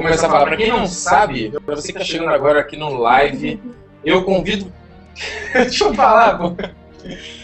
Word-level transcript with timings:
vou 0.00 0.02
começar 0.02 0.26
a 0.26 0.30
falar. 0.30 0.46
Pra 0.46 0.56
quem 0.56 0.68
não 0.68 0.86
sabe, 0.86 1.52
pra 1.64 1.76
você 1.76 1.92
que 1.92 1.98
tá 1.98 2.04
chegando 2.04 2.30
agora 2.30 2.60
aqui 2.60 2.76
no 2.76 2.94
live, 2.94 3.60
eu 4.04 4.24
convido. 4.24 4.72
Deixa 5.52 5.84
eu 5.84 5.94
falar, 5.94 6.38
pô. 6.38 6.56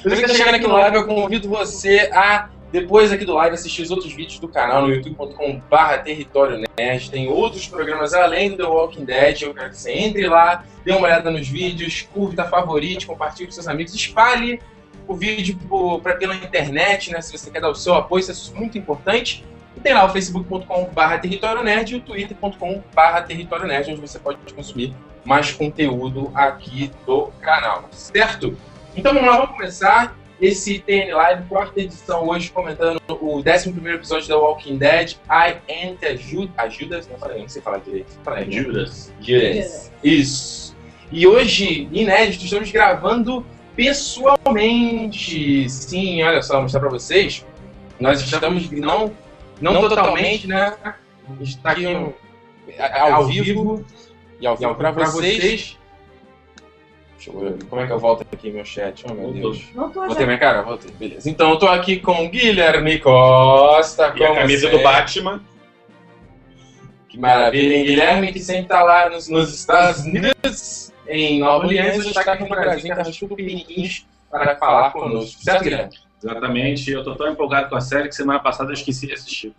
Você 0.02 0.16
que 0.16 0.22
tá 0.22 0.34
chegando 0.34 0.54
aqui 0.54 0.66
no 0.66 0.74
live, 0.74 0.96
eu 0.96 1.06
convido 1.06 1.48
você 1.48 2.10
a, 2.12 2.48
depois 2.72 3.12
aqui 3.12 3.24
do 3.24 3.34
live, 3.34 3.54
assistir 3.54 3.82
os 3.82 3.90
outros 3.90 4.12
vídeos 4.12 4.38
do 4.38 4.48
canal 4.48 4.82
no 4.82 4.94
youtube.com.br 4.94 6.02
Território 6.04 6.62
Nerd. 6.76 7.10
Tem 7.10 7.28
outros 7.28 7.66
programas 7.66 8.14
além 8.14 8.50
do 8.50 8.56
The 8.56 8.64
Walking 8.64 9.04
Dead. 9.04 9.42
Eu 9.42 9.54
quero 9.54 9.70
que 9.70 9.76
você 9.76 9.92
entre 9.92 10.26
lá, 10.26 10.64
dê 10.84 10.92
uma 10.92 11.02
olhada 11.02 11.30
nos 11.30 11.48
vídeos, 11.48 12.08
curta, 12.12 12.44
favorite, 12.44 13.06
compartilhe 13.06 13.46
com 13.46 13.52
seus 13.52 13.68
amigos, 13.68 13.94
espalhe 13.94 14.60
o 15.08 15.14
vídeo 15.14 15.56
por, 15.68 16.00
pra, 16.00 16.16
pela 16.16 16.34
internet, 16.34 17.12
né? 17.12 17.20
Se 17.20 17.36
você 17.36 17.50
quer 17.50 17.60
dar 17.60 17.70
o 17.70 17.74
seu 17.74 17.94
apoio, 17.94 18.20
isso 18.20 18.52
é 18.54 18.58
muito 18.58 18.76
importante. 18.76 19.44
E 19.76 19.80
tem 19.80 19.92
lá 19.92 20.04
o 20.04 20.08
facebook.com.br 20.08 21.20
Território 21.20 21.62
Nerd 21.62 21.94
e 21.94 21.96
o 21.96 22.00
twitter.com.br 22.00 23.20
Território 23.26 23.66
Nerd, 23.66 23.90
onde 23.90 24.00
você 24.00 24.18
pode 24.18 24.38
consumir 24.54 24.94
mais 25.24 25.52
conteúdo 25.52 26.30
aqui 26.34 26.90
do 27.04 27.26
canal, 27.40 27.88
certo? 27.90 28.56
Então 28.96 29.12
vamos 29.12 29.28
lá, 29.28 29.36
vamos 29.38 29.56
começar 29.56 30.16
esse 30.40 30.78
TN 30.80 31.14
Live, 31.14 31.44
quarta 31.48 31.80
edição, 31.80 32.28
hoje 32.28 32.50
comentando 32.50 33.00
o 33.08 33.38
11 33.38 33.70
episódio 33.94 34.28
da 34.28 34.36
Walking 34.36 34.76
Dead, 34.76 35.16
I 35.30 35.56
Enter 35.68 36.18
Judas. 36.18 36.74
Judas? 36.74 37.08
Não 37.08 37.18
falei, 37.18 37.40
não 37.40 37.48
sei 37.48 37.62
falar 37.62 37.78
direito. 37.78 38.18
Falei, 38.22 38.50
Judas. 38.50 39.12
Judas. 39.20 39.92
Isso. 40.04 40.76
E 41.10 41.26
hoje, 41.26 41.88
inédito, 41.90 42.44
estamos 42.44 42.70
gravando 42.70 43.46
pessoalmente. 43.74 45.68
Sim, 45.70 46.22
olha 46.22 46.42
só, 46.42 46.54
vou 46.54 46.62
mostrar 46.62 46.80
pra 46.80 46.90
vocês. 46.90 47.44
Nós 47.98 48.20
estamos, 48.20 48.70
não, 48.70 49.12
não 49.60 49.80
totalmente, 49.80 50.46
né? 50.46 50.76
Está 51.40 51.72
aqui 51.72 51.86
um, 51.86 52.12
ao 53.12 53.26
vivo 53.26 53.84
e 54.40 54.46
ao 54.46 54.56
vivo 54.56 54.74
pra 54.74 54.90
vocês. 54.90 55.76
Deixa 57.16 57.30
eu 57.30 57.40
ver, 57.40 57.64
como 57.64 57.82
é 57.82 57.86
que 57.86 57.92
eu 57.92 57.98
volto 57.98 58.26
aqui 58.30 58.50
meu 58.50 58.64
chat? 58.64 59.04
Oh, 59.08 59.14
meu 59.14 59.32
Deus. 59.32 59.64
Voltei 59.74 60.26
minha 60.26 60.38
cara? 60.38 60.62
Voltei, 60.62 60.92
beleza. 60.92 61.28
Então 61.28 61.50
eu 61.50 61.58
tô 61.58 61.66
aqui 61.66 61.98
com 61.98 62.28
Guilherme 62.28 62.98
Costa. 62.98 64.12
E 64.14 64.24
a 64.24 64.34
camisa 64.34 64.62
sempre. 64.62 64.78
do 64.78 64.84
Batman. 64.84 65.42
Que 67.08 67.18
maravilha, 67.18 67.74
hein? 67.74 67.84
Guilherme, 67.84 68.32
que 68.32 68.40
sempre 68.40 68.64
tá 68.64 68.82
lá 68.82 69.08
nos, 69.08 69.28
nos 69.28 69.52
Estados 69.54 70.04
Unidos, 70.04 70.92
em 71.08 71.40
Nova 71.40 71.64
Orleans, 71.64 72.04
está 72.04 72.32
aqui 72.32 72.42
no 72.42 72.48
Brasil, 72.50 72.94
chupa 73.12 73.34
piniquins 73.34 74.06
para 74.30 74.54
falar 74.56 74.90
conosco. 74.90 75.42
Certo, 75.42 75.64
Guilherme? 75.64 76.05
Exatamente. 76.22 76.90
Eu 76.90 77.04
tô 77.04 77.14
tão 77.14 77.30
empolgado 77.30 77.68
com 77.68 77.76
a 77.76 77.80
série 77.80 78.08
que 78.08 78.14
semana 78.14 78.38
passada 78.38 78.70
eu 78.70 78.74
esqueci 78.74 79.06
de 79.06 79.14
assistir. 79.14 79.52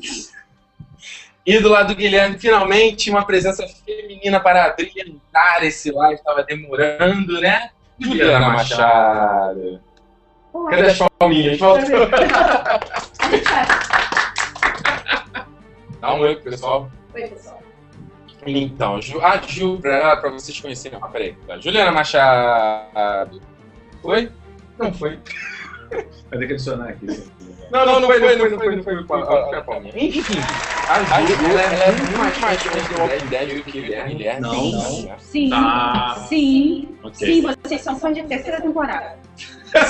E 1.45 1.59
do 1.59 1.69
lado 1.69 1.89
do 1.89 1.95
Guilherme, 1.95 2.37
finalmente, 2.37 3.09
uma 3.09 3.25
presença 3.25 3.65
feminina 3.85 4.39
para 4.39 4.73
brilhantar 4.73 5.63
esse 5.63 5.91
live, 5.91 6.15
estava 6.15 6.43
demorando, 6.43 7.39
né? 7.39 7.69
Juliana 7.97 8.49
Machado. 8.49 9.81
Cadê 10.69 10.87
as 10.87 10.99
palminhas? 11.17 11.57
Volta. 11.57 11.85
Dá 16.01 16.13
um 16.13 16.19
oi 16.19 16.35
pessoal. 16.35 16.91
Oi, 17.13 17.27
pessoal. 17.27 17.61
Então, 18.45 19.01
Ju, 19.01 19.19
a 19.21 19.37
Ju, 19.37 19.79
pra, 19.79 20.17
pra 20.17 20.29
vocês 20.29 20.59
conhecerem. 20.59 20.99
Ah, 21.01 21.07
peraí. 21.07 21.35
Juliana 21.59 21.91
Machado. 21.91 23.41
Foi? 24.01 24.31
Não 24.77 24.93
foi. 24.93 25.19
Vai 25.89 26.39
ter 26.39 26.47
que 26.47 26.53
adicionar 26.53 26.89
aqui. 26.89 27.05
Não, 27.71 27.85
não, 27.85 27.99
não 27.99 28.07
foi, 28.07 28.19
não 28.19 28.27
foi, 28.27 28.49
não 28.49 28.83
foi, 28.83 28.95
não 28.95 29.03
foi. 29.03 29.91
Enfim, 29.95 30.39
a 30.89 31.21
Ju, 31.21 31.33
é 31.57 31.91
muito 31.91 32.17
mais 32.17 32.39
mais 32.39 32.63
do 32.63 33.01
Walking 33.01 33.25
Dead 33.27 33.57
do 33.57 33.63
que 33.63 33.69
o 33.79 33.81
Guilherme. 33.81 34.39
Não, 34.39 34.53
Sim. 34.53 34.71
não. 35.09 35.19
Sim, 35.19 35.49
Tá. 35.49 36.15
sim, 36.29 36.97
sim, 37.13 37.41
vocês 37.41 37.81
são 37.81 37.99
fã 37.99 38.13
de 38.13 38.23
terceira 38.23 38.61
temporada. 38.61 39.17
Eu 39.73 39.81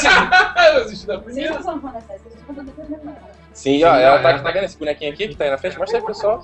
assisti 0.81 1.06
da 1.06 1.18
Vocês 1.18 1.24
primeira. 1.24 1.53
não 1.53 1.62
são 1.63 1.80
fã 1.81 1.91
da 1.91 2.02
série, 2.02 2.19
vocês 2.19 2.34
são 2.46 2.56
fã 2.56 2.64
da 2.64 2.72
terceira 2.72 3.00
temporada. 3.02 3.31
Sim, 3.53 3.84
ó, 3.84 3.96
ela 3.96 4.19
tá, 4.22 4.40
tá 4.40 4.52
vendo 4.52 4.64
esse 4.66 4.78
bonequinho 4.78 5.12
aqui 5.14 5.28
que 5.28 5.35
tá 5.35 5.44
aí 5.46 5.52
na 5.52 5.58
frente? 5.59 5.78
Mostra 5.78 6.00
aí, 6.00 6.06
pessoal. 6.06 6.44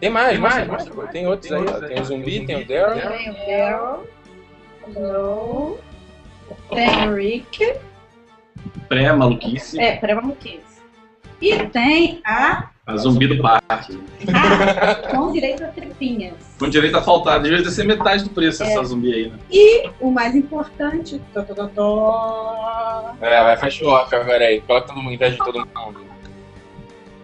Tem 0.00 0.10
mais, 0.10 0.38
mais, 0.38 0.66
mais. 0.66 0.88
pô. 0.88 1.02
Tem 1.06 1.26
outros 1.26 1.50
aí, 1.52 1.64
ó. 1.66 1.80
Tem 1.86 2.00
o 2.00 2.04
zumbi, 2.04 2.46
tem 2.46 2.62
o 2.62 2.66
Daryl. 2.66 3.10
Tem 3.10 3.30
o 3.30 3.34
Daryl, 4.94 5.78
tem 6.70 7.08
o 7.08 7.14
Rick, 7.14 7.74
Pré-maluquice. 8.88 9.78
é, 9.80 9.96
pré-maluquice. 9.96 10.64
E 11.40 11.54
tem 11.66 12.20
a, 12.24 12.70
A 12.86 12.96
zumbi 12.96 13.26
do 13.26 13.42
parque. 13.42 14.00
a 14.32 14.94
com 15.10 15.32
direito 15.32 15.64
a 15.64 15.68
tripinhas. 15.68 16.34
Com 16.58 16.68
direito 16.68 16.96
a 16.96 17.02
faltar. 17.02 17.42
Devia 17.42 17.62
ser 17.68 17.84
metade 17.84 18.24
do 18.24 18.30
preço 18.30 18.62
essa 18.62 18.82
zumbi 18.84 19.12
aí, 19.12 19.28
né? 19.28 19.38
E 19.50 19.90
o 20.00 20.10
mais 20.10 20.34
importante, 20.34 21.20
tó, 21.34 21.42
tó, 21.42 21.54
tó, 21.54 21.68
tó, 21.68 23.14
É, 23.20 23.42
vai, 23.42 23.56
faz 23.58 23.80
off 23.82 24.14
agora 24.14 24.44
aí. 24.44 24.60
Coloca 24.62 24.86
todo 24.88 25.02
mundo 25.02 25.12
em 25.12 25.18
vez 25.18 25.32
de 25.32 25.38
todo 25.38 25.58
mundo. 25.58 26.06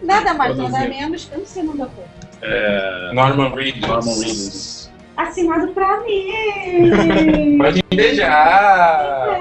nada 0.01 0.33
mais, 0.35 0.55
nada 0.57 0.87
menos, 0.87 1.29
eu 1.31 1.39
não 1.39 1.45
sei 1.45 1.63
o 1.63 1.65
nome 1.65 1.79
da 1.79 1.85
cor. 1.87 2.05
É... 2.43 3.11
Norman 3.13 3.49
Reedus. 3.55 3.81
Norman 3.81 4.13
Reedus. 4.19 4.82
Assinado 5.15 5.67
pra 5.73 6.01
mim! 6.01 7.57
Pode 7.57 7.83
beijar. 7.93 9.37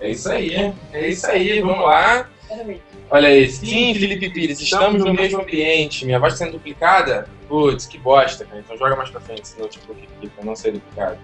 É, 0.00 0.10
isso 0.10 0.30
aí, 0.30 0.72
é 0.92 1.08
isso 1.08 1.26
aí, 1.26 1.60
vamos 1.60 1.84
lá. 1.84 2.28
Olha 3.10 3.28
aí, 3.28 3.48
sim, 3.48 3.94
Felipe 3.94 4.30
Pires, 4.30 4.60
estamos 4.60 5.04
no 5.04 5.12
mesmo 5.12 5.40
ambiente. 5.40 6.04
Minha 6.04 6.18
voz 6.18 6.34
está 6.34 6.44
sendo 6.44 6.54
duplicada? 6.54 7.28
Putz, 7.48 7.86
que 7.86 7.98
bosta, 7.98 8.44
cara. 8.44 8.60
Então 8.60 8.76
joga 8.76 8.96
mais 8.96 9.10
pra 9.10 9.20
frente 9.20 9.42
esse 9.42 9.58
notebook 9.58 10.08
aqui 10.16 10.28
pra 10.28 10.44
não 10.44 10.54
ser 10.54 10.72
duplicado. 10.72 11.18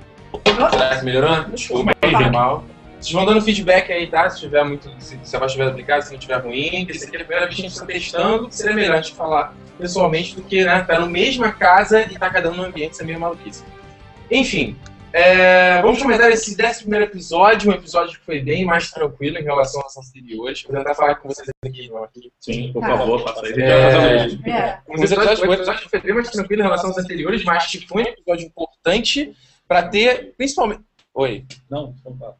Será 0.71 0.99
que 0.99 1.05
melhorou? 1.05 1.44
Desculpa 1.44 1.93
mal. 2.32 2.65
Vocês 3.00 3.12
vão 3.12 3.25
dando 3.25 3.41
feedback 3.41 3.91
aí, 3.91 4.06
tá? 4.06 4.28
Se 4.28 4.41
tiver 4.41 4.62
muito. 4.62 4.91
Se, 4.99 5.19
se 5.22 5.34
a 5.34 5.38
voz 5.38 5.50
estiver 5.53 5.69
duplicada, 5.71 6.03
se 6.03 6.11
não 6.11 6.19
estiver 6.19 6.37
ruim, 6.38 6.87
esse 6.88 7.06
aqui 7.06 7.16
é 7.16 7.21
a 7.21 7.25
primeira 7.25 7.47
vez 7.47 7.56
que 7.56 7.62
a 7.62 7.69
gente 7.69 7.72
está 7.72 7.87
testando, 7.87 8.49
seria 8.50 8.75
melhor 8.75 8.99
a 8.99 9.00
gente 9.00 9.15
falar 9.15 9.55
pessoalmente 9.78 10.37
do 10.37 10.43
que, 10.43 10.62
né? 10.65 10.83
Tá 10.83 11.00
na 11.00 11.06
mesma 11.06 11.50
casa 11.50 12.03
e 12.03 12.19
tá 12.19 12.28
cada 12.28 12.50
um 12.50 12.55
no 12.56 12.65
ambiente, 12.65 12.93
isso 12.93 13.03
é 13.03 13.06
meio 13.06 13.19
maluquice. 13.19 13.65
Enfim, 14.31 14.77
é, 15.12 15.83
vamos 15.83 16.00
comentar 16.00 16.31
esse 16.31 16.53
11 16.62 16.81
primeiro 16.83 17.06
episódio, 17.06 17.71
um 17.71 17.75
episódio 17.75 18.19
que 18.19 18.25
foi 18.25 18.41
bem 18.41 18.65
mais 18.65 18.91
tranquilo 18.91 19.38
em 19.38 19.43
relação 19.43 19.81
às 19.84 19.97
anteriores. 19.97 20.62
Vou 20.62 20.77
tentar 20.77 20.94
falar 20.94 21.17
com 21.17 21.28
vocês 21.28 21.49
aqui, 21.65 21.88
não, 21.88 22.05
aqui. 22.05 22.31
Sim, 22.38 22.71
por 22.72 22.81
Tá. 22.82 22.97
favor, 22.99 23.22
faça 23.22 23.47
aí. 23.47 23.53
É. 23.61 24.50
É. 24.50 24.78
Um 24.88 24.94
episódio, 24.94 25.49
o 25.49 25.55
episódio 25.55 25.88
foi 25.88 26.00
bem 26.00 26.15
mais 26.15 26.31
tranquilo 26.31 26.62
em 26.62 26.65
relação 26.65 26.91
aos 26.91 26.99
anteriores, 26.99 27.43
mas 27.44 27.72
foi 27.88 28.03
um 28.03 28.06
episódio 28.06 28.47
importante 28.47 29.34
para 29.67 29.82
ter, 29.88 30.34
principalmente. 30.37 30.82
Oi. 31.15 31.44
Não, 31.69 31.94
não 32.05 32.17
fala. 32.17 32.37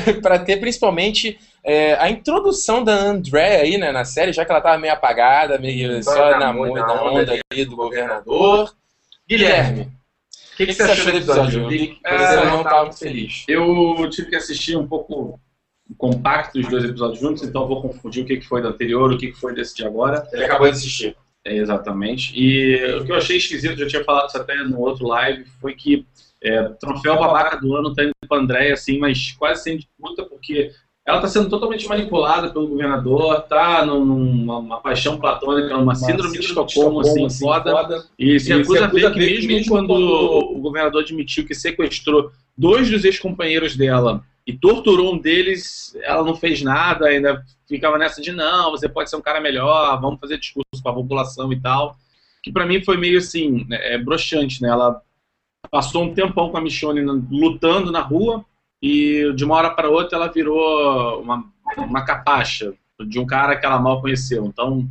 para 0.22 0.38
ter 0.38 0.58
principalmente 0.58 1.38
é, 1.64 1.94
a 1.94 2.10
introdução 2.10 2.82
da 2.82 2.94
André 2.94 3.60
aí, 3.60 3.78
né, 3.78 3.92
na 3.92 4.04
série, 4.04 4.32
já 4.32 4.44
que 4.44 4.50
ela 4.50 4.60
tava 4.60 4.78
meio 4.78 4.92
apagada, 4.92 5.58
meio 5.58 6.02
Só 6.02 6.12
só 6.12 6.30
na 6.32 6.38
na, 6.38 6.50
onda, 6.52 7.02
onda 7.02 7.40
aí 7.52 7.64
do 7.64 7.76
governador. 7.76 8.74
Guilherme, 9.28 9.82
o 9.82 10.56
que, 10.56 10.66
que 10.66 10.74
você 10.74 10.82
achou 10.82 11.12
do 11.12 11.18
episódio? 11.18 11.68
Que 11.68 12.00
você 12.04 12.34
É, 12.34 12.44
não 12.44 12.62
tava 12.62 12.82
muito 12.82 12.98
feliz. 12.98 13.44
Eu 13.48 14.08
tive 14.10 14.28
que 14.28 14.36
assistir 14.36 14.76
um 14.76 14.86
pouco 14.86 15.40
compacto 15.96 16.58
os 16.58 16.68
dois 16.68 16.84
episódios 16.84 17.20
juntos, 17.20 17.42
então 17.42 17.62
eu 17.62 17.68
vou 17.68 17.82
confundir 17.82 18.22
o 18.22 18.26
que 18.26 18.36
que 18.36 18.46
foi 18.46 18.62
do 18.62 18.68
anterior, 18.68 19.12
o 19.12 19.18
que 19.18 19.28
que 19.28 19.38
foi 19.38 19.54
desse 19.54 19.74
de 19.74 19.84
agora. 19.84 20.26
Ele 20.32 20.44
acabou 20.44 20.66
de 20.68 20.76
assistir. 20.76 21.16
É, 21.44 21.56
exatamente. 21.56 22.32
E 22.38 22.76
o 22.94 23.04
que 23.04 23.12
eu 23.12 23.16
achei 23.16 23.36
esquisito, 23.36 23.76
já 23.76 23.86
tinha 23.86 24.04
falado 24.04 24.28
isso 24.28 24.36
até 24.36 24.54
no 24.56 24.80
outro 24.80 25.06
live, 25.06 25.44
foi 25.60 25.74
que 25.74 26.06
é, 26.42 26.62
troféu 26.80 27.18
babaca 27.18 27.56
do 27.60 27.74
ano 27.76 27.94
tá 27.94 28.02
indo 28.04 28.12
pra 28.28 28.38
Andréia, 28.38 28.74
assim, 28.74 28.98
mas 28.98 29.32
quase 29.32 29.62
sem 29.62 29.76
disputa, 29.76 30.24
porque 30.24 30.70
ela 31.04 31.20
tá 31.20 31.26
sendo 31.26 31.48
totalmente 31.48 31.88
manipulada 31.88 32.50
pelo 32.50 32.68
governador, 32.68 33.40
tá 33.42 33.84
num- 33.84 34.04
numa 34.04 34.58
uma 34.58 34.80
paixão 34.80 35.18
platônica, 35.18 35.76
numa 35.76 35.94
síndrome 35.94 36.38
de 36.38 36.44
Estocolmo, 36.46 37.00
assim, 37.00 37.28
foda. 37.30 38.04
E 38.18 38.38
se 38.38 38.50
E 38.50 38.54
acusa 38.54 38.78
se 38.78 38.84
a 38.84 38.86
ver 38.88 39.06
acusa 39.06 39.10
que 39.12 39.46
mesmo, 39.46 39.68
quando 39.72 39.88
quando 39.88 40.56
o 40.56 40.58
governador 40.60 41.02
admitiu 41.02 41.44
que 41.46 41.54
sequestrou 41.54 42.30
dois 42.56 42.88
dos 42.88 43.04
ex-companheiros 43.04 43.76
dela 43.76 44.22
e 44.46 44.52
torturou 44.52 45.14
um 45.14 45.18
deles, 45.18 45.96
ela 46.02 46.22
não 46.24 46.36
fez 46.36 46.62
nada, 46.62 47.06
ainda 47.06 47.42
ficava 47.68 47.98
nessa 47.98 48.20
de 48.20 48.30
não, 48.32 48.70
você 48.70 48.88
pode 48.88 49.08
ser 49.10 49.16
um 49.16 49.20
cara 49.22 49.40
melhor, 49.40 50.00
vamos 50.00 50.20
fazer 50.20 50.38
discurso 50.38 50.80
para 50.82 50.92
a 50.92 50.96
população 50.96 51.52
e 51.52 51.60
tal. 51.60 51.96
Que 52.42 52.52
pra 52.52 52.66
mim 52.66 52.82
foi 52.82 52.96
meio 52.96 53.18
assim, 53.18 53.66
é, 53.70 53.98
broxante, 53.98 54.60
né? 54.62 54.68
Ela 54.68 55.00
passou 55.70 56.04
um 56.04 56.14
tempão 56.14 56.50
com 56.50 56.56
a 56.56 56.60
Michonne 56.60 57.00
lutando 57.30 57.90
na 57.90 58.00
rua 58.00 58.44
e 58.82 59.32
de 59.34 59.44
uma 59.44 59.54
hora 59.56 59.70
para 59.70 59.88
outra 59.88 60.16
ela 60.16 60.32
virou 60.32 61.22
uma, 61.22 61.44
uma 61.76 62.04
capacha 62.04 62.74
de 63.06 63.18
um 63.18 63.26
cara 63.26 63.56
que 63.56 63.64
ela 63.64 63.78
mal 63.78 64.00
conheceu. 64.00 64.44
Então, 64.44 64.88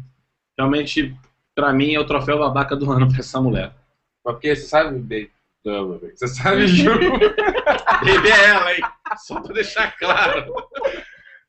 realmente, 0.57 1.15
pra 1.53 1.73
mim 1.73 1.94
é 1.94 2.00
o 2.00 2.06
troféu 2.06 2.39
babaca 2.39 2.75
do 2.75 2.91
ano 2.91 3.07
pra 3.12 3.19
essa 3.19 3.41
mulher. 3.41 3.73
Porque 4.23 4.56
você 4.56 4.63
sabe, 4.63 4.97
Baby? 5.00 5.31
Não, 5.63 5.89
baby. 5.89 6.12
Você 6.15 6.27
sabe, 6.27 6.68
Ju? 6.68 6.91
Baby 8.01 8.29
é 8.29 8.45
ela, 8.45 8.73
hein? 8.73 8.81
Só 9.18 9.39
pra 9.41 9.53
deixar 9.53 9.95
claro. 9.97 10.53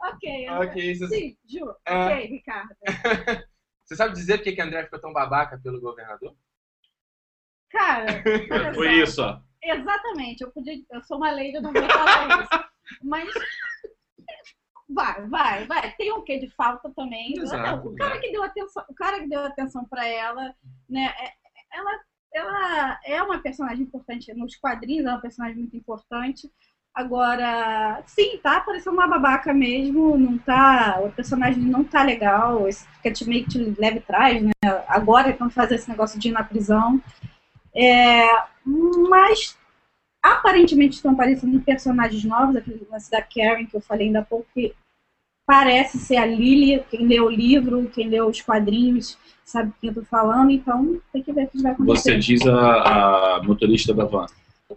Ok, 0.02 0.50
ok, 0.50 0.94
você 0.94 1.06
Sim, 1.08 1.36
Ju. 1.46 1.74
Ah. 1.86 2.06
Ok, 2.06 2.26
Ricardo. 2.26 2.74
Você 3.84 3.96
sabe 3.96 4.14
dizer 4.14 4.38
por 4.38 4.44
que 4.44 4.52
que 4.52 4.60
a 4.60 4.64
André 4.64 4.84
ficou 4.84 4.98
tão 4.98 5.12
babaca 5.12 5.58
pelo 5.58 5.80
governador? 5.80 6.34
Cara, 7.72 8.22
Foi 8.74 8.86
só. 8.88 8.92
isso, 9.02 9.22
ó. 9.22 9.40
Exatamente, 9.64 10.42
eu 10.42 10.50
podia, 10.50 10.74
eu 10.90 11.02
sou 11.04 11.16
uma 11.16 11.30
lei, 11.30 11.56
eu 11.56 11.62
não 11.62 11.72
vou 11.72 11.82
falar 11.82 12.42
isso. 12.42 12.64
Mas 13.02 13.28
vai, 14.88 15.26
vai, 15.28 15.66
vai. 15.66 15.92
Tem 15.92 16.12
um 16.12 16.22
quê 16.22 16.38
de 16.38 16.48
falta 16.50 16.90
também. 16.94 17.38
Exato, 17.38 17.88
o 17.88 17.94
cara 17.96 18.14
né? 18.16 18.20
que 18.20 18.32
deu 18.32 18.42
atenção, 18.42 18.84
o 18.88 18.94
cara 18.94 19.20
que 19.20 19.28
deu 19.28 19.40
atenção 19.40 19.84
para 19.84 20.06
ela, 20.06 20.54
né? 20.88 21.14
é- 21.18 21.32
Ela, 21.74 22.00
ela 22.34 23.00
é 23.06 23.22
uma 23.22 23.38
personagem 23.38 23.84
importante 23.84 24.32
nos 24.34 24.56
quadrinhos, 24.56 25.06
é 25.06 25.10
uma 25.10 25.20
personagem 25.20 25.56
muito 25.58 25.76
importante. 25.76 26.50
Agora, 26.94 28.02
sim, 28.06 28.36
tá 28.42 28.60
parecendo 28.60 28.94
uma 28.96 29.08
babaca 29.08 29.54
mesmo, 29.54 30.18
não 30.18 30.36
tá, 30.36 31.00
o 31.02 31.10
personagem 31.10 31.62
não 31.62 31.82
tá 31.82 32.02
legal, 32.02 32.68
esse 32.68 32.86
fica 33.00 33.10
meio 33.26 33.44
que 33.44 33.50
te 33.52 33.80
leve 33.80 34.00
trás, 34.00 34.42
né? 34.42 34.50
Agora 34.86 35.32
quando 35.32 35.52
fazer 35.52 35.76
esse 35.76 35.88
negócio 35.88 36.18
de 36.20 36.28
ir 36.28 36.32
na 36.32 36.44
prisão. 36.44 37.00
É, 37.74 38.26
mas 39.08 39.56
aparentemente 40.22 40.96
estão 40.96 41.12
aparecendo 41.12 41.60
personagens 41.60 42.22
novos, 42.24 42.56
aquele 42.56 42.86
lance 42.90 43.10
da 43.10 43.22
Karen 43.22 43.66
que 43.66 43.76
eu 43.76 43.80
falei 43.80 44.06
ainda 44.06 44.20
há 44.20 44.24
pouco, 44.24 44.46
que 44.54 44.74
parece 45.46 45.98
ser 45.98 46.16
a 46.16 46.26
Lily, 46.26 46.84
quem 46.90 47.06
leu 47.06 47.26
o 47.26 47.30
livro, 47.30 47.90
quem 47.92 48.08
leu 48.08 48.28
os 48.28 48.40
quadrinhos, 48.40 49.18
sabe 49.44 49.72
quem 49.80 49.88
eu 49.90 49.94
tô 49.94 50.04
falando, 50.04 50.50
então 50.50 51.00
tem 51.12 51.22
que 51.22 51.32
ver 51.32 51.44
o 51.44 51.48
que 51.48 51.62
vai 51.62 51.72
acontecer. 51.72 52.12
Você 52.12 52.18
diz 52.18 52.46
a, 52.46 53.36
a 53.36 53.42
motorista 53.42 53.92
da 53.92 54.04
van. 54.04 54.26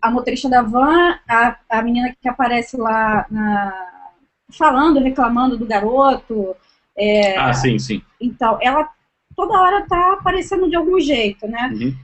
A 0.01 0.12
motorista 0.12 0.50
da 0.50 0.62
van, 0.62 1.19
a, 1.30 1.57
a 1.69 1.81
menina 1.81 2.13
que 2.19 2.27
aparece 2.27 2.75
lá 2.75 3.25
na- 3.30 4.12
falando, 4.51 5.00
reclamando 5.00 5.57
do 5.57 5.65
garoto, 5.65 6.56
é, 6.97 7.38
Ah, 7.38 7.53
sim, 7.53 7.77
sim. 7.77 8.01
então, 8.19 8.57
ela 8.62 8.89
toda 9.36 9.59
hora 9.59 9.86
tá 9.88 10.13
aparecendo 10.13 10.69
de 10.69 10.75
algum 10.75 11.00
jeito, 11.00 11.47
né? 11.47 11.69
Uhum. 11.74 11.95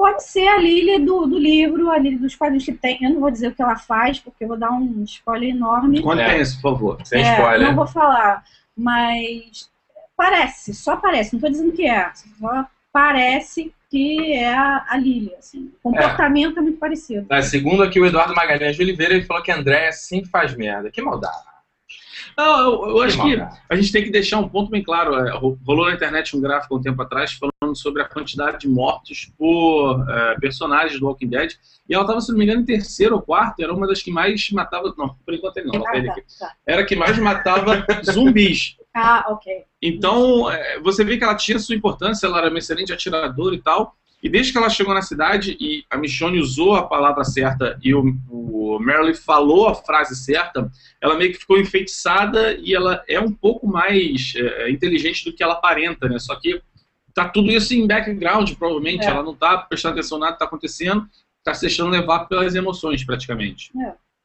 Pode 0.00 0.24
ser 0.24 0.48
a 0.48 0.56
Lily 0.56 1.04
do, 1.04 1.26
do 1.26 1.38
livro, 1.38 1.90
a 1.90 1.98
Lily 1.98 2.16
dos 2.16 2.34
quadrinhos 2.34 2.64
que 2.64 2.72
tem. 2.72 2.96
Eu 3.02 3.10
não 3.10 3.20
vou 3.20 3.30
dizer 3.30 3.48
o 3.48 3.54
que 3.54 3.60
ela 3.60 3.76
faz, 3.76 4.18
porque 4.18 4.44
eu 4.44 4.48
vou 4.48 4.56
dar 4.56 4.70
um 4.70 5.04
spoiler 5.04 5.50
enorme. 5.50 6.00
Contenha-se, 6.00 6.54
por 6.54 6.72
favor. 6.72 6.98
Sem 7.04 7.22
É, 7.22 7.34
spoiler. 7.34 7.68
Não 7.68 7.76
vou 7.76 7.86
falar, 7.86 8.42
mas 8.74 9.70
parece, 10.16 10.72
só 10.72 10.96
parece. 10.96 11.34
Não 11.34 11.40
tô 11.42 11.50
dizendo 11.50 11.72
que 11.72 11.86
é, 11.86 12.10
só 12.14 12.64
parece 12.90 13.74
que 13.90 14.32
é 14.32 14.54
a, 14.54 14.86
a 14.88 14.96
Lily. 14.96 15.34
Assim. 15.38 15.70
O 15.84 15.90
comportamento 15.90 16.58
é. 16.58 16.62
muito 16.62 16.78
parecido. 16.78 17.26
Ah, 17.28 17.42
segundo 17.42 17.82
aqui 17.82 18.00
o 18.00 18.06
Eduardo 18.06 18.34
Magalhães 18.34 18.76
de 18.76 18.82
Oliveira, 18.82 19.12
ele 19.12 19.26
falou 19.26 19.42
que 19.42 19.50
a 19.50 19.58
Andréia 19.58 19.92
sempre 19.92 20.30
faz 20.30 20.56
merda. 20.56 20.90
Que 20.90 21.02
maldade. 21.02 21.49
Não, 22.36 22.60
eu, 22.60 22.88
eu 22.90 23.02
acho 23.02 23.20
que 23.22 23.36
a 23.68 23.76
gente 23.76 23.92
tem 23.92 24.02
que 24.04 24.10
deixar 24.10 24.38
um 24.38 24.48
ponto 24.48 24.70
bem 24.70 24.82
claro. 24.82 25.14
É, 25.14 25.30
ro- 25.36 25.58
rolou 25.66 25.86
na 25.86 25.94
internet 25.94 26.36
um 26.36 26.40
gráfico 26.40 26.76
um 26.76 26.80
tempo 26.80 27.00
atrás 27.02 27.32
falando 27.32 27.76
sobre 27.76 28.02
a 28.02 28.04
quantidade 28.08 28.58
de 28.60 28.68
mortos 28.68 29.30
por 29.38 30.04
é, 30.08 30.38
personagens 30.40 30.98
do 30.98 31.06
Walking 31.06 31.28
Dead. 31.28 31.52
E 31.88 31.94
ela 31.94 32.04
estava, 32.04 32.20
se 32.20 32.30
não 32.30 32.38
me 32.38 32.44
engano, 32.44 32.60
em 32.60 32.64
terceiro 32.64 33.16
ou 33.16 33.22
quarto. 33.22 33.60
Era 33.62 33.72
uma 33.72 33.86
das 33.86 34.02
que 34.02 34.10
mais 34.10 34.50
matava. 34.50 34.92
Não, 34.96 35.08
por 35.24 35.34
enquanto 35.34 35.56
ele 35.58 35.66
não. 35.68 35.84
Ah, 35.86 35.96
ele 35.96 36.06
tá, 36.06 36.12
aqui. 36.12 36.22
tá. 36.38 36.52
Era 36.66 36.82
a 36.82 36.84
que 36.86 36.96
mais 36.96 37.18
matava 37.18 37.84
zumbis. 38.10 38.76
Ah, 38.94 39.24
ok. 39.28 39.64
Então, 39.80 40.50
é, 40.50 40.80
você 40.80 41.04
vê 41.04 41.16
que 41.16 41.22
ela 41.24 41.34
tinha 41.36 41.58
sua 41.58 41.74
importância, 41.76 42.26
ela 42.26 42.38
era 42.38 42.48
uma 42.50 42.58
excelente 42.58 42.92
atiradora 42.92 43.54
e 43.54 43.60
tal. 43.62 43.96
E 44.22 44.28
desde 44.28 44.52
que 44.52 44.58
ela 44.58 44.68
chegou 44.68 44.92
na 44.92 45.00
cidade 45.00 45.56
e 45.58 45.84
a 45.88 45.96
Michonne 45.96 46.40
usou 46.40 46.74
a 46.74 46.86
palavra 46.86 47.24
certa 47.24 47.78
e 47.82 47.94
o, 47.94 48.14
o 48.28 48.78
Merle 48.78 49.14
falou 49.14 49.68
a 49.68 49.74
frase 49.74 50.14
certa, 50.14 50.70
ela 51.00 51.16
meio 51.16 51.32
que 51.32 51.38
ficou 51.38 51.58
enfeitiçada 51.58 52.54
e 52.54 52.74
ela 52.74 53.02
é 53.08 53.18
um 53.18 53.32
pouco 53.32 53.66
mais 53.66 54.34
é, 54.36 54.70
inteligente 54.70 55.24
do 55.24 55.32
que 55.32 55.42
ela 55.42 55.54
aparenta, 55.54 56.06
né? 56.08 56.18
Só 56.18 56.36
que 56.36 56.60
tá 57.14 57.28
tudo 57.28 57.50
isso 57.50 57.74
em 57.74 57.86
background, 57.86 58.52
provavelmente. 58.54 59.06
É. 59.06 59.08
Ela 59.08 59.22
não 59.22 59.34
tá 59.34 59.56
prestando 59.58 59.94
atenção 59.94 60.18
nada 60.18 60.34
que 60.34 60.38
tá 60.38 60.44
acontecendo, 60.44 61.08
tá 61.42 61.54
se 61.54 61.62
deixando 61.62 61.90
levar 61.90 62.26
pelas 62.26 62.54
emoções, 62.54 63.02
praticamente. 63.04 63.72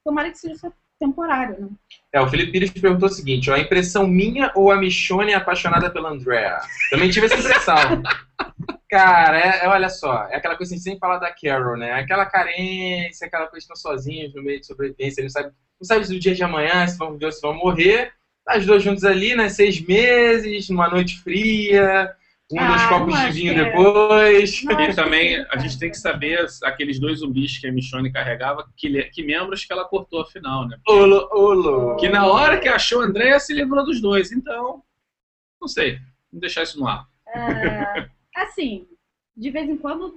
Tomara 0.04 0.30
que 0.30 0.38
seja 0.38 0.56
só 0.56 0.72
temporário, 1.00 1.60
né? 1.60 1.70
É, 2.14 2.22
o 2.22 2.28
Felipe 2.28 2.52
Pires 2.52 2.72
perguntou 2.72 3.08
o 3.10 3.12
seguinte: 3.12 3.50
ó, 3.50 3.56
a 3.56 3.60
impressão 3.60 4.08
minha 4.08 4.52
ou 4.56 4.72
a 4.72 4.78
Michonne 4.78 5.32
é 5.32 5.36
apaixonada 5.36 5.90
pela 5.90 6.10
Andrea? 6.10 6.60
Também 6.90 7.10
tive 7.10 7.26
essa 7.26 7.36
impressão. 7.36 7.76
Cara, 8.90 9.38
é, 9.38 9.66
é- 9.66 9.68
olha 9.68 9.90
só, 9.90 10.28
é 10.30 10.36
aquela 10.38 10.56
coisa 10.56 10.70
que 10.70 10.76
a 10.76 10.78
gente 10.78 10.84
sempre 10.84 11.00
fala 11.00 11.18
da 11.18 11.34
Carol, 11.34 11.78
né? 11.78 11.92
Aquela 11.94 12.26
carência, 12.26 13.28
aquela 13.28 13.48
coisa 13.48 13.66
que 13.66 13.74
estão 13.74 13.92
sozinhos 13.92 14.34
no 14.34 14.44
meio 14.44 14.60
de 14.60 14.68
sobrevivência, 14.68 15.22
não 15.24 15.30
sabe, 15.30 15.50
não 15.80 15.86
sabe 15.86 16.06
se 16.06 16.14
do 16.14 16.20
dia 16.20 16.36
de 16.36 16.44
amanhã, 16.44 16.88
se 16.88 16.98
vão 16.98 17.12
viver 17.14 17.26
ou 17.26 17.32
se 17.32 17.42
vão 17.42 17.54
morrer. 17.54 18.14
Tá 18.46 18.54
As 18.54 18.66
duas 18.66 18.84
juntos 18.84 19.04
ali, 19.04 19.36
né? 19.36 19.50
Seis 19.50 19.82
meses, 19.82 20.70
numa 20.70 20.88
noite 20.88 21.20
fria, 21.22 22.16
um 22.52 22.60
Ah, 22.60 22.74
dos 22.74 22.86
copos 22.86 23.20
de 23.20 23.32
vinho 23.32 23.52
é. 23.54 23.64
depois. 23.66 24.64
Não, 24.64 24.80
E 24.82 24.94
também 24.96 25.44
que- 25.44 25.48
a 25.52 25.58
gente 25.58 25.80
tem 25.80 25.90
que 25.90 25.98
saber 25.98 26.46
aqueles 26.64 27.00
dois 27.00 27.20
zumbis 27.20 27.58
que 27.58 27.68
a 27.68 27.72
Michonne 27.72 28.12
carregava, 28.12 28.70
que, 28.78 29.04
que 29.10 29.24
membros 29.24 29.66
que 29.66 29.74
ela 29.74 29.86
cortou 29.86 30.22
afinal, 30.22 30.68
né? 30.68 30.78
Olo, 30.88 31.28
olo. 31.32 31.96
Que 31.98 32.08
na 32.08 32.28
hora 32.28 32.60
que 32.60 32.68
achou 32.68 33.02
a 33.02 33.06
Andréia 33.06 33.40
se 33.40 33.54
livrou 33.54 33.84
dos 33.84 34.00
dois. 34.02 34.32
Então, 34.32 34.84
não 35.60 35.68
sei. 35.68 35.94
Vamos 36.32 36.42
deixar 36.42 36.64
isso 36.64 36.80
no 36.80 36.88
ar. 36.88 37.08
É, 37.28 38.08
assim, 38.36 38.86
de 39.36 39.50
vez 39.50 39.68
em 39.68 39.78
quando 39.78 40.16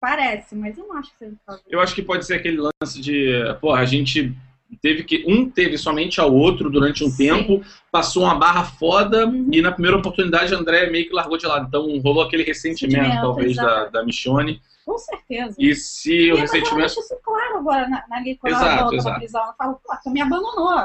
parece, 0.00 0.54
mas 0.54 0.78
eu 0.78 0.86
não 0.86 0.96
acho 0.96 1.10
que 1.12 1.18
seja 1.18 1.36
Eu 1.68 1.80
acho 1.80 1.94
que 1.94 2.02
pode 2.02 2.24
ser 2.24 2.34
aquele 2.34 2.58
lance 2.58 3.00
de, 3.00 3.32
pô, 3.60 3.72
a 3.74 3.84
gente 3.84 4.34
teve 4.76 5.02
que. 5.04 5.24
Um 5.26 5.48
teve 5.48 5.76
somente 5.78 6.20
ao 6.20 6.32
outro 6.34 6.70
durante 6.70 7.04
um 7.04 7.08
Sim. 7.10 7.16
tempo, 7.28 7.62
passou 7.90 8.24
uma 8.24 8.34
barra 8.34 8.64
foda, 8.64 9.26
Uhum. 9.26 9.48
e 9.52 9.60
na 9.62 9.72
primeira 9.72 9.96
oportunidade 9.98 10.54
a 10.54 10.58
Andréia 10.58 10.90
meio 10.90 11.06
que 11.08 11.14
largou 11.14 11.36
de 11.38 11.46
lado. 11.46 11.66
Então 11.68 11.98
rolou 12.00 12.22
aquele 12.22 12.42
ressentimento, 12.42 13.02
Sentimento, 13.02 13.20
talvez, 13.22 13.56
da, 13.56 13.84
da 13.86 14.04
Michonne. 14.04 14.60
Com 14.84 14.96
certeza. 14.98 15.54
E 15.58 15.74
se 15.74 16.12
E 16.12 16.32
o 16.32 16.36
ressentimento. 16.36 16.78
deixa 16.78 17.00
isso 17.00 17.16
claro 17.22 17.58
agora 17.58 17.88
na, 17.88 18.04
na, 18.08 18.16
ali, 18.16 18.36
quando 18.36 18.52
Exato, 18.54 18.66
ela 18.66 18.80
volta 18.82 18.96
exato. 18.96 19.18
prisão. 19.18 19.42
Ela 19.42 19.52
fala, 19.54 19.72
pô, 19.74 19.94
tu 20.02 20.10
me 20.10 20.20
abandonou. 20.20 20.76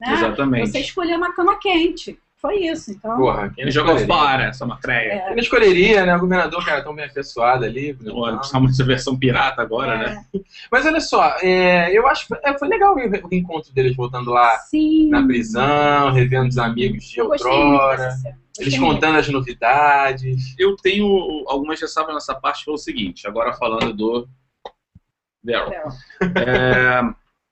Né? 0.00 0.12
Exatamente. 0.12 0.70
Você 0.70 0.80
escolheu 0.80 1.16
uma 1.16 1.32
cama 1.34 1.58
quente. 1.58 2.18
Foi 2.40 2.56
isso, 2.56 2.92
então. 2.92 3.16
Porra, 3.16 3.50
quem 3.50 3.62
Ele 3.62 3.70
jogou 3.72 3.98
fora 3.98 4.44
essa 4.44 4.64
matréia. 4.64 5.12
É. 5.12 5.18
Quem 5.26 5.30
não 5.34 5.42
escolheria, 5.42 6.06
né? 6.06 6.14
O 6.16 6.20
governador, 6.20 6.64
cara, 6.64 6.84
tão 6.84 6.94
bem 6.94 7.04
afeiçoado 7.04 7.64
ali. 7.64 7.98
Olha, 8.12 8.36
precisamos 8.36 8.70
dessa 8.70 8.84
versão 8.84 9.18
pirata 9.18 9.60
agora, 9.60 9.94
é, 9.94 9.98
né? 9.98 10.24
Mas 10.70 10.86
olha 10.86 11.00
só, 11.00 11.36
é, 11.42 11.90
eu 11.96 12.06
acho 12.06 12.22
que 12.22 12.28
foi, 12.28 12.38
é, 12.44 12.56
legal 12.68 12.94
o 12.94 13.34
encontro 13.34 13.72
deles 13.72 13.96
voltando 13.96 14.30
lá 14.30 14.56
Sim. 14.58 15.10
na 15.10 15.26
prisão, 15.26 16.12
revendo 16.12 16.48
os 16.48 16.58
amigos 16.58 17.04
de 17.04 17.18
Eu 17.18 17.26
outrora, 17.26 18.14
eles 18.56 18.78
muito. 18.78 18.94
contando 18.94 19.18
as 19.18 19.28
novidades. 19.28 20.54
Eu 20.56 20.76
tenho 20.76 21.44
algumas 21.48 21.80
ressalvas 21.80 22.14
nessa 22.14 22.36
parte, 22.36 22.64
foi 22.64 22.74
o 22.74 22.78
seguinte, 22.78 23.26
agora 23.26 23.52
falando 23.54 23.92
do 23.92 24.28
Daryl. 25.42 25.88
É, 26.22 27.02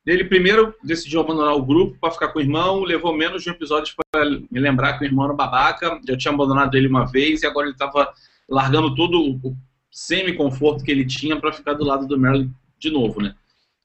ele 0.07 0.25
primeiro 0.25 0.75
decidiu 0.85 1.21
abandonar 1.21 1.55
o 1.55 1.65
grupo 1.65 1.99
para 2.01 2.13
ficar 2.13 2.29
com 2.29 2.39
o 2.39 2.43
irmão, 2.43 2.85
levou 2.85 3.17
menos 3.17 3.43
de 3.43 3.51
um 3.51 3.53
episódio 3.53 3.95
para 4.13 4.25
me 4.25 4.61
lembrar 4.61 4.95
que 4.95 5.05
o 5.05 5.07
irmão 5.07 5.25
era 5.25 5.35
um 5.35 5.37
babaca, 5.37 6.01
já 6.07 6.17
tinha 6.17 6.33
abandonado 6.33 6.77
ele 6.77 6.87
uma 6.87 7.05
vez 7.05 7.43
e 7.43 7.47
agora 7.47 7.67
ele 7.67 7.75
estava 7.75 8.13
largando 8.49 8.95
todo 8.95 9.21
o 9.21 9.57
semi-conforto 9.91 10.85
que 10.85 10.91
ele 10.91 11.05
tinha 11.05 11.39
para 11.41 11.53
ficar 11.53 11.75
do 11.75 11.85
lado 11.85 12.07
do 12.07 12.19
Merlin 12.19 12.53
de 12.79 12.91
novo, 12.91 13.21
né? 13.21 13.35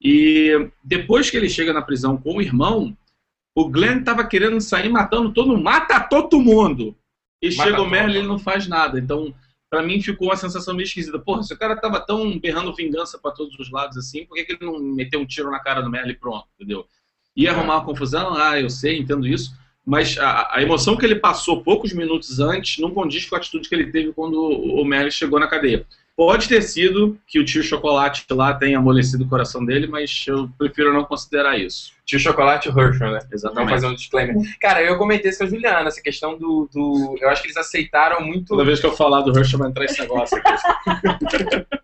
E 0.00 0.70
depois 0.82 1.28
que 1.28 1.36
ele 1.36 1.48
chega 1.48 1.72
na 1.72 1.82
prisão 1.82 2.16
com 2.16 2.36
o 2.36 2.42
irmão, 2.42 2.96
o 3.54 3.68
Glenn 3.68 3.98
estava 3.98 4.24
querendo 4.24 4.60
sair 4.60 4.88
matando 4.88 5.32
todo 5.32 5.48
mundo, 5.48 5.62
mata 5.62 6.00
todo 6.00 6.40
mundo! 6.40 6.96
E 7.40 7.54
Mata 7.56 7.70
chega 7.70 7.82
o 7.82 7.90
Merlin 7.90 8.14
e 8.14 8.16
ele 8.18 8.28
não 8.28 8.38
faz 8.38 8.68
nada, 8.68 8.98
então 8.98 9.34
Pra 9.72 9.82
mim 9.82 10.02
ficou 10.02 10.28
uma 10.28 10.36
sensação 10.36 10.74
meio 10.74 10.84
esquisita. 10.84 11.18
Porra, 11.18 11.42
se 11.42 11.54
o 11.54 11.56
cara 11.56 11.74
tava 11.74 11.98
tão 11.98 12.38
berrando 12.38 12.74
vingança 12.74 13.18
pra 13.18 13.30
todos 13.30 13.58
os 13.58 13.70
lados 13.70 13.96
assim, 13.96 14.26
por 14.26 14.34
que, 14.34 14.44
que 14.44 14.52
ele 14.52 14.66
não 14.66 14.78
meteu 14.78 15.18
um 15.18 15.24
tiro 15.24 15.50
na 15.50 15.58
cara 15.60 15.80
do 15.80 15.88
Merlin 15.88 16.10
e 16.10 16.14
pronto, 16.14 16.46
entendeu? 16.54 16.86
Ia 17.34 17.52
arrumar 17.52 17.76
uma 17.76 17.84
confusão? 17.86 18.34
Ah, 18.34 18.60
eu 18.60 18.68
sei, 18.68 18.98
entendo 18.98 19.26
isso. 19.26 19.56
Mas 19.82 20.18
a, 20.18 20.56
a 20.56 20.62
emoção 20.62 20.94
que 20.94 21.06
ele 21.06 21.14
passou 21.14 21.62
poucos 21.62 21.94
minutos 21.94 22.38
antes 22.38 22.82
não 22.82 22.90
condiz 22.90 23.24
com 23.24 23.34
a 23.34 23.38
atitude 23.38 23.66
que 23.66 23.74
ele 23.74 23.90
teve 23.90 24.12
quando 24.12 24.38
o 24.38 24.84
Merlin 24.84 25.10
chegou 25.10 25.40
na 25.40 25.48
cadeia. 25.48 25.86
Pode 26.14 26.46
ter 26.46 26.60
sido 26.62 27.18
que 27.26 27.40
o 27.40 27.44
tio 27.44 27.62
Chocolate 27.62 28.26
lá 28.30 28.52
tenha 28.52 28.78
amolecido 28.78 29.24
o 29.24 29.28
coração 29.28 29.64
dele, 29.64 29.86
mas 29.86 30.24
eu 30.26 30.48
prefiro 30.58 30.92
não 30.92 31.04
considerar 31.04 31.58
isso. 31.58 31.92
Tio 32.04 32.20
Chocolate 32.20 32.68
Herschel, 32.68 33.12
né? 33.12 33.18
Vamos 33.20 33.32
Exatamente. 33.32 33.70
fazer 33.70 33.86
um 33.86 33.94
disclaimer. 33.94 34.36
Cara, 34.60 34.82
eu 34.82 34.98
comentei 34.98 35.30
isso 35.30 35.38
com 35.38 35.44
a 35.44 35.48
Juliana, 35.48 35.88
essa 35.88 36.02
questão 36.02 36.38
do, 36.38 36.68
do. 36.72 37.16
Eu 37.18 37.30
acho 37.30 37.40
que 37.40 37.48
eles 37.48 37.56
aceitaram 37.56 38.20
muito. 38.20 38.48
Toda 38.48 38.64
vez 38.64 38.78
que 38.78 38.86
eu 38.86 38.92
falar 38.94 39.22
do 39.22 39.36
Herschel 39.36 39.58
vai 39.58 39.70
entrar 39.70 39.84
esse 39.86 40.00
negócio 40.00 40.38
aqui. 40.38 41.66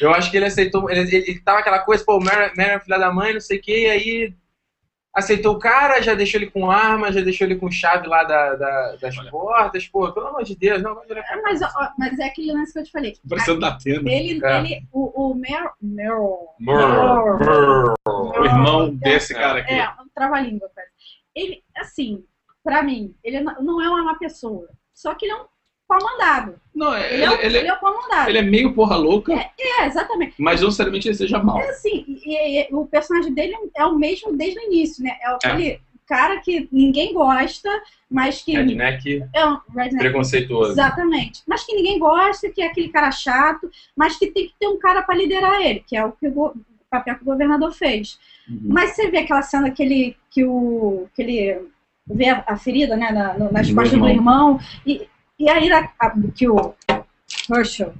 Eu 0.00 0.12
acho 0.12 0.28
que 0.30 0.36
ele 0.36 0.46
aceitou. 0.46 0.90
Ele, 0.90 1.02
ele, 1.02 1.16
ele 1.16 1.38
tava 1.40 1.60
aquela 1.60 1.78
coisa, 1.78 2.04
pô, 2.04 2.18
Mary 2.18 2.52
Mary 2.56 2.70
é 2.70 2.80
filha 2.80 2.98
da 2.98 3.12
mãe, 3.12 3.32
não 3.32 3.40
sei 3.40 3.58
o 3.58 3.62
quê, 3.62 3.86
e 3.86 3.90
aí 3.90 4.34
aceitou 5.14 5.54
o 5.54 5.58
cara, 5.58 6.02
já 6.02 6.14
deixou 6.14 6.40
ele 6.40 6.50
com 6.50 6.70
arma, 6.70 7.12
já 7.12 7.20
deixou 7.20 7.46
ele 7.46 7.56
com 7.56 7.70
chave 7.70 8.06
lá 8.08 8.24
da, 8.24 8.54
da- 8.56 8.96
das 8.96 9.16
Olha. 9.16 9.30
portas, 9.30 9.86
pô, 9.86 10.10
pelo 10.12 10.26
amor 10.26 10.42
de 10.42 10.56
Deus, 10.56 10.82
não 10.82 10.94
vai 10.94 11.06
virar 11.06 11.20
É, 11.30 11.40
mas, 11.40 11.62
ó, 11.62 11.68
mas 11.98 12.18
é 12.18 12.24
aquele 12.24 12.52
lance 12.52 12.72
que 12.72 12.78
eu 12.80 12.84
te 12.84 12.90
falei. 12.90 13.14
Parecendo 13.28 13.60
da 13.60 13.68
Atena. 13.68 14.10
Ele, 14.10 14.44
É. 14.44 14.58
ele 14.60 14.86
o, 14.92 15.30
o 15.30 15.34
Mer, 15.34 15.70
Meryl, 15.80 16.48
brrr. 16.60 17.94
O 18.06 18.44
irmão 18.44 18.94
desse 18.94 19.32
cara 19.34 19.60
aqui. 19.60 19.72
É, 19.72 19.88
um 19.88 20.08
trava-língua, 20.14 20.68
cara. 20.74 20.88
Ele, 21.34 21.62
assim, 21.76 22.24
pra 22.62 22.82
mim, 22.82 23.14
ele 23.22 23.40
não 23.40 23.54
não 23.62 23.82
é 23.82 23.88
uma 23.88 24.02
má 24.04 24.14
pessoa. 24.18 24.68
Só 24.92 25.14
que 25.14 25.26
ele 25.26 25.32
é 25.32 25.36
um 25.36 25.44
pau 25.86 25.98
mandado. 26.02 26.54
Não, 26.74 26.94
é- 26.94 27.12
Ele, 27.12 27.14
ele, 27.14 27.24
é, 27.24 27.30
o- 27.30 27.40
ele, 27.40 27.58
ele 27.58 27.68
é 27.68 27.72
o 27.72 27.78
pau 27.80 27.94
mandado. 27.94 28.28
ele 28.28 28.38
é 28.38 28.42
meio 28.42 28.72
porra 28.74 28.96
louca, 28.96 29.32
É, 29.34 29.86
exatamente. 29.86 30.34
mas 30.38 30.60
não 30.60 30.68
necessariamente 30.68 31.08
ele 31.08 31.14
seja 31.14 31.38
mal. 31.42 31.58
É 31.60 31.68
assim, 31.70 32.04
e, 32.08 32.60
e- 32.62 32.68
o 32.74 32.86
personagem 32.86 33.32
dele 33.32 33.54
é 33.76 33.84
o 33.84 33.94
mesmo 33.96 34.36
desde 34.36 34.58
o 34.58 34.62
início, 34.64 35.02
né? 35.04 35.16
É 35.20 35.28
aquele 35.28 35.80
cara 36.06 36.38
que 36.40 36.68
ninguém 36.70 37.14
gosta, 37.14 37.70
mas 38.10 38.42
que 38.42 38.52
Redneck 38.52 39.24
é 39.34 39.46
um 39.46 39.58
redneck 39.74 39.96
preconceituoso. 39.98 40.72
Exatamente. 40.72 41.42
Mas 41.46 41.64
que 41.64 41.74
ninguém 41.74 41.98
gosta, 41.98 42.50
que 42.50 42.60
é 42.60 42.66
aquele 42.66 42.88
cara 42.90 43.10
chato, 43.10 43.70
mas 43.96 44.16
que 44.18 44.26
tem 44.26 44.46
que 44.48 44.54
ter 44.60 44.68
um 44.68 44.78
cara 44.78 45.02
para 45.02 45.14
liderar 45.16 45.60
ele, 45.62 45.80
que 45.86 45.96
é 45.96 46.04
o 46.04 46.12
que 46.12 46.28
o, 46.28 46.54
papel 46.90 47.16
que 47.16 47.22
o 47.22 47.24
governador 47.24 47.72
fez. 47.72 48.18
Uhum. 48.48 48.60
Mas 48.64 48.90
você 48.90 49.10
vê 49.10 49.18
aquela 49.18 49.42
cena 49.42 49.70
que 49.70 49.82
ele, 49.82 50.16
que 50.30 50.44
o, 50.44 51.08
que 51.14 51.22
ele 51.22 51.68
vê 52.06 52.28
a, 52.28 52.56
ferida 52.56 52.96
né, 52.96 53.10
na, 53.10 53.38
nas 53.50 53.70
costas 53.72 53.98
do 53.98 54.06
irmão. 54.06 54.10
irmão, 54.10 54.60
e, 54.86 55.08
e 55.38 55.48
aí 55.48 55.68
que 56.34 56.48
o 56.48 56.74
Herschel 57.50 57.94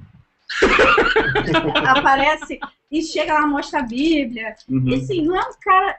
aparece 1.87 2.59
e 2.91 3.03
chega 3.03 3.35
lá, 3.35 3.47
mostra 3.47 3.81
a 3.81 3.83
Bíblia. 3.83 4.55
Uhum. 4.69 4.89
E 4.89 4.95
assim, 4.95 5.23
não 5.23 5.37
é 5.37 5.41
um 5.41 5.53
cara. 5.61 5.97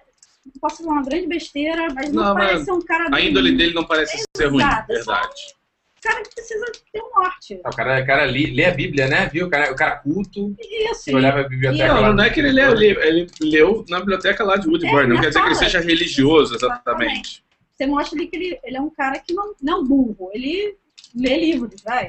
Posso 0.61 0.83
falar 0.83 0.93
uma 0.93 1.03
grande 1.03 1.27
besteira, 1.27 1.87
mas 1.93 2.11
não, 2.11 2.23
Não, 2.23 2.33
mas 2.35 2.45
parece 2.47 2.65
ser 2.65 2.71
um 2.71 2.81
cara. 2.81 3.09
A 3.15 3.19
índole 3.19 3.57
dele 3.57 3.73
não 3.73 3.83
parece 3.83 4.23
ser 4.37 4.45
ruim, 4.45 4.63
Exato, 4.63 4.87
verdade. 4.87 5.55
cara 6.01 6.21
que 6.23 6.35
precisa 6.35 6.65
ter 6.93 7.01
um 7.01 7.19
norte. 7.19 7.61
O 7.65 7.75
cara, 7.75 8.01
o 8.03 8.05
cara 8.05 8.25
li- 8.27 8.53
lê 8.53 8.65
a 8.65 8.71
Bíblia, 8.71 9.07
né? 9.07 9.27
Viu? 9.27 9.47
O 9.47 9.49
cara, 9.49 9.71
o 9.71 9.75
cara 9.75 9.95
culto, 9.97 10.55
Isso. 10.91 11.05
que 11.05 11.15
olhava 11.15 11.41
a 11.41 11.49
biblioteca 11.49 11.93
lá. 11.93 12.01
Não, 12.09 12.13
não 12.13 12.23
é 12.23 12.29
que 12.29 12.39
ele 12.39 12.51
leu, 12.51 12.71
ele, 12.73 12.85
ele 13.01 13.27
leu 13.41 13.83
na 13.89 13.99
biblioteca 13.99 14.43
lá 14.43 14.55
de 14.55 14.67
Woodburn, 14.67 15.05
É, 15.11 15.13
não 15.15 15.19
quer 15.21 15.29
dizer 15.29 15.41
que 15.41 15.47
ele 15.47 15.55
seja 15.55 15.79
religioso, 15.79 16.55
exatamente. 16.55 16.85
Exatamente. 16.87 17.43
Você 17.75 17.87
mostra 17.87 18.17
ali 18.17 18.27
que 18.27 18.35
ele, 18.35 18.59
ele 18.63 18.77
é 18.77 18.81
um 18.81 18.89
cara 18.91 19.17
que 19.19 19.33
não, 19.33 19.53
não 19.61 19.73
é 19.73 19.79
um 19.81 19.83
burro. 19.83 20.29
Ele 20.31 20.77
lê 21.15 21.39
livros, 21.39 21.81
vai. 21.83 22.07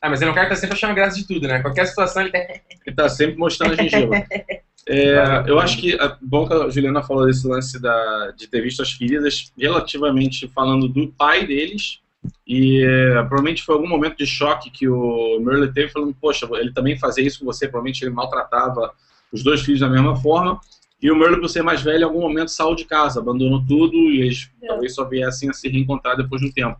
Ah, 0.00 0.10
mas 0.10 0.20
ele 0.20 0.30
é 0.30 0.32
um 0.32 0.34
cara 0.34 0.48
que 0.48 0.54
tá 0.54 0.60
sempre 0.60 0.74
achando 0.74 0.94
graça 0.94 1.16
de 1.16 1.26
tudo, 1.26 1.46
né? 1.46 1.62
Qualquer 1.62 1.86
situação 1.86 2.22
ele 2.22 2.32
tem. 2.32 2.42
Ele 2.84 2.96
tá 2.96 3.08
sempre 3.08 3.36
mostrando 3.36 3.74
a 3.74 3.76
gengiva. 3.76 4.16
É, 4.88 5.44
eu 5.46 5.60
acho 5.60 5.78
que 5.78 5.94
é 5.94 6.16
bom 6.20 6.48
que 6.48 6.52
a 6.52 6.68
Juliana 6.68 7.00
falou 7.04 7.24
desse 7.24 7.46
lance 7.46 7.80
da, 7.80 8.32
de 8.36 8.48
ter 8.48 8.60
visto 8.60 8.82
as 8.82 8.90
feridas, 8.90 9.52
relativamente 9.56 10.48
falando 10.48 10.88
do 10.88 11.06
pai 11.06 11.46
deles, 11.46 12.00
e 12.44 12.82
é, 12.84 13.12
provavelmente 13.22 13.62
foi 13.62 13.76
algum 13.76 13.88
momento 13.88 14.16
de 14.16 14.26
choque 14.26 14.70
que 14.70 14.88
o 14.88 15.38
Merle 15.40 15.72
teve, 15.72 15.92
falando, 15.92 16.12
poxa, 16.20 16.48
ele 16.54 16.72
também 16.72 16.98
fazia 16.98 17.24
isso 17.24 17.38
com 17.38 17.44
você, 17.44 17.68
provavelmente 17.68 18.02
ele 18.02 18.10
maltratava 18.10 18.92
os 19.32 19.44
dois 19.44 19.60
filhos 19.60 19.80
da 19.80 19.88
mesma 19.88 20.16
forma, 20.16 20.60
e 21.00 21.10
o 21.12 21.16
Merle, 21.16 21.40
por 21.40 21.48
ser 21.48 21.62
mais 21.62 21.80
velho, 21.80 22.00
em 22.00 22.04
algum 22.04 22.20
momento 22.20 22.50
saiu 22.50 22.74
de 22.74 22.84
casa, 22.84 23.20
abandonou 23.20 23.64
tudo, 23.64 23.94
e 23.94 24.22
eles 24.22 24.50
É. 24.60 24.66
talvez 24.66 24.96
só 24.96 25.04
viessem 25.04 25.48
a 25.48 25.52
se 25.52 25.68
reencontrar 25.68 26.16
depois 26.16 26.40
de 26.40 26.48
um 26.48 26.52
tempo. 26.52 26.76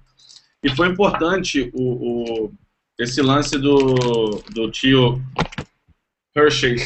E 0.62 0.70
foi 0.70 0.88
importante 0.88 1.70
o, 1.74 2.44
o- 2.46 2.52
esse 2.98 3.20
lance 3.20 3.58
do, 3.58 4.42
do 4.50 4.70
tio 4.70 5.20
Hershey. 6.36 6.76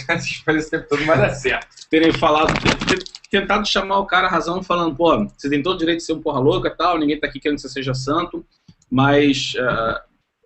Coisas 0.45 0.67
o 0.67 0.71
tempo 0.71 0.89
todo 0.89 1.01
não 1.01 1.07
vai 1.07 1.19
dar 1.19 1.31
certo. 1.31 1.69
terem 1.91 2.13
falado, 2.13 2.53
ter, 2.89 3.03
tentado 3.31 3.67
chamar 3.67 3.99
o 3.99 4.07
cara 4.07 4.27
a 4.27 4.31
razão, 4.31 4.63
falando, 4.63 4.97
pô, 4.97 5.27
você 5.37 5.49
tem 5.51 5.63
todo 5.63 5.77
o 5.77 5.79
direito 5.79 5.99
de 5.99 6.05
ser 6.05 6.15
um 6.15 6.21
porra 6.23 6.41
louca 6.41 6.69
e 6.69 6.77
tal, 6.77 6.99
ninguém 6.99 7.19
tá 7.21 7.27
aqui 7.27 7.39
querendo 7.39 7.57
que 7.57 7.63
você 7.63 7.69
seja 7.69 7.93
santo, 7.95 8.45
mas 8.91 9.55
ah, 9.59 10.03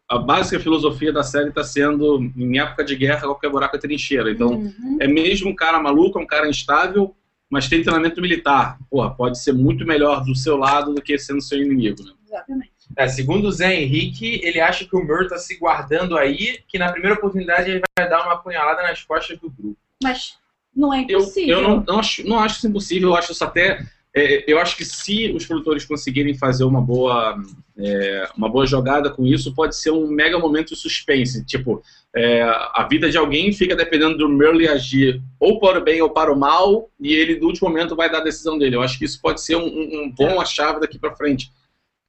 a 0.09 0.19
básica 0.19 0.59
filosofia 0.59 1.13
da 1.13 1.23
série 1.23 1.53
tá 1.53 1.63
sendo, 1.63 2.21
em 2.37 2.59
época 2.59 2.83
de 2.85 2.97
guerra, 2.97 3.21
qualquer 3.23 3.51
buraco 3.51 3.77
é 3.77 3.79
trincheira. 3.79 4.31
Então, 4.31 4.55
Uhum. 4.55 4.99
é 5.01 5.07
mesmo 5.07 5.51
um 5.51 5.55
cara 5.55 5.81
maluco, 5.81 6.19
é 6.19 6.23
um 6.23 6.27
cara 6.27 6.49
instável, 6.49 7.15
mas 7.49 7.69
tem 7.69 7.83
treinamento 7.83 8.21
militar. 8.21 8.79
Porra, 8.91 9.11
pode 9.11 9.39
ser 9.41 9.53
muito 9.53 9.87
melhor 9.87 10.25
do 10.25 10.35
seu 10.35 10.57
lado 10.57 10.93
do 10.95 11.01
que 11.01 11.17
sendo 11.19 11.41
seu 11.41 11.59
inimigo, 11.63 12.03
né? 12.03 12.13
Exatamente. 12.27 12.71
É, 12.97 13.07
segundo 13.09 13.47
o 13.49 13.53
Zé 13.53 13.75
Henrique, 13.81 14.41
ele 14.43 14.61
acha 14.61 14.85
que 14.85 14.97
o 14.97 15.05
Mur 15.05 15.29
tá 15.29 15.39
se 15.39 15.57
guardando 15.57 16.17
aí, 16.17 16.59
que 16.69 16.79
na 16.79 16.91
primeira 16.91 17.17
oportunidade 17.17 17.71
ele 17.71 17.83
vai 17.99 18.09
dar 18.09 18.23
uma 18.25 18.35
apunhalada 18.35 18.83
nas 18.83 19.03
costas 19.03 19.39
do 19.39 19.51
grupo. 19.51 19.79
Mas 20.03 20.35
não 20.75 20.93
é 20.93 21.05
Eu, 21.09 21.21
impossível. 21.21 21.59
eu 21.59 21.63
não, 21.63 21.85
não 21.87 21.99
acho, 21.99 22.27
não 22.27 22.39
acho 22.39 22.57
isso 22.57 22.69
impossível, 22.69 23.11
eu 23.11 23.17
acho 23.17 23.33
isso 23.33 23.45
até. 23.45 23.85
é, 24.15 24.45
eu 24.51 24.59
acho 24.59 24.77
que 24.77 24.85
se 24.85 25.31
os 25.33 25.47
produtores 25.47 25.85
conseguirem 25.85 26.35
fazer 26.35 26.65
uma 26.65 26.81
boa, 26.81 27.41
é, 27.79 28.29
uma 28.37 28.49
boa 28.49 28.67
jogada 28.67 29.09
com 29.11 29.25
isso, 29.25 29.55
pode 29.55 29.77
ser 29.77 29.91
um 29.93 30.09
mega 30.09 30.39
momento 30.39 30.71
de 30.75 30.77
suspense. 30.77 31.45
Tipo, 31.45 31.83
é, 32.15 32.43
a 32.43 32.87
vida 32.91 33.09
de 33.09 33.17
alguém 33.17 33.53
fica 33.53 33.77
dependendo 33.77 34.19
do 34.19 34.29
Merle 34.29 34.67
agir 34.69 35.23
ou 35.39 35.61
para 35.61 35.79
o 35.79 35.85
bem 35.85 36.03
ou 36.03 36.11
para 36.11 36.33
o 36.33 36.39
mal, 36.39 36.91
e 37.01 37.15
ele, 37.15 37.39
no 37.39 37.47
último 37.47 37.69
momento, 37.69 37.95
vai 37.95 38.11
dar 38.11 38.19
a 38.19 38.25
decisão 38.25 38.59
dele. 38.59 38.75
Eu 38.75 38.83
acho 38.83 38.99
que 38.99 39.05
isso 39.05 39.21
pode 39.21 39.41
ser 39.41 39.55
um, 39.57 39.67
um, 39.67 40.03
um 40.03 40.11
bom 40.11 40.41
a 40.41 40.45
chave 40.45 40.81
daqui 40.81 40.99
para 40.99 41.15
frente. 41.15 41.53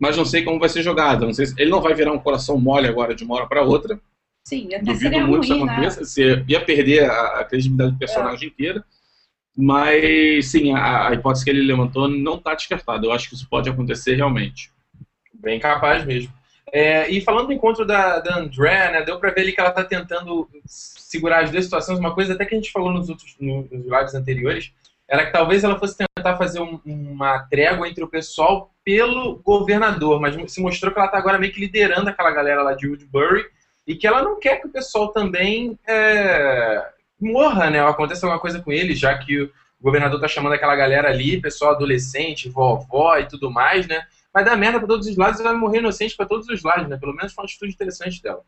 Mas 0.02 0.18
não 0.18 0.26
sei 0.26 0.44
como 0.44 0.60
vai 0.60 0.68
ser 0.68 0.82
jogado. 0.82 1.26
Não 1.28 1.34
sei 1.34 1.46
se- 1.46 1.54
ele 1.60 1.70
não 1.70 1.80
vai 1.80 1.94
virar 1.94 2.12
um 2.12 2.18
coração 2.20 2.60
mole 2.60 2.88
agora 2.88 3.14
de 3.14 3.24
uma 3.24 3.36
hora 3.36 3.46
para 3.46 3.62
outra. 3.62 4.00
Sim, 4.44 4.66
até 4.74 4.80
Duvido 4.80 5.00
seria 5.00 5.28
muito 5.28 5.44
que 5.44 5.50
ruim, 5.50 5.58
isso 5.60 5.66
né? 5.68 5.72
aconteça. 5.74 6.04
Você 6.06 6.44
ia 6.48 6.66
perder 6.66 7.10
a, 7.10 7.40
a 7.42 7.46
credibilidade 7.46 7.92
do 7.92 8.00
personagem 8.00 8.48
inteira. 8.50 8.84
Mas, 9.56 10.48
sim, 10.50 10.74
a, 10.74 11.10
a 11.10 11.14
hipótese 11.14 11.44
que 11.44 11.52
ele 11.52 11.62
levantou 11.62 12.08
não 12.08 12.36
está 12.36 12.56
descartada. 12.56 13.06
Eu 13.06 13.12
acho 13.12 13.30
que 13.30 13.36
isso 13.36 13.48
pode 13.48 13.70
acontecer 13.70 14.16
realmente. 14.16 14.72
Bem 15.34 15.60
capaz 15.60 16.04
mesmo. 16.04 16.34
É, 16.74 17.10
e 17.12 17.22
falando 17.22 17.48
do 17.48 17.54
encontro 17.54 17.86
da, 17.86 18.20
da 18.20 18.38
Andrea, 18.40 18.92
né, 18.92 19.02
deu 19.04 19.20
pra 19.20 19.30
ver 19.32 19.42
ali 19.42 19.52
que 19.52 19.60
ela 19.60 19.72
tá 19.72 19.84
tentando 19.84 20.50
segurar 20.66 21.44
as 21.44 21.52
duas 21.52 21.66
situações. 21.66 22.00
Uma 22.00 22.16
coisa 22.16 22.34
até 22.34 22.46
que 22.46 22.56
a 22.56 22.58
gente 22.58 22.72
falou 22.72 22.92
nos 22.92 23.10
outros 23.10 23.36
no- 23.40 23.68
nos 23.70 23.86
lives 23.86 24.16
anteriores 24.16 24.72
era 25.08 25.26
que 25.26 25.34
talvez 25.34 25.64
ela 25.66 25.78
fosse 25.78 25.98
tentar 25.98 26.38
fazer 26.38 26.62
um- 26.62 26.80
uma 26.86 27.40
trégua 27.50 27.88
entre 27.90 28.04
o 28.04 28.08
pessoal 28.08 28.71
pelo 28.84 29.36
governador, 29.38 30.20
mas 30.20 30.52
se 30.52 30.62
mostrou 30.62 30.92
que 30.92 31.00
ela 31.00 31.08
tá 31.08 31.18
agora 31.18 31.38
meio 31.38 31.54
que 31.54 31.60
liderando 31.60 32.10
aquela 32.10 32.32
galera 32.32 32.64
lá 32.64 32.74
de 32.74 32.88
Woodbury 32.88 33.46
e 33.86 33.96
que 33.96 34.08
ela 34.08 34.22
não 34.24 34.40
quer 34.40 34.58
que 34.62 34.68
o 34.68 34.72
pessoal 34.72 35.10
também 35.12 35.78
é, 35.88 36.90
morra, 37.20 37.70
né? 37.70 37.84
Ou 37.84 37.90
aconteça 37.90 38.26
alguma 38.26 38.40
coisa 38.42 38.62
com 38.62 38.72
eles, 38.72 39.00
já 39.00 39.18
que 39.18 39.42
o 39.44 39.52
governador 39.82 40.20
tá 40.20 40.28
chamando 40.28 40.54
aquela 40.54 40.76
galera 40.76 41.10
ali, 41.10 41.42
pessoal 41.42 41.72
adolescente, 41.72 42.50
vovó 42.50 43.18
e 43.18 43.28
tudo 43.28 43.50
mais, 43.52 43.88
né? 43.88 44.06
Vai 44.34 44.44
dar 44.44 44.56
merda 44.56 44.80
pra 44.80 44.88
todos 44.88 45.08
os 45.08 45.18
lados 45.18 45.40
e 45.40 45.44
vai 45.44 45.54
morrer 45.54 45.80
inocente 45.80 46.16
pra 46.16 46.26
todos 46.26 46.48
os 46.48 46.64
lados, 46.64 46.88
né? 46.88 46.98
Pelo 46.98 47.14
menos 47.16 47.34
foi 47.34 47.44
uma 47.44 47.48
atitude 47.48 47.74
interessante 47.74 48.22
dela. 48.22 48.42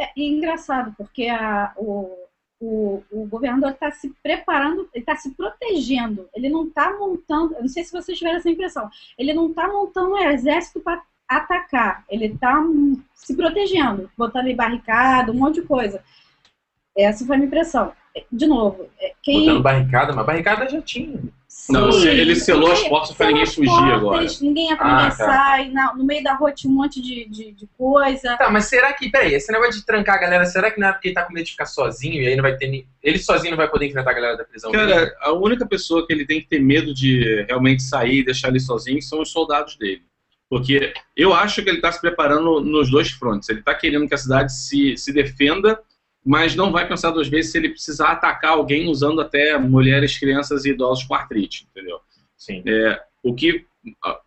É, 0.00 0.10
e 0.16 0.26
engraçado, 0.28 0.92
porque 0.96 1.28
a- 1.28 1.72
o, 1.76 2.23
o, 2.60 3.02
o 3.10 3.26
governador 3.26 3.70
está 3.70 3.90
se 3.90 4.14
preparando, 4.22 4.88
ele 4.92 5.02
está 5.02 5.16
se 5.16 5.30
protegendo. 5.34 6.28
Ele 6.34 6.48
não 6.48 6.66
está 6.66 6.92
montando, 6.96 7.54
eu 7.54 7.62
não 7.62 7.68
sei 7.68 7.84
se 7.84 7.92
vocês 7.92 8.16
tiveram 8.16 8.38
essa 8.38 8.50
impressão, 8.50 8.88
ele 9.18 9.32
não 9.32 9.48
está 9.48 9.68
montando 9.68 10.14
um 10.14 10.18
exército 10.18 10.80
para 10.80 11.02
atacar, 11.28 12.04
ele 12.08 12.26
está 12.26 12.62
se 13.14 13.34
protegendo, 13.34 14.10
botando 14.16 14.46
em 14.46 14.56
barricada, 14.56 15.32
um 15.32 15.36
monte 15.36 15.60
de 15.60 15.62
coisa. 15.62 16.02
Essa 16.96 17.26
foi 17.26 17.36
a 17.36 17.38
minha 17.38 17.48
impressão. 17.48 17.92
De 18.30 18.46
novo, 18.46 18.88
é, 19.00 19.14
quem. 19.22 19.46
Botando 19.46 19.62
barricada, 19.62 20.12
mas 20.12 20.26
barricada 20.26 20.68
já 20.68 20.80
tinha. 20.80 21.20
Não, 21.68 21.90
Sim, 21.92 22.08
ele 22.08 22.36
selou 22.36 22.70
as 22.70 22.82
portas 22.88 23.16
pra 23.16 23.28
ninguém 23.28 23.46
fugir 23.46 24.00
portas, 24.00 24.40
Ninguém 24.40 24.70
entra, 24.70 24.84
Ah, 24.84 25.58
ninguém 25.58 25.74
tá. 25.74 25.94
no 25.96 26.04
meio 26.04 26.22
da 26.22 26.34
rua 26.34 26.52
tinha 26.52 26.70
um 26.70 26.76
monte 26.76 27.00
de, 27.00 27.26
de, 27.26 27.52
de 27.52 27.66
coisa. 27.78 28.36
Tá, 28.36 28.50
mas 28.50 28.66
será 28.66 28.92
que, 28.92 29.10
peraí, 29.10 29.32
esse 29.34 29.50
negócio 29.50 29.80
de 29.80 29.86
trancar 29.86 30.16
a 30.16 30.18
galera, 30.18 30.44
será 30.44 30.70
que 30.70 30.78
não 30.78 30.88
é 30.88 30.92
porque 30.92 31.08
ele 31.08 31.14
tá 31.14 31.24
com 31.24 31.32
medo 31.32 31.44
de 31.46 31.52
ficar 31.52 31.66
sozinho 31.66 32.22
e 32.22 32.26
aí 32.26 32.36
não 32.36 32.42
vai 32.42 32.54
ter. 32.56 32.66
ni- 32.68 32.86
Ele 33.02 33.18
sozinho 33.18 33.52
não 33.52 33.56
vai 33.56 33.68
poder 33.70 33.86
enfrentar 33.86 34.10
a 34.10 34.14
galera 34.14 34.36
da 34.36 34.44
prisão? 34.44 34.70
Cara, 34.72 35.14
a 35.22 35.32
única 35.32 35.66
pessoa 35.66 36.06
que 36.06 36.12
ele 36.12 36.26
tem 36.26 36.40
que 36.40 36.48
ter 36.48 36.60
medo 36.60 36.92
de 36.92 37.44
realmente 37.48 37.82
sair 37.82 38.18
e 38.18 38.24
deixar 38.24 38.48
ele 38.48 38.60
sozinho 38.60 39.00
são 39.00 39.22
os 39.22 39.30
soldados 39.32 39.76
dele. 39.76 40.02
Porque 40.50 40.92
eu 41.16 41.32
acho 41.32 41.62
que 41.62 41.68
ele 41.70 41.78
está 41.78 41.90
se 41.90 42.00
preparando 42.00 42.60
nos 42.60 42.90
dois 42.90 43.10
frontes. 43.10 43.48
Ele 43.48 43.60
está 43.60 43.74
querendo 43.74 44.06
que 44.06 44.14
a 44.14 44.18
cidade 44.18 44.52
se, 44.52 44.96
se 44.98 45.12
defenda, 45.12 45.80
mas 46.24 46.56
não 46.56 46.72
vai 46.72 46.88
pensar 46.88 47.10
duas 47.10 47.28
vezes 47.28 47.52
se 47.52 47.58
ele 47.58 47.68
precisar 47.68 48.08
atacar 48.08 48.52
alguém 48.52 48.88
usando 48.88 49.20
até 49.20 49.58
mulheres, 49.58 50.18
crianças 50.18 50.64
e 50.64 50.70
idosos 50.70 51.04
com 51.04 51.14
artrite, 51.14 51.66
entendeu? 51.70 52.00
Sim. 52.36 52.62
O 53.22 53.34
que 53.34 53.66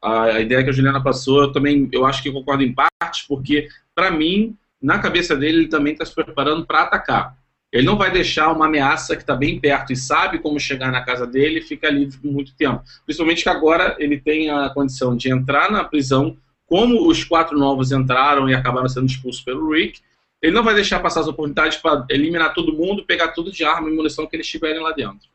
a, 0.02 0.24
a 0.24 0.40
ideia 0.40 0.64
que 0.64 0.70
a 0.70 0.74
Juliana 0.74 1.02
passou, 1.02 1.44
eu 1.44 1.52
também 1.52 1.90
eu 1.92 2.06
acho 2.06 2.22
que 2.22 2.32
concordo 2.32 2.64
em 2.64 2.74
parte, 2.74 3.26
porque 3.28 3.68
para 3.96 4.12
mim, 4.12 4.56
na 4.82 5.00
cabeça 5.00 5.36
dele, 5.36 5.60
ele 5.60 5.68
também 5.68 5.94
está 5.94 6.06
se 6.06 6.14
preparando 6.14 6.66
para 6.66 6.84
atacar. 6.84 7.36
Ele 7.72 7.86
não 7.86 7.98
vai 7.98 8.12
deixar 8.12 8.52
uma 8.52 8.68
ameaça 8.68 9.16
que 9.16 9.24
está 9.24 9.36
bem 9.36 9.60
perto 9.60 9.92
e 9.92 9.96
sabe 9.96 10.40
como 10.40 10.60
chegar 10.60 10.92
na 10.92 11.04
casa 11.04 11.28
dele 11.28 11.60
e 11.60 11.64
fica 11.64 11.88
ali 11.88 12.08
por 12.08 12.32
muito 12.32 12.56
tempo. 12.56 12.82
Principalmente 13.06 13.44
que 13.44 13.50
agora 13.50 13.96
ele 14.00 14.20
tem 14.20 14.50
a 14.50 14.70
condição 14.70 15.18
de 15.18 15.30
entrar 15.30 15.70
na 15.70 15.84
prisão, 15.84 16.38
como 16.66 17.08
os 17.08 17.24
quatro 17.24 17.58
novos 17.58 17.92
entraram 17.92 18.50
e 18.50 18.56
acabaram 18.56 18.88
sendo 18.88 19.08
expulsos 19.08 19.42
pelo 19.42 19.70
Rick. 19.72 20.00
Ele 20.42 20.54
não 20.54 20.64
vai 20.64 20.76
deixar 20.76 21.00
passar 21.00 21.22
as 21.22 21.28
oportunidades 21.28 21.78
para 21.78 22.06
eliminar 22.10 22.54
todo 22.54 22.74
mundo, 22.74 23.06
pegar 23.06 23.30
tudo 23.30 23.52
de 23.52 23.64
arma 23.64 23.90
e 23.90 23.94
munição 23.94 24.28
que 24.28 24.36
eles 24.36 24.48
tiverem 24.48 24.82
lá 24.82 24.92
dentro. 24.92 25.28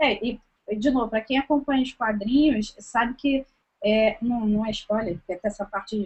É, 0.00 0.14
e, 0.26 0.40
de 0.78 0.90
novo, 0.90 1.08
para 1.08 1.20
quem 1.20 1.38
acompanha 1.38 1.82
os 1.82 1.92
quadrinhos, 1.92 2.74
sabe 2.78 3.14
que 3.14 3.44
é, 3.84 4.16
não, 4.22 4.46
não 4.46 4.66
é 4.66 4.70
spoiler, 4.70 5.14
porque 5.16 5.34
até 5.34 5.48
essa 5.48 5.64
parte 5.64 5.96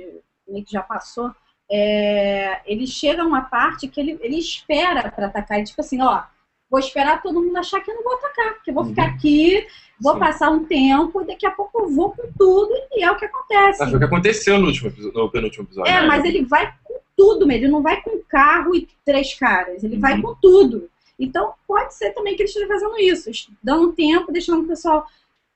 meio 0.49 0.64
que 0.64 0.73
já 0.73 0.83
passou. 0.83 1.33
é, 1.73 2.61
ele 2.66 2.85
chega 2.87 3.23
a 3.23 3.26
uma 3.26 3.42
parte 3.42 3.87
que 3.87 4.00
ele, 4.00 4.19
ele 4.21 4.37
espera 4.38 5.09
para 5.11 5.26
atacar. 5.26 5.61
E, 5.61 5.64
tipo 5.64 5.80
assim, 5.80 6.02
ó, 6.02 6.23
vou 6.69 6.80
esperar 6.80 7.23
todo 7.23 7.40
mundo 7.40 7.57
achar 7.57 7.80
que 7.80 7.90
eu 7.90 7.95
não 7.95 8.02
vou 8.02 8.14
atacar, 8.14 8.54
porque 8.54 8.71
eu 8.71 8.75
vou 8.75 8.83
Uhum. 8.83 8.88
ficar 8.90 9.04
aqui, 9.07 9.64
vou 10.00 10.14
Sim. 10.14 10.19
passar 10.19 10.50
um 10.50 10.64
tempo, 10.64 11.23
e 11.23 11.26
daqui 11.26 11.47
a 11.47 11.50
pouco 11.52 11.83
eu 11.83 11.88
vou 11.88 12.11
com 12.11 12.23
tudo, 12.37 12.73
e 12.92 13.04
é 13.04 13.11
o 13.11 13.16
que 13.16 13.25
acontece. 13.25 13.83
Ah, 13.83 13.87
foi 13.87 13.97
o 13.97 13.99
que 14.00 14.04
aconteceu 14.04 14.59
no, 14.59 14.66
último, 14.66 14.90
no 15.12 15.30
penúltimo 15.30 15.64
episódio. 15.64 15.92
É, 15.92 16.00
né? 16.00 16.07
mas 16.09 16.25
ele 16.25 16.45
vai 16.45 16.75
com 16.83 16.99
tudo 17.21 17.47
mesmo. 17.47 17.65
Ele 17.65 17.73
não 17.73 17.83
vai 17.83 18.00
com 18.00 18.19
carro 18.29 18.75
e 18.75 18.89
três 19.05 19.35
caras. 19.35 19.85
Ele 19.85 19.99
vai 19.99 20.15
Uhum. 20.15 20.23
com 20.23 20.35
tudo. 20.41 20.89
Então, 21.19 21.53
pode 21.69 21.95
ser 21.95 22.12
também 22.12 22.35
que 22.35 22.43
ele 22.43 22.49
esteja 22.49 22.67
fazendo 22.67 22.99
isso, 22.99 23.31
dando 23.62 23.93
tempo, 23.93 24.33
deixando 24.33 24.62
o 24.62 24.67
pessoal. 24.67 25.07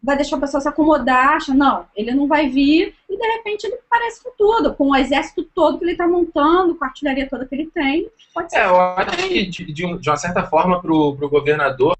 Vai 0.02 0.16
deixar 0.16 0.36
o 0.36 0.40
pessoal 0.40 0.60
se 0.60 0.68
acomodar, 0.68 1.28
acha, 1.36 1.54
não, 1.54 1.86
ele 1.96 2.12
não 2.12 2.26
vai 2.28 2.46
vir, 2.50 2.94
e 3.08 3.16
de 3.16 3.26
repente 3.36 3.64
ele 3.64 3.76
aparece 3.90 4.22
com 4.22 4.30
tudo, 4.36 4.74
com 4.74 4.90
o 4.90 4.96
exército 4.96 5.42
todo 5.54 5.78
que 5.78 5.84
ele 5.86 5.92
está 5.92 6.06
montando, 6.06 6.74
com 6.74 6.84
a 6.84 6.88
artilharia 6.88 7.26
toda 7.26 7.46
que 7.46 7.54
ele 7.54 7.70
tem. 7.72 8.06
Pode 8.34 8.50
ser. 8.50 8.58
É, 8.58 8.66
eu 8.66 8.78
acho 8.78 9.16
que 9.16 9.46
de, 9.46 9.72
de 9.72 9.86
um- 9.86 9.96
de 9.96 10.10
uma 10.10 10.16
certa 10.18 10.42
forma 10.44 10.82
pro, 10.82 11.16
pro 11.16 11.30
governador. 11.30 11.96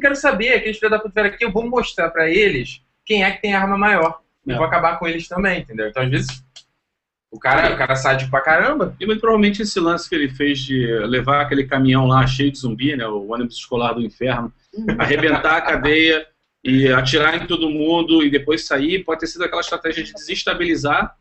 Não 0.00 0.08
quero 0.08 0.16
saber, 0.16 0.54
aqueles 0.54 0.78
filhos 0.78 0.90
da 0.90 0.98
puta 0.98 1.12
vieram 1.12 1.28
aqui, 1.28 1.44
eu 1.44 1.52
vou 1.52 1.68
mostrar 1.68 2.08
pra 2.08 2.26
eles 2.26 2.80
quem 3.04 3.22
é 3.22 3.30
que 3.32 3.42
tem 3.42 3.52
arma 3.52 3.76
maior. 3.76 4.22
E 4.46 4.50
É. 4.50 4.56
vou 4.56 4.64
acabar 4.64 4.98
com 4.98 5.06
eles 5.06 5.28
também, 5.28 5.60
entendeu? 5.60 5.88
Então, 5.88 6.02
às 6.02 6.08
vezes, 6.08 6.42
o 7.30 7.38
cara, 7.38 7.74
o 7.74 7.76
cara 7.76 7.94
sádico 7.94 8.30
pra 8.30 8.40
caramba. 8.40 8.96
E 8.98 9.04
muito 9.04 9.20
provavelmente 9.20 9.60
esse 9.60 9.78
lance 9.78 10.08
que 10.08 10.14
ele 10.14 10.30
fez 10.30 10.60
de 10.60 10.86
levar 11.00 11.42
aquele 11.42 11.64
caminhão 11.66 12.06
lá 12.06 12.26
cheio 12.26 12.50
de 12.50 12.58
zumbi, 12.58 12.96
né, 12.96 13.06
o 13.06 13.30
ônibus 13.30 13.56
escolar 13.56 13.92
do 13.92 14.00
inferno, 14.00 14.50
arrebentar 14.98 15.58
a 15.58 15.60
cadeia 15.60 16.26
e 16.64 16.88
atirar 16.88 17.34
em 17.34 17.46
todo 17.46 17.68
mundo 17.68 18.24
e 18.24 18.30
depois 18.30 18.64
sair, 18.66 19.04
pode 19.04 19.20
ter 19.20 19.26
sido 19.26 19.44
aquela 19.44 19.60
estratégia 19.60 20.02
de 20.02 20.14
desestabilizar, 20.14 21.14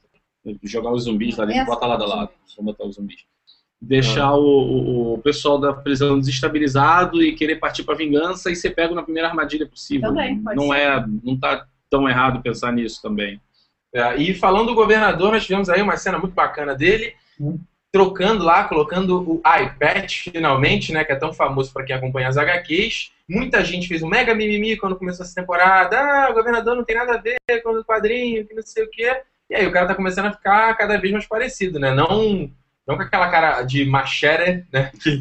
jogar 0.64 0.92
os 0.94 1.04
zumbis 1.04 1.36
lá 1.36 1.44
dentro, 1.44 1.66
bota 1.66 1.86
lado 1.86 2.04
a 2.06 2.08
lado, 2.08 2.30
vamos 2.56 2.72
botar 2.72 2.86
os 2.88 2.96
zumbis. 2.96 3.26
Deixar 3.82 4.34
o, 4.34 4.44
o- 4.44 5.14
o 5.14 5.18
pessoal 5.20 5.58
da 5.58 5.72
prisão 5.74 6.20
desestabilizado 6.20 7.24
e 7.24 7.34
querer 7.34 7.56
partir 7.58 7.84
para 7.84 7.96
vingança 7.96 8.52
e 8.52 8.56
ser 8.56 8.72
pego 8.72 8.94
na 8.94 9.04
primeira 9.04 9.30
armadilha 9.30 9.66
possível. 9.66 10.10
Também, 10.10 10.38
pode 10.42 10.56
não 10.58 10.68
ser. 10.70 10.80
é, 10.80 11.06
não 11.24 11.38
tá 11.40 11.66
tão 11.90 12.08
errado 12.10 12.42
pensar 12.42 12.72
nisso 12.74 13.02
também. 13.02 13.40
É, 13.94 14.18
e 14.18 14.34
falando 14.36 14.68
do 14.68 14.76
governador, 14.76 15.32
nós 15.32 15.44
tivemos 15.46 15.70
aí 15.70 15.82
uma 15.82 15.96
cena 15.98 16.20
muito 16.20 16.34
bacana 16.34 16.76
dele, 16.76 17.14
trocando 17.92 18.44
lá, 18.44 18.66
colocando 18.66 19.20
o 19.28 19.38
iPad 19.40 20.12
finalmente, 20.12 20.92
né, 20.92 21.04
que 21.04 21.12
é 21.12 21.16
tão 21.16 21.34
famoso 21.34 21.74
para 21.74 21.84
quem 21.84 21.96
acompanha 21.96 22.28
as 22.28 22.38
HQs. 22.38 23.12
Muita 23.28 23.64
gente 23.64 23.88
fez 23.88 24.04
um 24.04 24.08
mega 24.08 24.36
mimimi 24.36 24.78
quando 24.78 24.96
começou 24.96 25.26
essa 25.26 25.34
temporada. 25.34 25.98
Ah, 26.00 26.30
o 26.30 26.34
governador 26.34 26.76
não 26.76 26.84
tem 26.84 26.96
nada 26.96 27.14
a 27.16 27.18
ver 27.18 27.38
com 27.64 27.70
o 27.72 27.84
quadrinho, 27.84 28.46
que 28.46 28.54
não 28.54 28.62
sei 28.62 28.84
o 28.84 28.90
quê. 28.92 29.22
E 29.50 29.56
aí 29.56 29.66
o 29.66 29.72
cara 29.72 29.88
tá 29.88 29.96
começando 29.96 30.28
a 30.28 30.32
ficar 30.34 30.76
cada 30.78 30.98
vez 30.98 31.12
mais 31.12 31.26
parecido, 31.26 31.80
né? 31.80 31.92
Não, 31.92 32.52
não 32.90 32.98
com 32.98 33.04
aquela 33.04 33.30
cara 33.30 33.62
de 33.62 33.86
machete, 33.86 34.66
né, 34.74 34.92
que, 35.02 35.18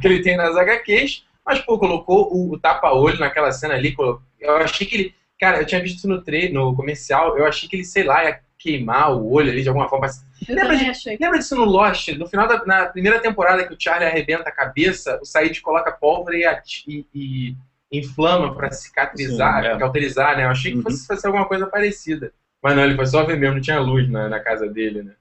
que 0.00 0.06
ele 0.06 0.22
tem 0.22 0.36
nas 0.36 0.56
HQs, 0.56 1.24
mas, 1.44 1.58
pô, 1.60 1.78
colocou 1.78 2.32
o, 2.32 2.52
o 2.52 2.58
tapa-olho 2.58 3.18
naquela 3.18 3.50
cena 3.50 3.74
ali. 3.74 3.94
Eu 4.40 4.56
achei 4.58 4.86
que 4.86 4.94
ele... 4.94 5.14
Cara, 5.38 5.58
eu 5.58 5.66
tinha 5.66 5.80
visto 5.82 5.96
isso 5.98 6.06
no, 6.08 6.22
tre 6.22 6.50
no 6.50 6.76
comercial, 6.76 7.36
eu 7.36 7.46
achei 7.46 7.68
que 7.68 7.74
ele, 7.76 7.84
sei 7.84 8.04
lá, 8.04 8.22
ia 8.24 8.38
queimar 8.58 9.10
o 9.12 9.32
olho 9.32 9.50
ali 9.50 9.62
de 9.62 9.68
alguma 9.68 9.88
forma. 9.88 10.06
Eu 10.46 10.54
Lembra 10.54 10.76
de- 10.76 10.84
achei. 10.90 11.16
Lembra 11.20 11.38
disso 11.38 11.56
no 11.56 11.64
Lost? 11.64 12.08
No 12.16 12.26
final 12.28 12.46
da 12.46 12.62
na 12.66 12.86
primeira 12.86 13.18
temporada 13.20 13.66
que 13.66 13.72
o 13.72 13.76
Charlie 13.78 14.06
arrebenta 14.06 14.50
a 14.50 14.52
cabeça, 14.52 15.18
o 15.20 15.24
Said 15.24 15.60
coloca 15.62 15.90
pólvora 15.90 16.36
e, 16.36 16.44
e- 16.86 17.06
e 17.14 17.54
inflama 17.90 18.54
pra 18.54 18.70
cicatrizar, 18.70 19.62
Sim, 19.62 19.68
é. 19.70 19.78
cauterizar, 19.78 20.36
né? 20.36 20.44
Eu 20.44 20.50
achei 20.50 20.72
que 20.72 20.76
Uhum. 20.76 20.82
fosse, 20.84 21.06
fosse 21.06 21.26
alguma 21.26 21.46
coisa 21.46 21.66
parecida. 21.66 22.32
Mas 22.62 22.76
não, 22.76 22.84
ele 22.84 22.94
foi 22.94 23.06
só 23.06 23.24
ver 23.24 23.38
mesmo, 23.38 23.54
não 23.56 23.62
tinha 23.62 23.80
luz 23.80 24.08
na, 24.10 24.28
na 24.28 24.38
casa 24.40 24.68
dele, 24.68 25.02
né? 25.02 25.12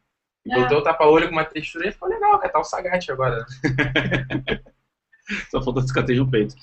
E 0.46 0.54
É. 0.54 0.60
botou 0.62 0.80
o 0.80 0.82
tapa-olho 0.84 1.28
com 1.28 1.34
uma 1.34 1.46
textura 1.46 1.88
e 1.88 1.92
ficou 1.92 2.08
legal, 2.10 2.38
cara. 2.40 2.52
Tá 2.54 2.60
o 2.60 2.64
Sagat 2.64 3.10
agora. 3.12 3.40
né? 3.40 3.46
Só 5.52 5.62
falta 5.62 5.82
cicatriz 5.82 6.18
no 6.18 6.30
peito. 6.30 6.56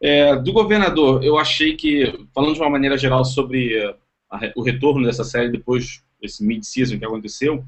É, 0.00 0.36
do 0.36 0.52
governador, 0.52 1.24
eu 1.24 1.38
achei 1.38 1.74
que, 1.76 2.26
falando 2.34 2.54
de 2.54 2.60
uma 2.60 2.68
maneira 2.68 2.98
geral 2.98 3.24
sobre 3.24 3.74
eh, 3.78 3.96
a 4.30 4.38
o 4.54 4.62
retorno 4.62 5.06
dessa 5.06 5.24
série 5.24 5.48
depois 5.50 6.04
desse 6.20 6.44
mid-season 6.44 6.98
que 6.98 7.04
aconteceu, 7.06 7.64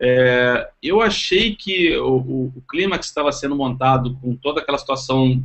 é, 0.00 0.70
eu 0.82 1.00
achei 1.02 1.54
que 1.54 1.94
o, 1.98 2.16
o, 2.16 2.52
o 2.56 2.62
clímax 2.68 3.06
estava 3.06 3.30
sendo 3.30 3.54
montado 3.54 4.16
com 4.20 4.34
toda 4.34 4.60
aquela 4.62 4.78
situação 4.78 5.42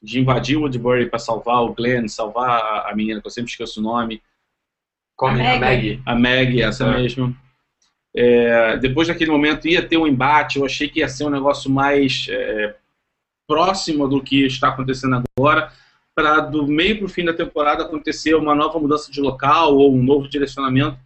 de 0.00 0.20
invadir 0.20 0.56
Woodbury 0.56 1.10
para 1.10 1.18
salvar 1.18 1.62
o 1.62 1.74
Glenn, 1.74 2.06
salvar 2.08 2.50
a, 2.50 2.90
a 2.90 2.94
menina, 2.96 3.20
que 3.20 3.26
eu 3.26 3.30
sempre 3.32 3.50
esqueço 3.50 3.80
o 3.80 3.82
nome, 3.82 4.22
Come 5.16 5.40
A 5.46 5.54
a 5.54 5.58
Maggie. 5.58 6.02
a 6.06 6.14
Maggie, 6.14 6.62
essa 6.62 6.84
É. 6.86 6.96
mesmo. 6.98 7.36
É, 8.14 8.76
depois 8.76 9.08
daquele 9.08 9.30
momento 9.30 9.66
ia 9.66 9.86
ter 9.86 9.96
um 9.96 10.06
embate, 10.06 10.58
eu 10.58 10.66
achei 10.66 10.88
que 10.88 11.00
ia 11.00 11.08
ser 11.08 11.24
um 11.24 11.30
negócio 11.30 11.70
mais 11.70 12.26
é, 12.28 12.74
próximo 13.48 14.06
do 14.06 14.22
que 14.22 14.46
está 14.46 14.68
acontecendo 14.68 15.22
agora, 15.36 15.72
para 16.14 16.40
do 16.40 16.66
meio 16.66 16.98
para 16.98 17.06
o 17.06 17.08
fim 17.08 17.24
da 17.24 17.32
temporada 17.32 17.84
acontecer 17.84 18.34
uma 18.34 18.54
nova 18.54 18.78
mudança 18.78 19.10
de 19.10 19.20
local 19.20 19.76
ou 19.76 19.94
um 19.94 20.02
novo 20.02 20.28
direcionamento. 20.28 20.98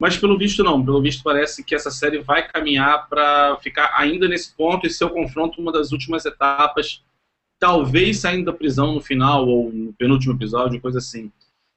Mas 0.00 0.16
pelo 0.16 0.38
visto 0.38 0.64
não, 0.64 0.84
pelo 0.84 1.02
visto 1.02 1.22
parece 1.22 1.62
que 1.62 1.74
essa 1.74 1.90
série 1.90 2.18
vai 2.18 2.48
caminhar 2.48 3.08
para 3.08 3.56
ficar 3.62 3.92
ainda 3.94 4.26
nesse 4.26 4.54
ponto 4.54 4.86
e 4.86 4.90
ser 4.90 5.04
o 5.04 5.10
confronto 5.10 5.60
uma 5.60 5.70
das 5.70 5.92
últimas 5.92 6.24
etapas, 6.24 7.02
talvez 7.60 8.18
saindo 8.18 8.46
da 8.46 8.52
prisão 8.52 8.94
no 8.94 9.00
final 9.00 9.46
ou 9.46 9.72
no 9.72 9.92
penúltimo 9.92 10.34
episódio, 10.34 10.80
coisa 10.80 10.98
assim. 10.98 11.30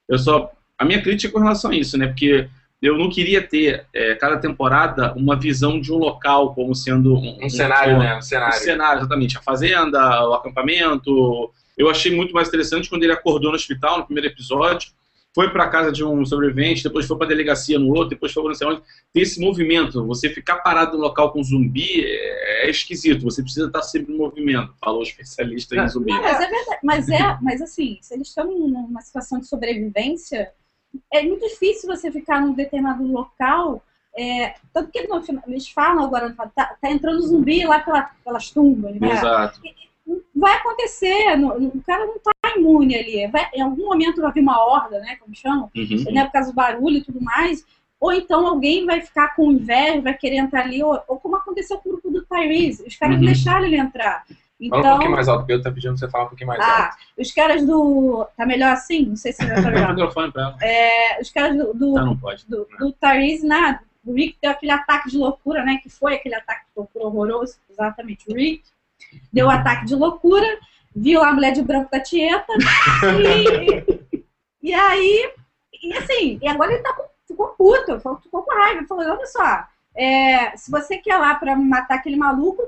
Eu 0.10 0.18
só 0.18 0.52
a 0.78 0.86
minha 0.86 1.02
crítica 1.02 1.30
é 1.30 1.34
com 1.34 1.40
relação 1.40 1.72
a 1.72 1.76
isso, 1.76 1.98
né? 1.98 2.08
Porque 2.08 2.50
eu 2.82 2.98
não 2.98 3.10
queria 3.10 3.42
ter 3.42 3.86
é, 3.94 4.14
cada 4.16 4.38
temporada 4.38 5.14
uma 5.16 5.36
visão 5.36 5.80
de 5.82 5.92
um 5.92 5.98
local 5.98 6.54
como 6.54 6.76
sendo 6.76 7.16
um, 7.16 7.46
Um 7.46 7.50
cenário, 7.50 7.96
um- 7.96 8.00
né? 8.00 8.16
Um 8.16 8.20
o 8.20 8.22
cenário. 8.22 8.60
cenário, 8.60 9.00
exatamente. 9.00 9.38
A 9.38 9.42
fazenda, 9.42 10.28
o 10.30 10.34
acampamento. 10.34 11.52
Eu 11.78 11.90
achei 11.90 12.16
muito 12.16 12.34
mais 12.34 12.48
interessante 12.48 12.90
quando 12.90 13.04
ele 13.04 13.12
acordou 13.14 13.52
no 13.52 13.56
hospital 13.56 14.00
no 14.00 14.06
primeiro 14.06 14.28
episódio, 14.28 14.92
foi 15.36 15.52
para 15.52 15.70
casa 15.70 15.92
de 15.92 16.04
um 16.04 16.26
sobrevivente, 16.26 16.84
depois 16.84 17.06
foi 17.06 17.16
para 17.16 17.28
delegacia 17.28 17.78
no 17.78 17.90
outro, 17.90 18.10
depois 18.10 18.34
foi 18.34 18.42
para 18.42 18.50
não 18.50 18.56
sei 18.56 18.68
onde. 18.68 18.82
Tem 19.14 19.22
esse 19.22 19.40
movimento. 19.40 20.04
Você 20.08 20.30
ficar 20.30 20.58
parado 20.58 20.98
no 20.98 21.04
local 21.04 21.32
com 21.32 21.44
zumbi 21.44 22.04
é, 22.04 22.66
é 22.66 22.70
esquisito. 22.72 23.24
Você 23.24 23.44
precisa 23.44 23.68
estar 23.68 23.84
sempre 23.84 24.14
em 24.14 24.18
movimento, 24.18 24.74
falou 24.84 25.02
o 25.02 25.04
especialista 25.04 25.76
em 25.76 25.88
zumbi. 25.88 26.12
Não, 26.12 26.22
mas 26.24 26.40
é 26.42 26.48
verdade. 26.50 26.80
Mas 26.84 27.10
é, 27.10 27.38
mas 27.42 27.62
assim, 27.62 28.00
se 28.02 28.16
eles 28.16 28.30
estão 28.30 28.46
numa 28.46 29.02
situação 29.02 29.40
de 29.40 29.48
sobrevivência, 29.48 30.52
é 31.12 31.24
muito 31.24 31.48
difícil 31.48 31.88
você 31.88 32.12
ficar 32.12 32.42
num 32.42 32.54
determinado 32.54 33.04
local. 33.06 33.84
É, 34.20 34.56
tanto 34.74 34.92
que 34.92 35.08
no 35.08 35.22
eles 35.48 35.70
falam 35.70 36.04
agora, 36.04 36.34
tá, 36.56 36.76
tá 36.82 36.90
entrando 36.90 37.22
zumbi 37.22 37.64
lá 37.66 37.80
pela- 37.80 38.10
pelas 38.24 38.50
tumbas, 38.50 38.96
né? 39.00 39.12
Exato. 39.12 39.62
Vai 40.36 40.56
acontecer, 40.56 41.36
no- 41.38 41.60
no- 41.60 41.68
o 41.70 41.84
cara 41.86 42.06
não 42.06 42.18
tá 42.18 42.32
imune 42.56 42.96
ali. 42.96 43.28
Vai- 43.28 43.50
em 43.54 43.62
algum 43.62 43.86
momento 43.86 44.22
vai 44.22 44.32
vir 44.32 44.42
uma 44.42 44.60
horda, 44.66 45.00
né? 45.00 45.18
Como 45.18 45.36
chamam, 45.36 45.70
Uhum. 45.76 46.12
né, 46.14 46.26
por 46.26 46.32
causa 46.32 46.50
do 46.52 46.56
barulho 46.56 46.98
e 46.98 47.04
tudo 47.04 47.22
mais. 47.22 47.64
Ou 48.00 48.14
então 48.14 48.48
alguém 48.48 48.86
vai 48.86 49.02
ficar 49.02 49.36
com 49.36 49.52
inveja, 49.52 50.02
vai 50.02 50.14
querer 50.16 50.38
entrar 50.38 50.62
ali, 50.62 50.82
ou, 50.84 51.00
ou 51.08 51.20
como 51.20 51.36
aconteceu 51.36 51.78
com 51.80 51.90
o 51.90 51.92
grupo 51.94 52.10
do 52.12 52.26
Tyrese. 52.26 52.84
Os 52.88 52.96
caras 52.96 53.16
Uhum. 53.16 53.22
não 53.22 53.26
deixaram 53.26 53.66
ele 53.66 53.78
entrar. 53.78 54.24
Fala 54.60 54.76
um 54.76 54.80
Então, 54.80 54.92
pouquinho 54.92 55.12
mais 55.12 55.28
alto, 55.28 55.40
porque 55.42 55.54
eu 55.54 55.62
tô 55.62 55.72
pedindo 55.72 55.92
pra 55.92 56.00
você 56.00 56.10
falar 56.10 56.24
um 56.26 56.28
pouquinho 56.30 56.48
mais 56.48 56.60
alto. 56.60 56.72
ah, 56.72 56.96
os 57.18 57.32
caras 57.32 57.66
do. 57.66 58.28
Tá 58.36 58.46
melhor 58.46 58.72
assim? 58.74 59.06
Não 59.06 59.16
sei 59.16 59.32
se 59.32 59.46
vai 59.46 59.62
melhor. 59.72 59.90
microfone 59.94 60.32
pra 60.32 60.42
ela. 60.44 60.58
É, 60.62 61.22
os 61.22 61.30
caras 61.30 61.56
do, 61.56 61.74
do, 61.74 61.98
Ah, 61.98 62.04
não 62.06 62.18
pode. 62.18 62.46
do, 62.48 62.68
do 62.80 62.92
Tyrese, 62.94 63.46
né? 63.46 63.80
O 64.06 64.14
Rick 64.14 64.38
deu 64.42 64.52
aquele 64.52 64.72
ataque 64.72 65.10
de 65.10 65.18
loucura, 65.18 65.64
né? 65.64 65.80
Que 65.84 65.90
foi 65.90 66.16
aquele 66.16 66.34
ataque 66.36 66.62
de 66.66 66.72
loucura 66.76 67.06
horroroso, 67.06 67.58
exatamente. 67.70 68.26
O 68.32 68.34
Rick 68.34 68.64
deu 69.32 69.48
o 69.48 69.50
ataque 69.52 69.86
de 69.86 69.96
loucura, 69.96 70.48
viu 70.96 71.22
a 71.24 71.32
mulher 71.34 71.52
de 71.52 71.62
branco 71.62 71.92
da 71.92 72.00
Tieta, 72.00 72.52
e, 73.20 74.24
e 74.64 74.74
aí, 74.74 75.32
e 75.84 75.94
assim, 75.98 76.40
e 76.42 76.48
agora 76.48 76.74
ele 76.74 76.82
tá 76.84 76.94
com, 76.94 77.04
ficou 77.28 77.48
puto, 77.50 78.00
ficou 78.00 78.44
com 78.44 78.56
raiva, 78.56 78.86
falou: 78.88 79.06
olha 79.06 79.26
só, 79.28 79.66
é, 79.96 80.56
se 80.58 80.72
você 80.72 80.98
quer 80.98 81.18
lá 81.18 81.36
pra 81.36 81.56
matar 81.56 81.96
aquele 81.96 82.16
maluco, 82.16 82.64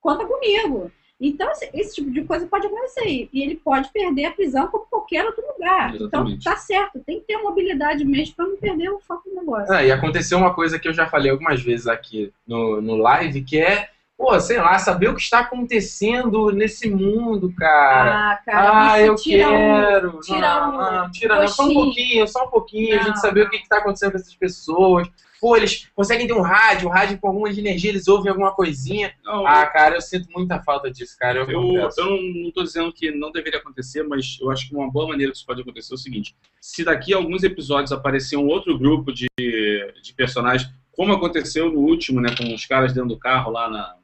conta 0.00 0.24
comigo. 0.24 0.90
Então, 1.24 1.50
esse, 1.52 1.70
esse 1.72 1.94
tipo 1.94 2.10
de 2.10 2.24
coisa 2.24 2.46
pode 2.46 2.66
acontecer. 2.66 3.28
E 3.32 3.42
ele 3.42 3.54
pode 3.56 3.88
perder 3.90 4.24
a 4.26 4.32
prisão 4.32 4.66
como 4.66 4.84
qualquer 4.86 5.24
outro 5.24 5.42
lugar. 5.52 5.94
Exatamente. 5.94 6.36
Então, 6.40 6.52
tá 6.52 6.58
certo. 6.58 6.98
Tem 7.06 7.20
que 7.20 7.26
ter 7.26 7.36
uma 7.36 7.50
habilidade 7.50 8.04
mesmo 8.04 8.34
para 8.34 8.46
não 8.46 8.56
perder 8.56 8.90
o 8.90 8.98
foco 9.00 9.28
do 9.28 9.36
negócio. 9.36 9.72
Ah, 9.72 9.84
e 9.84 9.92
aconteceu 9.92 10.36
uma 10.38 10.52
coisa 10.52 10.78
que 10.78 10.88
eu 10.88 10.92
já 10.92 11.06
falei 11.06 11.30
algumas 11.30 11.62
vezes 11.62 11.86
aqui 11.86 12.32
no, 12.46 12.80
no 12.80 12.96
live, 12.96 13.42
que 13.42 13.58
é, 13.60 13.88
pô, 14.18 14.38
sei 14.40 14.58
lá, 14.58 14.78
saber 14.78 15.08
o 15.08 15.14
que 15.14 15.22
está 15.22 15.40
acontecendo 15.40 16.50
nesse 16.50 16.88
mundo, 16.90 17.52
cara. 17.56 18.32
Ah, 18.32 18.36
cara, 18.44 18.92
Ah, 18.92 18.98
isso 19.00 19.06
eu 19.10 19.14
tira 19.16 19.48
um- 19.48 19.50
quero. 19.52 20.20
tira 20.20 20.40
não, 20.60 20.68
um 20.68 20.78
não, 20.78 21.10
tira 21.10 21.40
não. 21.40 21.48
Só 21.48 21.64
um 21.68 21.74
pouquinho, 21.74 22.28
só 22.28 22.44
um 22.44 22.48
pouquinho. 22.50 22.94
a 22.94 22.96
Não, 22.98 23.02
gente 23.04 23.20
saber 23.20 23.42
o 23.46 23.50
que 23.50 23.56
está 23.56 23.78
acontecendo 23.78 24.12
com 24.12 24.18
essas 24.18 24.34
pessoas. 24.34 25.08
Pô, 25.42 25.56
eles 25.56 25.88
conseguem 25.92 26.24
ter 26.24 26.34
um 26.34 26.40
rádio, 26.40 26.88
um 26.88 26.92
rádio 26.92 27.18
com 27.18 27.26
alguma 27.26 27.50
energia, 27.50 27.90
eles 27.90 28.06
ouvem 28.06 28.30
alguma 28.30 28.54
coisinha. 28.54 29.12
Não, 29.24 29.44
Ah, 29.44 29.66
cara, 29.66 29.96
eu 29.96 30.00
sinto 30.00 30.30
muita 30.30 30.62
falta 30.62 30.88
disso, 30.88 31.16
cara. 31.18 31.40
Eu, 31.40 31.46
Eu, 31.50 31.90
eu 31.98 32.10
não 32.32 32.48
estou 32.48 32.62
dizendo 32.62 32.92
que 32.92 33.10
não 33.10 33.32
deveria 33.32 33.58
acontecer, 33.58 34.04
mas 34.04 34.38
eu 34.40 34.52
acho 34.52 34.68
que 34.68 34.74
uma 34.76 34.88
boa 34.88 35.08
maneira 35.08 35.32
que 35.32 35.38
isso 35.38 35.44
pode 35.44 35.60
acontecer 35.60 35.94
é 35.94 35.96
o 35.96 35.98
seguinte: 35.98 36.36
se 36.60 36.84
daqui 36.84 37.12
a 37.12 37.16
alguns 37.16 37.42
episódios 37.42 37.90
aparecer 37.90 38.36
um 38.36 38.46
outro 38.46 38.78
grupo 38.78 39.12
de, 39.12 39.26
de 39.36 40.14
personagens, 40.16 40.70
como 40.92 41.12
aconteceu 41.12 41.72
no 41.72 41.80
último, 41.80 42.20
né, 42.20 42.32
com 42.38 42.54
os 42.54 42.64
caras 42.64 42.92
dentro 42.92 43.08
do 43.08 43.18
carro 43.18 43.50
lá 43.50 43.68
na, 43.68 43.96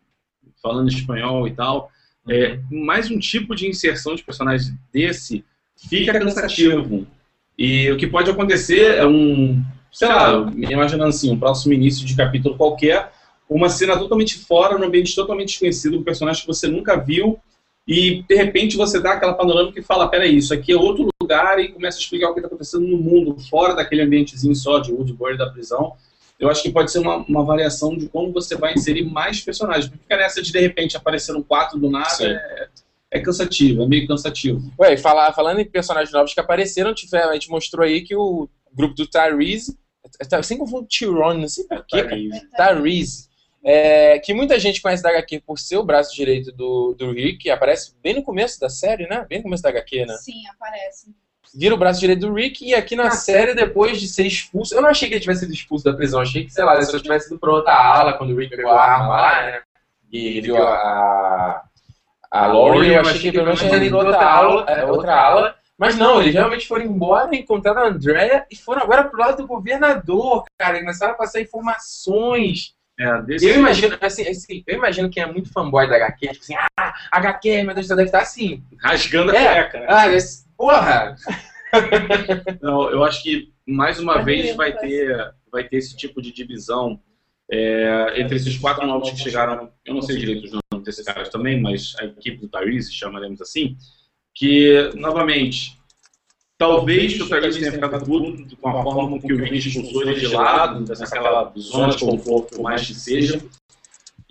falando 0.60 0.88
espanhol 0.88 1.46
e 1.46 1.54
tal, 1.54 1.92
é, 2.28 2.58
mais 2.68 3.12
um 3.12 3.18
tipo 3.20 3.54
de 3.54 3.68
inserção 3.68 4.16
de 4.16 4.24
personagens 4.24 4.74
desse 4.92 5.44
fica 5.88 6.18
cansativo. 6.18 7.06
E 7.56 7.88
o 7.92 7.96
que 7.96 8.08
pode 8.08 8.28
acontecer 8.28 8.96
é 8.96 9.06
um, 9.06 9.64
sei 9.92 10.08
lá, 10.08 10.50
imaginando 10.56 11.08
assim, 11.08 11.30
um 11.30 11.38
próximo 11.38 11.72
início 11.72 12.06
de 12.06 12.16
capítulo 12.16 12.56
qualquer, 12.56 13.12
uma 13.48 13.68
cena 13.68 13.96
totalmente 13.96 14.38
fora, 14.38 14.76
num 14.76 14.86
ambiente 14.86 15.14
totalmente 15.14 15.48
desconhecido, 15.48 15.98
um 15.98 16.04
personagem 16.04 16.42
que 16.42 16.46
você 16.46 16.68
nunca 16.68 16.96
viu, 16.96 17.38
e 17.86 18.22
de 18.28 18.34
repente 18.34 18.76
você 18.76 19.00
dá 19.00 19.12
aquela 19.12 19.32
panorâmica 19.32 19.80
e 19.80 19.82
fala, 19.82 20.08
peraí, 20.08 20.36
isso 20.36 20.52
aqui 20.52 20.72
é 20.72 20.76
outro 20.76 21.08
lugar, 21.20 21.58
e 21.58 21.68
começa 21.68 21.96
a 21.96 22.00
explicar 22.00 22.28
o 22.28 22.34
que 22.34 22.40
está 22.40 22.48
acontecendo 22.48 22.86
no 22.86 22.98
mundo, 22.98 23.40
fora 23.48 23.74
daquele 23.74 24.02
ambientezinho 24.02 24.54
só 24.54 24.78
de 24.78 24.92
Woodbury 24.92 25.38
da 25.38 25.48
prisão. 25.48 25.94
Eu 26.38 26.48
acho 26.48 26.62
que 26.62 26.70
pode 26.70 26.92
ser 26.92 27.00
uma, 27.00 27.16
uma 27.16 27.44
variação 27.44 27.96
de 27.96 28.08
como 28.08 28.32
você 28.32 28.56
vai 28.56 28.72
inserir 28.74 29.04
mais 29.04 29.40
personagens. 29.40 29.88
Porque 29.88 30.16
nessa 30.16 30.40
de 30.40 30.52
de 30.52 30.60
repente 30.60 30.96
apareceram 30.96 31.42
quatro 31.42 31.80
do 31.80 31.90
nada 31.90 32.08
é, 32.22 32.68
é, 33.10 33.20
cansativo, 33.20 33.82
é 33.82 33.86
meio 33.88 34.06
cansativo. 34.06 34.70
Ué, 34.78 34.94
e 34.94 34.96
falar, 34.96 35.32
falando 35.32 35.58
em 35.58 35.64
personagens 35.64 36.12
novos 36.12 36.32
que 36.32 36.38
apareceram, 36.38 36.94
tiver, 36.94 37.24
a 37.24 37.32
gente 37.32 37.50
mostrou 37.50 37.84
aí 37.84 38.02
que 38.02 38.14
o 38.14 38.48
grupo 38.72 38.94
do 38.94 39.06
Tyrese, 39.06 39.78
eu 40.30 40.42
sempre 40.42 40.64
confundo 40.64 40.86
Tyrone, 40.86 41.42
não 41.42 41.48
sei 41.48 41.64
porquê, 41.64 42.30
Tyrese, 42.56 43.28
é, 43.64 44.18
que 44.20 44.32
muita 44.32 44.58
gente 44.58 44.80
conhece 44.80 45.02
da 45.02 45.10
HQ 45.10 45.40
por 45.40 45.58
ser 45.58 45.76
o 45.76 45.84
braço 45.84 46.14
direito 46.14 46.52
do, 46.52 46.94
do 46.94 47.12
Rick, 47.12 47.50
aparece 47.50 47.94
bem 48.02 48.14
no 48.14 48.22
começo 48.22 48.58
da 48.60 48.68
série, 48.68 49.06
né? 49.08 49.26
Bem 49.28 49.38
no 49.38 49.44
começo 49.44 49.62
da 49.62 49.68
HQ, 49.70 50.06
né? 50.06 50.16
Sim, 50.16 50.46
aparece. 50.54 51.14
Vira 51.54 51.74
o 51.74 51.78
braço 51.78 51.98
direito 51.98 52.20
do 52.20 52.32
Rick 52.32 52.64
e 52.64 52.74
aqui 52.74 52.94
na 52.94 53.10
série, 53.10 53.54
depois 53.54 54.00
de 54.00 54.06
ser 54.06 54.26
expulso. 54.26 54.74
Eu 54.74 54.82
não 54.82 54.90
achei 54.90 55.08
que 55.08 55.14
ele 55.14 55.20
tivesse 55.20 55.40
sido 55.40 55.52
expulso 55.52 55.84
da 55.84 55.92
prisão, 55.92 56.20
achei 56.20 56.44
que, 56.44 56.52
sei 56.52 56.64
lá, 56.64 56.80
se 56.80 56.94
eu 56.94 57.02
tivesse 57.02 57.28
ido 57.28 57.38
pra 57.38 57.50
outra 57.50 57.72
ala 57.72 58.12
quando 58.12 58.30
o 58.30 58.36
Rick 58.36 58.54
pegou 58.54 58.70
a 58.70 58.82
arma 58.82 59.08
lá, 59.08 59.42
né? 59.46 59.62
E 60.12 60.40
viu 60.40 60.56
a, 60.56 61.62
a 62.30 62.46
Laurie, 62.46 62.94
eu 62.94 63.00
achei 63.00 63.20
que 63.20 63.32
pelo 63.32 63.46
menos 63.46 63.60
tinha 63.60 63.76
ido 63.76 63.98
pra 63.98 64.06
outra 64.06 64.24
ala, 64.24 64.64
é, 64.68 64.84
outra 64.84 65.14
ala. 65.14 65.57
Mas 65.78 65.96
não, 65.96 66.20
eles 66.20 66.34
realmente 66.34 66.66
foram 66.66 66.84
embora, 66.84 67.34
encontraram 67.36 67.82
a 67.82 67.88
Andrea 67.88 68.44
e 68.50 68.56
foram 68.56 68.82
agora 68.82 69.04
pro 69.04 69.18
lado 69.20 69.36
do 69.36 69.46
governador, 69.46 70.44
cara. 70.58 70.76
E 70.76 70.80
começaram 70.80 71.12
a 71.12 71.16
passar 71.16 71.40
informações. 71.40 72.74
É, 72.98 73.22
desse 73.22 73.46
Eu 73.46 73.60
imagino, 73.60 73.96
assim, 74.00 74.26
assim, 74.28 74.64
eu 74.66 74.76
imagino 74.76 75.08
quem 75.08 75.22
é 75.22 75.26
muito 75.26 75.52
fanboy 75.52 75.88
da 75.88 75.94
HQ, 75.94 76.26
tipo 76.32 76.42
assim, 76.42 76.56
ah, 76.76 76.92
HQ, 77.12 77.62
meu 77.62 77.72
Deus, 77.72 77.86
você 77.86 77.94
deve 77.94 78.08
estar 78.08 78.22
assim. 78.22 78.60
rasgando 78.82 79.30
a 79.30 79.36
É. 79.36 79.54
cueca, 79.54 79.80
né? 79.80 79.86
Ah, 79.88 80.08
esse, 80.08 80.44
porra! 80.56 81.14
Não, 82.60 82.90
eu 82.90 83.04
acho 83.04 83.22
que 83.22 83.52
mais 83.64 84.00
uma 84.00 84.20
vez 84.22 84.56
vai 84.56 84.72
ter, 84.76 85.32
vai 85.52 85.62
ter 85.62 85.76
esse 85.76 85.96
tipo 85.96 86.20
de 86.20 86.32
divisão 86.32 87.00
é, 87.50 88.14
entre 88.20 88.36
esses 88.36 88.56
quatro 88.58 88.84
novos 88.84 89.10
que 89.10 89.16
chegaram. 89.18 89.70
Eu 89.84 89.94
não 89.94 90.02
sei 90.02 90.16
direito 90.16 90.44
os 90.44 90.50
nomes 90.50 90.84
desses 90.84 91.04
caras 91.04 91.28
também, 91.28 91.60
mas 91.60 91.94
a 92.00 92.04
equipe 92.04 92.38
do 92.38 92.48
Tyrese, 92.48 92.92
chamaremos 92.92 93.40
assim, 93.40 93.76
que, 94.38 94.92
novamente, 94.94 95.76
talvez 96.56 97.20
o 97.20 97.28
Tyrese 97.28 97.58
tenha 97.58 97.72
ficado 97.72 98.04
puto 98.04 98.56
com 98.56 98.68
a 98.68 98.82
forma 98.84 99.18
que 99.18 99.32
o 99.32 99.36
Rick 99.36 99.68
expulsou 99.68 100.02
ele 100.02 100.20
de 100.20 100.28
lado, 100.28 100.84
naquela 100.96 101.52
zona 101.58 101.88
de 101.92 102.04
conforto, 102.04 102.54
por 102.54 102.62
mais 102.62 102.86
que 102.86 102.94
seja. 102.94 103.42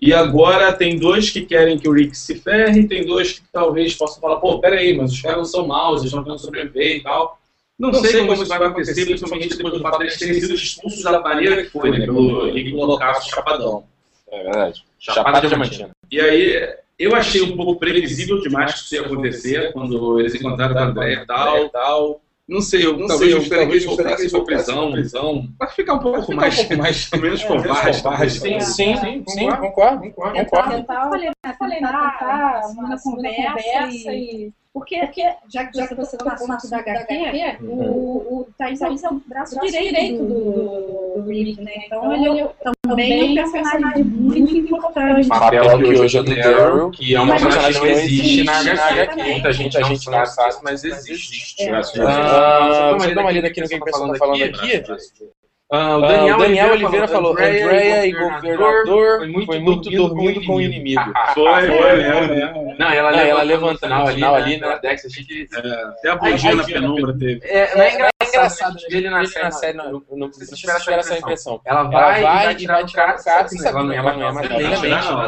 E 0.02 0.14
agora 0.14 0.72
tem 0.72 0.98
dois 0.98 1.30
que 1.30 1.42
querem 1.42 1.78
que 1.78 1.90
o 1.90 1.92
Rick 1.92 2.16
se 2.18 2.36
ferre, 2.36 2.88
tem 2.88 3.06
dois 3.06 3.34
que 3.34 3.42
talvez 3.52 3.96
possam 3.96 4.22
falar, 4.22 4.38
pô, 4.38 4.60
peraí, 4.60 4.96
mas 4.96 5.12
os 5.12 5.22
caras 5.22 5.40
não 5.40 5.46
são 5.46 5.68
maus, 5.68 6.02
eles 6.02 6.14
não 6.14 6.24
vão 6.24 6.38
sobreviver 6.38 6.98
e 6.98 7.04
tal. 7.04 7.38
Não, 7.78 7.94
sei, 7.94 8.22
como 8.22 8.34
isso 8.34 8.46
vai 8.46 8.64
acontecer, 8.66 9.06
principalmente 9.06 9.58
depois 9.58 9.74
do 9.74 9.82
fato 9.82 10.00
deles 10.00 10.18
terem 10.18 10.40
sido 10.40 10.54
expulsos 10.54 11.04
da 11.04 11.20
maneira 11.20 11.64
que 11.64 11.70
foi, 11.70 11.92
né? 11.92 12.06
Pelo 12.06 12.50
Rick 12.50 12.72
colocar 12.72 13.18
o 13.18 13.22
chapadão. 13.22 13.84
É 14.32 14.44
verdade. 14.44 14.86
Chapada 14.98 15.48
Diamantina. 15.48 15.90
E 16.10 16.22
aí, 16.22 16.78
eu 16.98 17.16
achei 17.16 17.42
um 17.42 17.56
pouco 17.56 17.80
previsível 17.80 18.42
demais 18.42 18.74
que 18.74 18.80
isso 18.80 18.96
ia 18.96 19.02
acontecer 19.02 19.72
quando 19.74 20.20
eles 20.20 20.34
encontraram 20.36 20.76
o 20.76 20.80
André 20.80 21.14
e 21.14 21.26
tal. 21.26 21.70
tal. 21.70 22.22
Não 22.48 22.62
sei, 22.62 22.86
eu 22.86 22.98
Não 22.98 23.08
talvez 23.08 23.30
sei, 23.30 23.34
eu 23.34 23.40
gostaria 23.40 23.66
que 23.66 23.72
eles 23.74 23.84
talvez 23.84 24.00
eu 24.00 24.06
voltassem 24.06 24.30
pra 24.30 24.46
prisão, 24.46 24.92
prisão, 24.94 25.50
pra 25.60 25.68
ficar 25.68 25.94
um 25.96 26.00
pouco 26.00 26.34
mais, 26.34 26.70
mais, 26.70 27.12
menos 27.20 27.44
covarde. 27.46 28.30
Sim, 28.30 28.62
sim, 28.62 28.96
sim, 28.96 29.24
sim, 29.28 29.50
concordo, 29.50 30.00
concordo. 30.00 30.38
eu 30.38 30.46
falei, 30.48 30.86
tentar 31.36 31.58
tentar 31.60 32.68
uma 32.70 32.98
conversa 33.02 34.14
e... 34.14 34.54
Porque, 34.78 35.00
Porque, 35.00 35.24
já 35.50 35.66
que 35.66 35.78
já 35.78 35.84
você 35.88 35.96
que 35.96 35.96
você 35.96 36.18
tocou 36.18 36.32
no 36.32 36.38
tocou 36.38 36.48
no 36.48 36.54
assunto 36.54 36.70
da 36.72 36.78
HQ, 36.78 37.14
HQ, 37.14 37.66
o, 37.66 37.72
o 37.74 38.48
Thaís 38.58 38.82
é 38.82 39.10
o 39.10 39.22
braço, 39.26 39.60
direito, 39.60 39.84
direito 39.84 40.24
do, 40.24 40.28
do- 40.28 41.22
do 41.24 41.30
Rick, 41.30 41.62
né? 41.62 41.72
Então, 41.86 42.14
Então, 42.14 42.14
ele 42.14 42.40
ele 42.40 42.50
também 42.82 43.38
é 43.40 43.46
um 43.46 43.52
personagem 43.52 44.04
muito 44.04 44.56
importante. 44.58 45.28
Papel 45.28 45.78
que 45.80 45.84
hoje 45.86 46.18
é 46.18 46.24
do 46.24 46.36
Daryl, 46.36 46.92
que 46.92 47.16
é 47.16 47.20
um 47.22 47.26
Mas 47.26 47.42
personagem 47.44 47.82
que 47.82 47.88
não 47.88 47.94
existe 47.94 48.22
existe, 48.22 48.44
na 48.46 48.60
HQ. 48.60 49.24
Muita 49.24 49.54
gente, 49.54 49.78
a 49.78 49.82
gente 49.82 50.10
não 50.10 50.26
sabe, 50.26 50.56
mas 50.64 50.84
existe. 50.84 51.64
É. 51.64 51.72
Ah, 52.06 52.94
você 52.98 53.16
dá 53.16 53.22
uma 53.22 53.32
lida 53.32 53.48
aqui 53.48 53.62
no 53.62 53.68
que 53.68 53.76
a 53.76 53.82
pessoa 53.82 54.06
está 54.14 54.26
falando 54.26 54.44
aqui? 54.44 54.84
Ah, 55.70 55.98
o 55.98 56.02
Daniel, 56.02 56.38
Daniel 56.38 56.72
Oliveira 56.72 57.08
falou, 57.10 57.34
Andrea 57.34 58.06
e 58.06 58.14
governador 58.14 59.20
foi 59.46 59.60
muito, 59.60 59.90
dormindo 59.90 60.46
com 60.46 60.56
o 60.56 60.62
inimigo. 60.62 61.02
Foi, 61.34 61.68
foi, 61.68 62.02
é, 62.02 62.54
Não, 62.80 62.90
ela, 62.90 63.12
Não, 63.12 63.20
ela 63.20 63.44
levanta 63.44 63.86
no 63.88 64.00
no 64.00 64.08
final 64.08 64.36
ali, 64.36 64.54
ali, 64.54 64.62
na 64.62 64.78
Dex, 64.78 65.06
achei 65.06 65.26
que... 65.26 65.48
Até 65.54 66.10
a 66.10 66.16
bundinha 66.16 66.56
na 66.56 66.64
penumbra 66.64 67.18
teve. 67.18 67.42
É, 67.44 67.76
não 67.76 67.84
é 67.84 68.10
engraçado 68.28 68.78
dele 68.90 69.10
na 69.10 69.52
série, 69.52 69.78
não, 69.78 70.02
não 70.10 70.30
precisa 70.30 70.56
tiver 70.56 71.00
essa 71.00 71.18
impressão. 71.18 71.60
Ela 71.66 71.84
vai, 71.84 72.24
Ela 72.24 72.30
e 72.30 72.46
vai 72.46 72.56
tirar 72.56 72.84
o 72.86 72.92
cara, 72.94 73.18
sabe, 73.18 73.50
ela 73.66 73.84
não 73.84 73.92
é, 73.92 73.98
ela 73.98 74.14
não 74.14 74.28
é 74.28 74.32
mais 74.32 74.50
não, 74.50 74.58
legalmente. 74.58 75.12
não, 75.12 75.22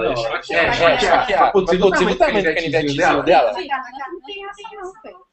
É, 0.52 0.56
é, 0.56 0.60
é, 0.60 1.34
é, 1.34 1.52
você 1.52 1.78
viu 1.78 1.88
o 1.88 2.16
tamanho 2.16 2.44
do 2.44 3.24
dela? 3.24 3.52
Não 3.52 4.22
tem 4.22 4.46
essa 4.46 4.76
não. 5.04 5.29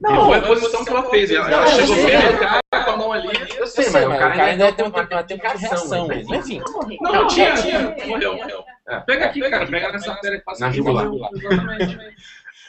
Não, 0.00 0.26
foi 0.26 0.38
a 0.38 0.42
posição 0.42 0.84
que 0.84 0.90
ela 0.90 1.02
fez. 1.10 1.30
Ela, 1.30 1.50
ela 1.50 1.64
Não, 1.64 1.68
chegou 1.72 1.96
eu 1.96 2.06
bem 2.06 2.20
sei. 2.20 2.30
no 2.30 2.38
cara 2.38 2.60
com 2.84 2.90
a 2.90 2.96
mão 2.96 3.12
ali. 3.12 3.28
Eu 3.56 3.66
sei, 3.66 3.90
mas 3.90 4.06
o 4.06 4.08
cara 4.10 4.44
ainda 4.44 4.72
tem 4.72 4.84
um 4.86 4.90
tempo 4.90 5.26
de 5.26 5.34
reação. 5.34 6.08
né? 6.08 6.22
mas 6.28 6.38
Enfim, 6.40 6.62
Não, 7.00 7.12
não 7.12 7.26
tinha, 7.26 7.54
tinha. 7.54 7.96
Morreu, 8.06 8.36
morreu. 8.36 8.64
Pega 9.06 9.26
aqui, 9.26 9.40
cara. 9.50 9.66
Pega 9.66 9.92
nessa 9.92 10.10
matéria 10.10 10.36
e 10.36 10.40
passa 10.40 10.64
Na 10.66 10.72
jugular. 10.72 11.06
Exatamente. 11.06 11.98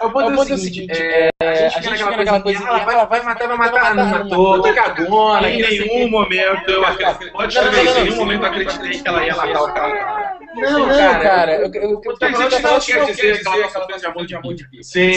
o 0.01 0.09
ponto 0.09 0.31
é 0.31 0.53
o 0.53 0.57
seguinte, 0.57 0.91
é, 0.91 1.29
a 1.41 1.53
gente 1.55 1.97
fica 1.97 2.17
naquela 2.17 2.41
coisa, 2.41 2.63
ela 2.63 2.79
vai, 2.79 2.95
ela 2.95 3.05
vai 3.05 3.21
matar, 3.21 3.47
vai 3.47 3.57
matar, 3.57 3.95
não 3.95 4.05
matou, 4.05 4.61
tô 4.61 4.73
cagona. 4.73 5.49
Em 5.49 5.61
nenhum 5.61 6.09
momento 6.09 6.69
eu 6.71 6.85
acreditei. 6.85 7.29
Pode 7.31 7.53
escrever, 7.53 7.97
em 7.97 8.03
nenhum 8.03 8.15
momento 8.15 8.41
eu 8.43 8.47
acreditei 8.49 8.99
que 9.01 9.07
ela 9.07 9.25
ia 9.25 9.35
matar 9.35 9.61
o 9.61 9.73
cara. 9.73 10.38
Não, 10.55 10.87
cara, 10.87 11.55
eu, 11.55 11.71
eu, 11.73 12.01
eu, 12.03 12.17
a 12.21 12.31
gente 12.31 12.61
não 12.61 12.79
quer 12.79 13.05
dizer 13.05 13.39
que 13.39 13.47
ela 13.47 13.69
sofrendo 13.69 13.99
de 13.99 14.05
amor 14.05 14.25
de 14.25 14.35
amor 14.35 14.53
de. 14.55 14.83
Sim, 14.83 15.09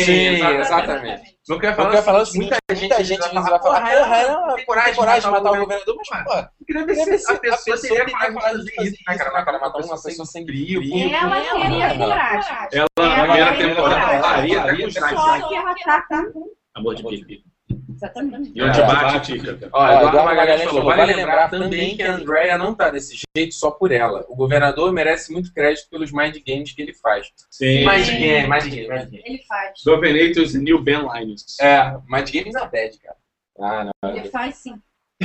exatamente. 0.60 1.36
Eu 1.48 1.58
quero 1.58 1.82
Eu 1.82 1.90
quero 1.90 2.02
falar 2.02 2.22
o 2.22 2.26
seguinte, 2.26 2.54
muita 2.78 3.04
gente 3.04 3.18
vai 3.18 3.42
falar, 3.42 3.58
porra, 3.58 3.90
ela 3.90 4.18
ela 4.18 4.54
tem 4.54 4.64
coragem 4.64 4.94
de 4.94 5.30
matar 5.30 5.52
o 5.52 5.56
governador, 5.58 5.96
mas, 6.10 6.24
pô, 6.24 6.52
Deve 6.72 6.86
deve 6.86 7.18
ser, 7.18 7.32
a 7.32 7.38
pessoa 7.38 7.80
teria 7.80 8.04
coragem 8.04 8.34
coragem 8.34 8.64
de 8.64 8.74
fazer 8.74 8.88
isso, 8.88 9.02
né, 9.08 9.18
cara? 9.18 9.44
cara, 9.44 9.58
matar 9.58 9.78
uma 9.78 10.02
pessoa 10.02 10.26
sem 10.26 10.44
brilho. 10.46 10.82
Ela 11.14 11.40
teria 11.40 11.96
coragem. 11.96 12.56
Ela, 12.72 12.86
na 12.98 13.04
Ela 13.04 13.22
primeira 13.22 13.56
teria 13.56 13.74
temporada, 13.74 14.20
coragem. 14.20 14.54
faria 14.54 14.90
Só 14.90 15.48
que 15.48 15.54
ela 15.54 15.74
tá 15.74 16.06
com... 16.32 16.52
Amor 16.74 16.94
de 16.94 17.02
pico. 17.02 17.51
Exatamente. 17.94 18.52
E 18.54 18.62
onde 18.62 18.80
bate, 18.80 19.32
fica. 19.32 19.68
Ó, 19.72 19.92
Eduardo 19.92 20.24
Magalhães 20.24 20.64
falou, 20.64 20.84
vale 20.84 21.14
lembrar 21.14 21.48
também 21.48 21.96
que 21.96 22.02
a 22.02 22.14
Andrea 22.14 22.58
não 22.58 22.74
tá 22.74 22.90
desse 22.90 23.20
jeito 23.36 23.54
só 23.54 23.70
por 23.70 23.92
ela. 23.92 24.24
O 24.28 24.36
governador 24.36 24.92
merece 24.92 25.32
muito 25.32 25.52
crédito 25.52 25.88
pelos 25.90 26.12
mind 26.12 26.36
games 26.46 26.72
que 26.72 26.82
ele 26.82 26.94
faz. 26.94 27.30
Sim. 27.50 27.86
Mind 27.86 28.06
game, 28.06 28.48
mind 28.48 28.64
game, 28.64 28.88
mind 28.88 29.10
game. 29.10 29.22
Ele 29.24 29.42
faz. 29.46 29.80
Dovenators 29.84 30.54
e 30.54 30.58
New 30.58 30.82
Ben 30.82 31.00
Linus. 31.00 31.58
É, 31.60 31.96
mind 32.08 32.30
games 32.30 32.52
na 32.52 32.66
bad, 32.66 32.98
cara. 32.98 33.16
Ah, 33.58 33.90
não. 34.02 34.16
Ele 34.16 34.28
faz 34.28 34.56
sim. 34.56 34.74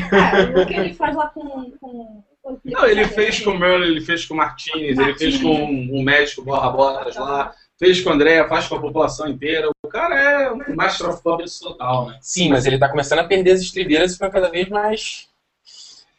Cara, 0.10 0.62
o 0.62 0.66
que 0.66 0.74
ele 0.74 0.94
faz 0.94 1.16
lá 1.16 1.28
com... 1.30 1.72
com... 1.80 2.24
Não, 2.64 2.86
ele 2.86 3.06
fez 3.06 3.42
com 3.42 3.52
o 3.52 3.60
Merlin, 3.60 3.88
ele 3.88 4.02
fez 4.02 4.26
com 4.26 4.34
o 4.34 4.38
Martinez, 4.38 4.98
ele 4.98 5.16
fez 5.16 5.42
com 5.42 5.52
o 5.52 6.04
médico 6.04 6.44
Borra 6.44 6.70
Botas 6.70 7.16
lá, 7.18 7.54
fez 7.80 8.02
com 8.02 8.10
o 8.10 8.14
André, 8.14 8.48
faz 8.48 8.68
com 8.68 8.76
a 8.76 8.82
população 8.82 9.28
inteira. 9.28 9.70
O 9.84 9.88
cara 9.88 10.20
é 10.20 10.52
um 10.52 10.60
Puppets 11.22 11.60
total, 11.60 12.08
né? 12.08 12.18
Sim, 12.22 12.50
mas 12.50 12.66
ele 12.66 12.80
tá 12.80 12.90
começando 12.90 13.20
a 13.20 13.24
perder 13.24 13.52
as 13.52 13.62
estribeiras 13.62 14.12
e 14.12 14.14
ficando 14.16 14.32
cada 14.32 14.50
vez 14.50 14.68
mais 14.68 15.28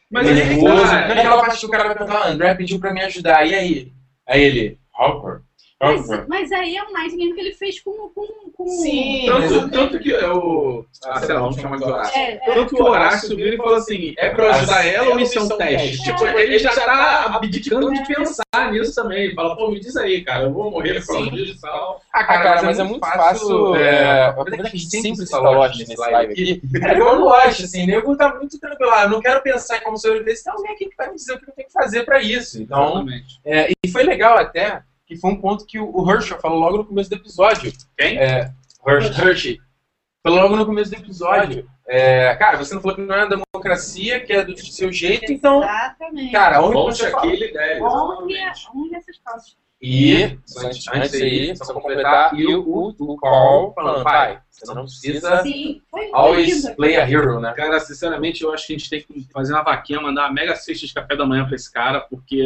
Mas 0.09 0.27
ele 0.27 0.43
nervoso. 0.43 0.83
tá, 0.83 1.07
Naquela 1.07 1.41
parte 1.41 1.59
que 1.59 1.65
o 1.65 1.69
cara 1.69 1.83
vai 1.85 1.97
perguntar, 1.97 2.27
André 2.27 2.55
pediu 2.55 2.79
pra 2.79 2.93
me 2.93 3.01
ajudar, 3.01 3.45
e 3.45 3.53
aí? 3.53 3.93
Aí 4.27 4.41
ele, 4.41 4.79
Hopper, 4.97 5.41
Mas, 5.81 6.27
mas 6.27 6.51
aí 6.51 6.75
é 6.75 6.83
um 6.83 6.91
nice 6.91 7.15
game 7.15 7.33
que 7.33 7.39
ele 7.39 7.53
fez 7.53 7.79
com. 7.79 8.09
com, 8.09 8.27
com... 8.51 8.67
Sim, 8.67 9.27
Tanto, 9.27 9.71
tanto 9.71 9.99
que 9.99 10.13
o. 10.13 10.85
Ah, 11.05 11.21
sei 11.21 11.33
lá, 11.33 11.39
vamos 11.39 11.55
chamar 11.55 11.77
de 11.77 11.85
Horácio. 11.85 12.17
É, 12.19 12.31
é, 12.33 12.53
Tanto 12.53 12.75
que 12.75 12.81
o 12.81 12.85
Horácio 12.85 13.35
vira 13.37 13.55
e 13.55 13.57
fala 13.57 13.77
assim: 13.77 14.13
é 14.17 14.29
pra 14.29 14.49
ajudar 14.55 14.85
ela 14.85 15.09
ou 15.11 15.15
missão 15.15 15.47
teste? 15.57 16.03
Tipo, 16.03 16.25
ele 16.25 16.59
já 16.59 16.75
tá 16.75 17.33
abdicando 17.33 17.93
de 17.93 18.05
pensar 18.05 18.71
nisso 18.71 18.93
também. 18.93 19.33
Fala, 19.33 19.55
pô, 19.55 19.71
me 19.71 19.79
diz 19.79 19.95
aí, 19.95 20.21
cara, 20.21 20.43
eu 20.43 20.53
vou 20.53 20.69
morrer 20.69 20.99
por 20.99 21.13
causa 21.13 21.31
disso 21.31 21.53
e 21.53 21.61
tal. 21.61 22.01
Ah, 22.13 22.23
cara, 22.25 22.63
mas 22.63 22.77
é 22.77 22.83
muito 22.83 23.07
fácil. 23.07 23.75
É, 23.75 24.31
uma 24.31 24.43
coisa 24.43 24.57
que 24.57 24.61
a 24.67 24.69
gente 24.69 24.89
sempre 24.89 25.25
fala 25.27 25.51
Lost 25.51 25.79
nesse 25.79 25.95
live 25.95 26.33
aqui. 26.33 26.61
É 26.83 26.93
igual 26.93 27.19
no 27.19 27.25
Lost, 27.25 27.63
assim, 27.63 27.83
o 27.83 27.87
nego 27.87 28.17
tá 28.17 28.35
muito 28.35 28.59
tranquilo. 28.59 28.91
Ah, 28.91 29.03
eu 29.03 29.09
não 29.09 29.21
quero 29.21 29.41
pensar 29.41 29.77
em 29.77 29.81
como 29.81 29.97
sobreviver. 29.97 30.43
Tem 30.43 30.51
alguém 30.51 30.71
aqui 30.73 30.89
que 30.89 30.97
vai 30.97 31.09
me 31.09 31.15
dizer 31.15 31.35
o 31.35 31.39
que 31.39 31.49
eu 31.49 31.53
tenho 31.53 31.67
que 31.67 31.73
fazer 31.73 32.03
pra 32.03 32.21
isso. 32.21 32.61
Então, 32.61 32.83
Exatamente. 32.83 33.39
é, 33.45 33.71
e 33.81 33.87
foi 33.87 34.03
legal 34.03 34.37
até, 34.37 34.83
que 35.09 35.17
foi 35.17 35.31
um 35.31 35.41
ponto 35.41 35.65
que 35.65 35.79
o 35.79 36.09
Herschel 36.11 36.39
falou 36.39 36.59
logo 36.59 36.77
no 36.77 36.85
começo 36.85 37.09
do 37.09 37.15
episódio. 37.15 37.73
Quem? 37.97 38.19
É, 38.19 38.51
Herschel. 38.87 39.27
Hershey. 39.27 39.59
Falou 40.21 40.39
logo 40.41 40.55
no 40.55 40.65
começo 40.67 40.91
do 40.91 40.97
episódio. 40.97 41.67
É, 41.87 42.35
cara, 42.35 42.57
você 42.57 42.75
não 42.75 42.81
falou 42.81 42.95
que 42.95 43.01
não 43.01 43.15
é 43.15 43.25
uma 43.25 43.43
democracia, 43.53 44.19
que 44.19 44.31
é 44.31 44.45
do 44.45 44.55
seu 44.55 44.91
jeito, 44.93 45.31
então, 45.31 45.63
Exatamente. 45.63 46.31
cara, 46.31 46.61
onde 46.61 46.73
Volte 46.73 46.97
você 46.99 47.09
fala. 47.09 47.23
aquela 47.27 47.45
ideia. 47.45 47.83
Honre, 47.83 48.33
exatamente. 48.35 48.69
honre 48.75 48.95
essas 48.95 49.17
causas. 49.17 49.57
E, 49.81 50.37
antes, 50.57 50.87
antes 50.93 51.13
aí, 51.15 51.55
só 51.55 51.65
pra 51.65 51.73
completar, 51.73 52.37
e 52.37 52.53
o, 52.53 52.61
o, 52.61 52.89
o 52.99 53.17
call 53.17 53.73
falando, 53.73 54.03
pai, 54.03 54.39
você 54.51 54.73
não 54.73 54.83
precisa 54.83 55.41
Sim, 55.41 55.81
always 56.11 56.65
lindo. 56.65 56.75
play 56.75 56.97
a 56.97 57.09
hero, 57.09 57.39
né? 57.39 57.53
Cara, 57.53 57.79
sinceramente, 57.79 58.43
eu 58.43 58.53
acho 58.53 58.67
que 58.67 58.73
a 58.73 58.77
gente 58.77 58.89
tem 58.89 59.01
que 59.01 59.27
fazer 59.31 59.53
uma 59.53 59.63
vaquinha, 59.63 60.01
mandar 60.01 60.25
uma 60.25 60.33
mega 60.33 60.55
cesta 60.55 60.85
de 60.85 60.93
café 60.93 61.15
da 61.15 61.25
manhã 61.25 61.47
pra 61.47 61.55
esse 61.55 61.71
cara, 61.71 62.01
porque 62.01 62.45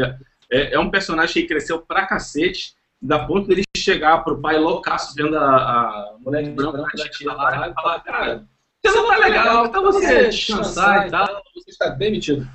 é, 0.53 0.73
é 0.75 0.79
um 0.79 0.89
personagem 0.89 1.33
que 1.41 1.47
cresceu 1.47 1.81
pra 1.81 2.05
cacete, 2.05 2.75
da 3.01 3.25
ponto 3.25 3.47
dele 3.47 3.63
chegar 3.75 4.23
pro 4.23 4.39
pai 4.39 4.57
loucaço 4.57 5.13
vendo 5.15 5.37
a, 5.37 5.43
a 5.55 6.15
mulher 6.19 6.43
de 6.43 6.51
branco 6.51 6.95
da 6.95 7.09
tia 7.09 7.33
lá 7.33 7.67
e 7.67 7.73
falar, 7.73 7.99
cara, 8.01 8.45
você 8.85 8.97
não 8.97 9.07
tá 9.09 9.17
legal, 9.17 9.65
então 9.65 9.83
você 9.83 10.29
descansar 10.29 11.07
e 11.07 11.11
tal, 11.11 11.43
você 11.53 11.69
está 11.69 11.89
demitido. 11.89 12.47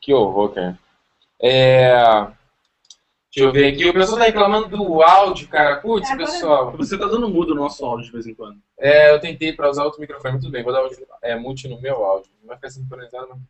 Que 0.00 0.12
horror, 0.12 0.50
cara. 0.54 0.78
É... 1.42 2.26
Deixa 3.34 3.48
eu 3.48 3.52
ver 3.52 3.72
aqui, 3.74 3.84
o 3.88 3.92
pessoal 3.92 4.18
tá 4.18 4.24
reclamando 4.26 4.68
do 4.68 5.02
áudio, 5.02 5.48
cara. 5.48 5.76
Putz, 5.80 6.08
Agora- 6.08 6.30
pessoal. 6.30 6.72
Você 6.76 6.96
tá 6.96 7.06
dando 7.06 7.28
mudo 7.28 7.52
no 7.54 7.62
nosso 7.62 7.84
áudio 7.84 8.06
de 8.06 8.12
vez 8.12 8.26
em 8.26 8.34
quando. 8.34 8.58
É, 8.78 9.12
eu 9.12 9.20
tentei 9.20 9.52
pra 9.52 9.68
usar 9.68 9.84
outro 9.84 10.00
microfone, 10.00 10.34
muito 10.34 10.50
bem, 10.50 10.62
vou 10.62 10.72
dar 10.72 10.78
áudio, 10.80 11.04
é, 11.20 11.34
mute 11.34 11.66
no 11.66 11.80
meu 11.80 12.04
áudio. 12.04 12.30
Não 12.40 12.46
vai 12.48 12.56
ficar 12.56 12.70
sincronizado, 12.70 13.26
mas... 13.28 13.40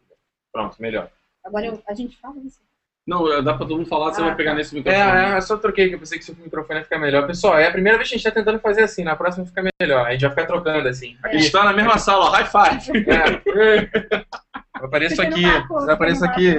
Pronto, 0.51 0.81
melhor. 0.81 1.11
Agora 1.45 1.67
eu- 1.67 1.83
a 1.87 1.95
gente 1.95 2.17
fala 2.19 2.37
isso. 2.39 2.61
Não, 3.07 3.25
dá 3.45 3.53
pra 3.53 3.67
todo 3.67 3.77
mundo 3.77 3.87
falar, 3.89 4.15
você 4.15 4.23
Ah, 4.23 4.27
vai 4.27 4.35
pegar 4.37 4.53
tá. 4.53 4.57
nesse 4.57 4.75
É, 4.75 4.79
microfone. 4.79 5.19
é, 5.35 5.37
eu 5.37 5.43
só 5.43 5.57
troquei, 5.59 5.89
que 5.91 5.95
eu 5.95 5.99
pensei 5.99 6.19
que 6.19 6.25
seu 6.25 6.35
microfone 6.37 6.79
ia 6.79 6.85
ficar 6.85 6.99
melhor. 6.99 7.27
Pessoal, 7.27 7.59
é 7.59 7.67
a 7.69 7.71
primeira 7.73 7.99
vez 7.99 8.09
que 8.09 8.15
a 8.15 8.19
gente 8.19 8.25
tá 8.27 8.31
tentando 8.31 8.59
fazer 8.61 8.83
assim, 8.83 9.05
na 9.05 9.15
próxima 9.15 9.45
fica 9.45 9.63
melhor. 9.81 10.07
A 10.07 10.13
gente 10.13 10.23
vai 10.23 10.31
ficar 10.31 10.47
trocando 10.47 10.89
assim. 10.89 11.17
A 11.23 11.29
gente 11.37 11.53
tá 11.53 11.65
na 11.65 11.73
mesma 11.75 11.99
sala, 11.99 12.27
ó, 12.27 12.31
high 12.31 12.47
five. 12.47 13.05
É. 13.11 14.25
Eu 14.81 14.87
apareço 14.87 15.23
aqui, 15.23 15.43
eu 15.45 15.91
apareço 15.91 16.25
aqui. 16.25 16.53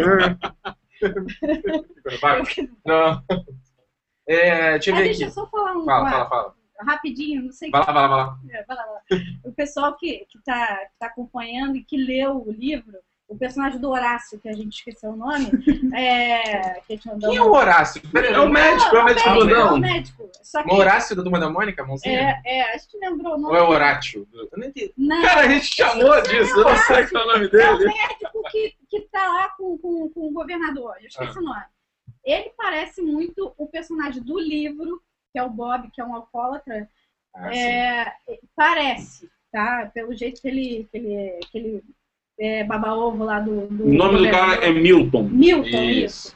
Não. 2.86 3.22
É, 4.28 4.72
deixa 4.74 4.90
eu 4.90 4.96
Ah, 4.96 4.98
ver 4.98 5.04
deixa 5.04 5.24
eu 5.24 5.26
aqui. 5.28 5.34
só 5.36 5.48
falar 5.48 5.76
um, 5.78 5.86
Fala, 5.86 6.10
fala, 6.10 6.30
fala. 6.30 6.54
rapidinho, 6.82 7.44
não 7.44 7.52
sei 7.52 7.70
Vai 7.70 7.82
lá, 7.82 7.86
vai 7.92 7.94
lá, 7.96 8.08
vai 8.08 8.18
lá. 8.18 8.38
É, 8.50 8.64
vai 8.64 8.78
lá, 8.78 8.84
vai 8.84 8.94
lá. 8.94 9.02
O 9.44 9.52
pessoal 9.54 9.96
que, 9.98 10.26
que, 10.30 10.40
tá, 10.44 10.78
que 10.78 10.98
tá 11.00 11.08
acompanhando 11.08 11.76
e 11.76 11.84
que 11.84 11.98
leu 11.98 12.44
o 12.48 12.52
livro, 12.52 12.94
o 13.28 13.36
personagem 13.38 13.80
do 13.80 13.90
Horácio, 13.90 14.40
que 14.40 14.48
a 14.48 14.54
gente 14.54 14.74
esqueceu 14.78 15.10
o 15.12 15.16
nome, 15.16 15.50
é. 15.96 16.80
Que 16.82 16.94
a 16.94 16.96
gente 16.96 17.10
Quem 17.20 17.38
é 17.38 17.42
o 17.42 17.52
Horácio? 17.52 18.02
Peraí, 18.12 18.34
É 18.34 18.40
o 18.40 18.50
médico, 18.50 18.96
é 18.96 19.02
o 19.02 19.06
médico 19.06 19.30
É 19.30 19.64
o 19.72 19.78
médico. 19.78 20.30
Só 20.44 20.64
que. 20.64 20.70
O 20.72 20.76
Horácio 20.76 21.16
da 21.16 21.24
Turma 21.24 21.40
da 21.40 21.50
Mônica, 21.50 21.84
mãozinha? 21.84 22.40
É, 22.46 22.58
é, 22.60 22.76
acho 22.76 22.90
que 22.90 22.98
lembrou 23.00 23.32
o 23.34 23.36
Ou 23.36 23.42
nome. 23.42 23.58
é 23.58 23.62
o 23.62 23.70
Horácio? 23.70 24.28
Eu 24.34 24.50
não 24.56 24.68
entendi. 24.68 24.94
Não, 24.98 25.22
Cara, 25.24 25.42
a 25.42 25.50
gente 25.50 25.76
chamou 25.76 26.22
disso, 26.22 26.60
eu 26.60 26.64
não 26.66 26.78
sei 26.78 27.08
qual 27.08 27.24
é 27.24 27.26
o 27.26 27.32
nome 27.34 27.46
é 27.46 27.48
o 27.48 27.78
dele. 27.78 27.86
médico 27.86 28.44
que, 28.52 28.76
que 28.90 29.02
tá 29.12 29.28
lá 29.28 29.50
com, 29.58 29.78
com, 29.78 30.10
com 30.10 30.28
o 30.28 30.32
governador. 30.32 30.96
Eu 31.02 31.08
esqueci 31.08 31.38
o 31.40 31.42
nome. 31.42 31.66
Ele 32.24 32.52
parece 32.58 33.02
muito 33.02 33.54
o 33.58 33.68
personagem 33.68 34.22
do 34.22 34.38
livro, 34.40 35.02
que 35.32 35.40
é 35.40 35.44
o 35.44 35.50
Bob, 35.50 35.90
que 35.92 36.02
é 36.02 36.06
um 36.06 36.16
alcoólatra. 36.16 36.88
Ah. 37.36 37.56
É, 37.56 38.14
parece, 38.56 39.30
tá? 39.52 39.90
Pelo 39.94 40.16
jeito 40.16 40.42
que 40.42 40.48
ele, 40.48 40.88
que 40.92 40.98
ele, 40.98 41.40
que 41.52 41.58
ele 41.58 41.84
é 42.40 42.64
baba-ovo 42.64 43.24
lá 43.24 43.40
do, 43.40 43.68
do 43.68 43.86
O 43.88 43.94
nome 43.94 44.18
do 44.20 44.30
cara 44.32 44.56
é 44.66 44.72
Milton. 44.72 45.24
Milton, 45.24 45.68
isso. 45.84 46.28
Isso. 46.28 46.36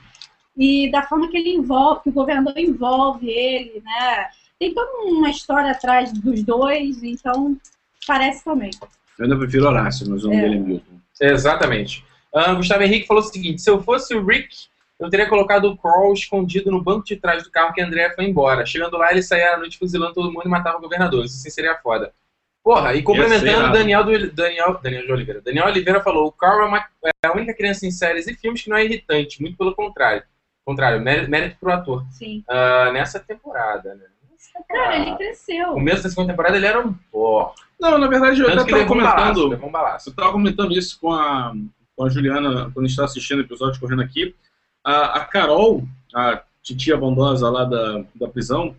E 0.58 0.92
da 0.92 1.04
forma 1.04 1.30
que 1.30 1.38
ele 1.38 1.52
envolve, 1.54 2.02
que 2.04 2.10
o 2.10 2.14
governador 2.14 2.58
envolve 2.58 3.30
ele, 3.30 3.82
né? 3.84 4.28
Tem 4.60 4.74
toda 4.74 4.92
uma 5.04 5.30
história 5.30 5.72
atrás 5.72 6.12
dos 6.12 6.44
dois, 6.44 7.02
então 7.02 7.58
parece 8.06 8.44
também. 8.44 8.72
Eu 9.18 9.24
ainda 9.26 9.38
prefiro 9.38 9.68
Horácio, 9.68 10.10
mas 10.10 10.24
o 10.24 10.28
nome 10.28 10.38
É. 10.40 10.42
dele 10.42 10.56
é 10.56 10.60
Milton. 10.60 11.00
Exatamente. 11.22 12.04
Ah, 12.34 12.54
Gustavo 12.54 12.84
Henrique 12.84 13.08
falou 13.08 13.24
o 13.24 13.26
seguinte: 13.26 13.62
se 13.62 13.70
eu 13.70 13.82
fosse 13.82 14.14
o 14.16 14.26
Rick, 14.26 14.50
eu 15.00 15.10
teria 15.10 15.28
colocado 15.30 15.66
o 15.66 15.78
Crawl 15.78 16.14
escondido 16.14 16.70
no 16.72 16.82
banco 16.84 17.06
de 17.06 17.16
trás 17.16 17.44
do 17.44 17.52
carro 17.52 17.74
que 17.74 17.82
a 17.82 17.86
Andrea 17.86 18.12
foi 18.14 18.26
embora. 18.26 18.66
Chegando 18.66 18.98
lá, 18.98 19.12
ele 19.12 19.24
saía 19.24 19.54
à 19.54 19.58
noite 19.58 19.78
fuzilando 19.78 20.14
todo 20.14 20.32
mundo 20.32 20.46
e 20.46 20.50
matava 20.50 20.78
o 20.78 20.82
governador. 20.82 21.24
Isso 21.26 21.38
sim 21.38 21.50
seria 21.50 21.76
foda. 21.78 22.12
Porra, 22.76 22.94
e 22.94 23.02
complementando, 23.02 23.48
irado. 23.48 23.74
Daniel, 23.74 24.04
do, 24.04 24.32
Daniel, 24.32 24.80
Daniel 24.82 25.06
de 25.06 25.12
Oliveira. 25.12 25.42
Daniel 25.42 25.66
Oliveira 25.66 26.02
falou: 26.02 26.28
o 26.28 26.32
Carl 26.32 26.62
é, 26.62 26.66
uma- 26.66 26.86
é 27.04 27.28
a 27.28 27.32
única 27.34 27.54
criança 27.54 27.86
em 27.88 27.92
séries 27.92 28.28
e 28.28 28.34
filmes 28.36 28.62
que 28.62 28.70
não 28.70 28.78
é 28.78 28.86
irritante, 28.86 29.42
muito 29.42 29.58
pelo 29.58 29.74
contrário. 29.74 30.22
Contrário, 30.64 31.02
mérito, 31.02 31.32
mérito 31.32 31.58
pro 31.60 31.72
ator. 31.72 32.06
Sim. 32.12 32.44
Ah, 32.48 32.92
nessa 32.94 33.20
temporada, 33.20 33.96
né? 33.96 34.04
Cara, 34.68 34.96
ele 34.96 35.06
temporada. 35.06 35.18
cresceu. 35.18 35.68
No 35.70 35.74
começo 35.74 36.04
da 36.04 36.10
segunda 36.10 36.32
temporada 36.34 36.58
ele 36.58 36.66
era 36.68 36.80
um 36.80 36.94
porra. 37.12 37.54
Não, 37.80 37.98
na 37.98 38.08
verdade, 38.08 38.40
eu 38.40 38.46
Tanto 38.48 38.62
até 38.62 38.72
tava 38.72 38.86
comentando. 38.86 39.66
um 39.66 39.72
balaço. 39.72 40.10
Eu 40.10 40.14
tava 40.16 40.32
comentando 40.32 40.72
isso 40.74 41.00
com 41.00 41.12
a, 41.12 41.54
com 41.96 42.04
a 42.06 42.10
Juliana 42.10 42.70
quando 42.72 42.86
a 42.86 42.88
gente 42.88 42.96
tava 42.96 43.08
assistindo 43.08 43.40
o 43.40 43.44
episódio 43.44 43.80
correndo 43.80 44.02
aqui. 44.04 44.36
A, 44.84 45.18
a 45.22 45.26
Carol, 45.26 45.84
a 46.14 46.42
titia 46.62 46.96
bondosa 46.98 47.50
lá 47.50 47.64
da, 47.64 48.04
da 48.14 48.28
prisão, 48.28 48.76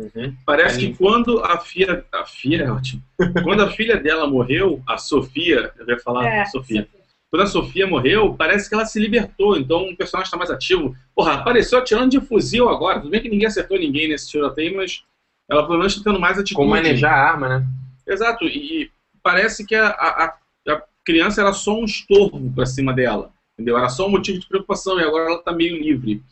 Uhum. 0.00 0.34
parece 0.46 0.78
Aí. 0.78 0.88
que 0.88 0.98
quando 0.98 1.44
a 1.44 1.58
filha. 1.58 2.04
A 2.12 2.24
filha 2.24 2.64
é 2.64 2.70
ótimo. 2.70 3.02
quando 3.44 3.62
a 3.62 3.70
filha 3.70 3.96
dela 3.96 4.26
morreu, 4.26 4.82
a 4.86 4.96
Sofia, 4.96 5.72
eu 5.78 5.86
ia 5.86 5.98
falar 5.98 6.26
É, 6.26 6.46
Sofia. 6.46 6.88
Quando 7.30 7.42
a 7.42 7.46
Sofia 7.46 7.86
morreu, 7.86 8.34
parece 8.34 8.68
que 8.68 8.74
ela 8.74 8.84
se 8.84 8.98
libertou, 8.98 9.56
então 9.56 9.88
o 9.88 9.96
personagem 9.96 10.26
está 10.26 10.36
mais 10.36 10.50
ativo. 10.50 10.96
Porra, 11.14 11.34
apareceu 11.34 11.78
atirando 11.78 12.10
de 12.10 12.20
fuzil 12.20 12.68
agora. 12.68 12.98
Tudo 12.98 13.10
bem 13.10 13.20
que 13.22 13.28
ninguém 13.28 13.46
acertou 13.46 13.78
ninguém 13.78 14.08
nesse 14.08 14.28
tiroteio, 14.30 14.76
mas 14.76 15.04
ela 15.48 15.64
pelo 15.64 15.78
menos 15.78 15.92
está 15.92 16.10
tendo 16.10 16.20
mais 16.20 16.38
atitude. 16.38 16.56
Como 16.56 16.70
manejar 16.70 17.12
a 17.12 17.30
arma, 17.30 17.48
né? 17.48 17.66
Exato, 18.06 18.44
e 18.46 18.90
parece 19.22 19.64
que 19.64 19.76
a, 19.76 19.88
a, 19.88 20.36
a 20.68 20.82
criança 21.04 21.40
era 21.40 21.52
só 21.52 21.78
um 21.78 21.84
estorvo 21.84 22.52
para 22.52 22.66
cima 22.66 22.92
dela, 22.92 23.30
entendeu? 23.54 23.78
Era 23.78 23.88
só 23.88 24.06
um 24.08 24.10
motivo 24.10 24.40
de 24.40 24.48
preocupação 24.48 24.98
e 24.98 25.04
agora 25.04 25.26
ela 25.26 25.38
está 25.38 25.52
meio 25.52 25.80
livre. 25.80 26.22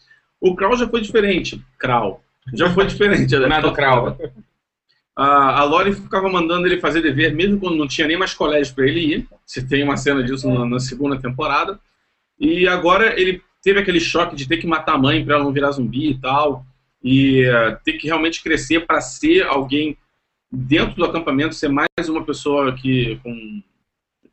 O 0.40 0.56
Krau 0.56 0.76
já 0.76 0.88
foi 0.88 1.00
diferente. 1.00 1.62
Krau. 1.78 2.22
Já 2.54 2.70
foi 2.70 2.86
diferente. 2.86 3.34
ela 3.34 3.48
Nada 3.48 3.68
do 3.68 3.74
Krau. 3.74 4.16
A, 5.16 5.60
a 5.60 5.64
Lori 5.64 5.92
ficava 5.92 6.28
mandando 6.28 6.66
ele 6.66 6.80
fazer 6.80 7.02
dever, 7.02 7.34
mesmo 7.34 7.58
quando 7.58 7.76
não 7.76 7.88
tinha 7.88 8.06
nem 8.06 8.16
mais 8.16 8.34
colégio 8.34 8.74
para 8.74 8.86
ele 8.86 9.00
ir. 9.00 9.28
Você 9.44 9.66
tem 9.66 9.82
uma 9.82 9.96
cena 9.96 10.22
disso 10.22 10.48
na, 10.48 10.64
na 10.64 10.78
segunda 10.78 11.18
temporada. 11.18 11.78
E 12.38 12.68
agora 12.68 13.18
ele 13.20 13.42
teve 13.62 13.80
aquele 13.80 14.00
choque 14.00 14.36
de 14.36 14.46
ter 14.46 14.58
que 14.58 14.66
matar 14.66 14.94
a 14.94 14.98
mãe 14.98 15.24
para 15.24 15.34
ela 15.34 15.44
não 15.44 15.52
virar 15.52 15.72
zumbi 15.72 16.10
e 16.10 16.18
tal. 16.18 16.64
E 17.02 17.42
eh, 17.44 17.78
ter 17.84 17.94
que 17.94 18.06
realmente 18.06 18.42
crescer 18.42 18.86
para 18.86 19.00
ser 19.00 19.44
alguém 19.44 19.96
dentro 20.50 20.96
do 20.96 21.04
acampamento, 21.04 21.54
ser 21.54 21.68
mais 21.68 22.08
uma 22.08 22.24
pessoa 22.24 22.72
que 22.74 23.20
com, 23.22 23.62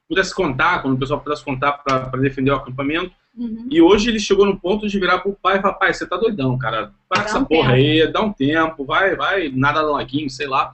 pudesse 0.08 0.34
contar, 0.34 0.82
quando 0.82 0.96
o 0.96 1.00
pessoal 1.00 1.20
pudesse 1.20 1.44
contar 1.44 1.74
para 1.74 2.20
defender 2.20 2.52
o 2.52 2.56
acampamento. 2.56 3.12
Uhum. 3.38 3.68
E 3.70 3.82
hoje 3.82 4.10
ele 4.10 4.20
chegou 4.20 4.46
no 4.46 4.60
ponto 4.60 4.88
de 4.88 5.00
virar 5.00 5.20
pro 5.20 5.34
pai 5.34 5.58
e 5.58 5.62
falar, 5.62 5.74
pai, 5.74 5.94
você 5.94 6.08
tá 6.08 6.16
doidão, 6.16 6.58
cara. 6.58 6.94
Para 7.10 7.24
com 7.24 7.30
essa 7.30 7.40
um 7.40 7.46
porra 7.46 7.74
tempo. 7.74 7.74
aí, 7.74 8.12
dá 8.12 8.22
um 8.22 8.32
tempo, 8.32 8.86
vai, 8.86 9.16
vai, 9.16 9.50
nada 9.50 9.82
no 9.82 9.92
laguinho, 9.92 10.30
sei 10.30 10.48
lá. 10.48 10.74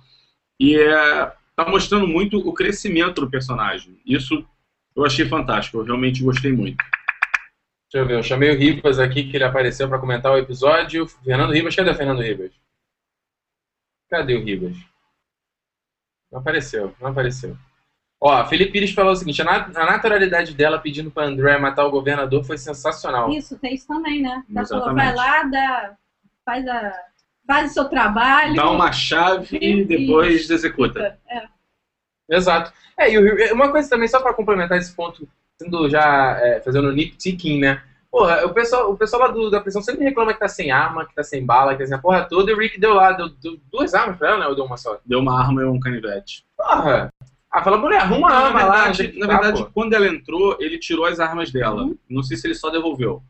E 0.59 0.75
é, 0.75 1.33
tá 1.55 1.67
mostrando 1.67 2.07
muito 2.07 2.37
o 2.37 2.53
crescimento 2.53 3.21
do 3.21 3.29
personagem. 3.29 3.99
Isso 4.05 4.45
eu 4.95 5.05
achei 5.05 5.27
fantástico, 5.27 5.77
eu 5.77 5.83
realmente 5.83 6.23
gostei 6.23 6.51
muito. 6.51 6.77
Deixa 6.77 8.03
eu 8.03 8.07
ver, 8.07 8.17
eu 8.17 8.23
chamei 8.23 8.51
o 8.51 8.57
Ribas 8.57 8.99
aqui, 8.99 9.23
que 9.23 9.35
ele 9.35 9.43
apareceu 9.43 9.89
pra 9.89 9.99
comentar 9.99 10.31
o 10.31 10.37
episódio. 10.37 11.07
Fernando 11.07 11.53
Ribas, 11.53 11.75
cadê 11.75 11.89
o 11.89 11.95
Fernando 11.95 12.21
Ribas? 12.21 12.51
Cadê 14.09 14.35
o 14.35 14.43
Ribas? 14.43 14.77
Não 16.31 16.39
apareceu, 16.39 16.95
não 17.01 17.09
apareceu. 17.09 17.57
Ó, 18.23 18.31
a 18.31 18.45
Felipe 18.45 18.73
Pires 18.73 18.91
falou 18.91 19.13
o 19.13 19.15
seguinte: 19.15 19.41
a, 19.41 19.45
nat- 19.45 19.75
a 19.75 19.85
naturalidade 19.85 20.53
dela 20.53 20.77
pedindo 20.77 21.09
pra 21.09 21.23
André 21.25 21.57
matar 21.57 21.85
o 21.85 21.91
governador 21.91 22.43
foi 22.43 22.57
sensacional. 22.57 23.31
Isso, 23.31 23.57
tem 23.57 23.73
isso 23.73 23.87
também, 23.87 24.21
né? 24.21 24.43
Ela 24.55 24.65
falou, 24.67 24.95
vai 24.95 25.15
lá, 25.15 25.43
dá, 25.43 25.93
faz, 26.45 26.67
a, 26.67 26.93
faz 27.47 27.71
o 27.71 27.73
seu 27.73 27.85
trabalho. 27.85 28.55
Dá 28.55 28.69
uma 28.69 28.91
chave 28.91 29.57
e 29.59 29.83
depois 29.83 30.49
executa. 30.49 31.17
É, 31.27 31.43
Exato. 32.29 32.71
É, 32.97 33.11
e 33.11 33.51
uma 33.51 33.71
coisa 33.71 33.89
também, 33.89 34.07
só 34.07 34.21
pra 34.21 34.33
complementar 34.35 34.77
esse 34.77 34.93
ponto, 34.95 35.27
sendo 35.59 35.89
já 35.89 36.37
é, 36.39 36.61
fazendo 36.61 36.91
nitpicking, 36.91 37.59
né? 37.59 37.81
Porra, 38.11 38.45
o 38.45 38.53
pessoal, 38.53 38.91
o 38.91 38.97
pessoal 38.97 39.23
lá 39.23 39.27
do- 39.29 39.49
da 39.49 39.59
prisão 39.61 39.81
sempre 39.81 40.03
reclama 40.03 40.33
que 40.33 40.39
tá 40.39 40.47
sem 40.47 40.69
arma, 40.69 41.05
que 41.07 41.15
tá 41.15 41.23
sem 41.23 41.45
bala, 41.45 41.71
que 41.73 41.79
tá 41.79 41.85
sem 41.87 41.95
a 41.95 41.99
porra 41.99 42.23
toda, 42.29 42.51
e 42.51 42.53
o 42.53 42.57
Rick 42.59 42.79
deu 42.79 42.93
lá, 42.93 43.13
deu, 43.13 43.29
deu 43.29 43.57
duas 43.71 43.93
armas 43.93 44.17
pra 44.17 44.29
ela, 44.29 44.37
né? 44.39 44.47
Ou 44.47 44.55
deu 44.55 44.65
uma 44.65 44.77
só? 44.77 44.99
Deu 45.05 45.19
uma 45.19 45.39
arma 45.39 45.61
e 45.61 45.65
um 45.65 45.79
canivete. 45.79 46.45
Porra! 46.57 47.09
Ah, 47.51 47.61
fala, 47.63 47.77
mulher, 47.77 47.99
arruma 48.01 48.27
a 48.27 48.31
na 48.31 48.37
arma 48.47 48.63
lá. 48.63 48.71
verdade, 48.83 48.89
onde 48.89 49.01
é 49.01 49.07
que 49.11 49.19
na 49.19 49.27
tá, 49.27 49.33
verdade 49.33 49.63
pô? 49.65 49.71
quando 49.73 49.93
ela 49.93 50.07
entrou, 50.07 50.57
ele 50.59 50.77
tirou 50.79 51.05
as 51.05 51.19
armas 51.19 51.51
dela. 51.51 51.89
Não 52.09 52.23
sei 52.23 52.37
se 52.37 52.47
ele 52.47 52.55
só 52.55 52.69
devolveu. 52.69 53.21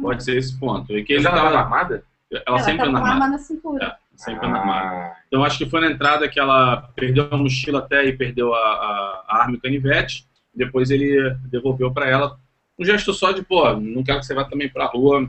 Pode 0.00 0.24
ser 0.24 0.36
esse 0.36 0.58
ponto. 0.58 0.96
E 0.96 1.04
que 1.04 1.12
ele 1.12 1.26
ela 1.26 1.36
tava 1.36 1.56
armada? 1.58 2.04
ela, 2.30 2.42
Ela 2.46 2.58
sempre 2.60 2.78
tá 2.82 2.88
anda 2.88 2.98
armada. 2.98 3.14
arma 3.14 3.28
na 3.28 3.38
cintura. 3.38 3.84
É, 3.84 3.94
sempre 4.16 4.46
anda 4.46 4.58
armada. 4.58 4.88
Ah, 4.88 5.16
Então 5.28 5.44
acho 5.44 5.58
que 5.58 5.68
foi 5.70 5.80
na 5.80 5.90
entrada 5.90 6.28
que 6.28 6.40
ela 6.40 6.88
perdeu 6.96 7.28
a 7.30 7.36
mochila 7.36 7.78
até 7.78 8.04
e 8.04 8.12
perdeu 8.16 8.52
a, 8.54 8.58
a- 8.58 9.24
a 9.28 9.36
arma 9.42 9.54
e 9.54 9.58
o 9.58 9.60
canivete. 9.60 10.26
Depois 10.54 10.90
ele 10.90 11.30
devolveu 11.50 11.92
pra 11.92 12.08
ela. 12.08 12.38
Um 12.78 12.84
gesto 12.84 13.12
só 13.12 13.30
de, 13.32 13.42
pô, 13.42 13.72
não 13.74 14.02
quero 14.02 14.18
que 14.20 14.26
você 14.26 14.34
vá 14.34 14.44
também 14.44 14.68
pra 14.68 14.86
rua. 14.86 15.28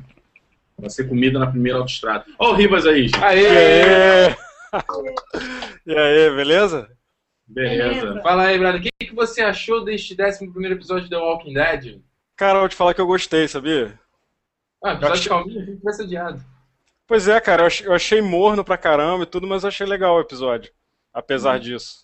Vai 0.79 0.89
ser 0.89 1.07
comida 1.07 1.37
na 1.37 1.47
primeira 1.47 1.77
autoestrada. 1.77 2.25
Ó 2.39 2.51
o 2.51 2.53
Ribas 2.53 2.85
aí, 2.87 3.03
gente. 3.07 3.23
Aê! 3.23 4.27
aí? 4.27 4.35
E 5.85 5.95
aí, 5.95 6.35
beleza? 6.35 6.89
Beleza. 7.53 8.01
Beleza. 8.01 8.21
Fala 8.21 8.43
aí, 8.47 8.57
brother, 8.57 8.79
o 8.79 8.83
que, 8.83 8.89
que 9.07 9.15
você 9.15 9.41
achou 9.41 9.83
deste 9.83 10.15
11 10.19 10.51
primeiro 10.51 10.75
episódio 10.75 11.03
de 11.05 11.09
The 11.09 11.17
Walking 11.17 11.53
Dead? 11.53 12.01
Cara, 12.35 12.57
eu 12.57 12.61
vou 12.61 12.69
te 12.69 12.75
falar 12.75 12.93
que 12.93 13.01
eu 13.01 13.07
gostei, 13.07 13.47
sabia? 13.47 13.99
Ah, 14.83 14.93
episódio 14.93 15.13
achei- 15.13 15.61
a 15.61 15.65
gente 15.65 15.83
vai 15.83 15.93
ser 15.93 16.03
odiado. 16.03 16.43
Pois 17.05 17.27
é, 17.27 17.39
cara, 17.39 17.63
eu 17.63 17.67
achei, 17.67 17.87
eu 17.87 17.93
achei 17.93 18.21
morno 18.21 18.63
pra 18.63 18.77
caramba 18.77 19.23
e 19.23 19.27
tudo, 19.27 19.45
mas 19.45 19.63
eu 19.63 19.67
achei 19.69 19.85
legal 19.85 20.15
o 20.15 20.21
episódio, 20.21 20.71
apesar 21.13 21.59
disso. 21.59 22.03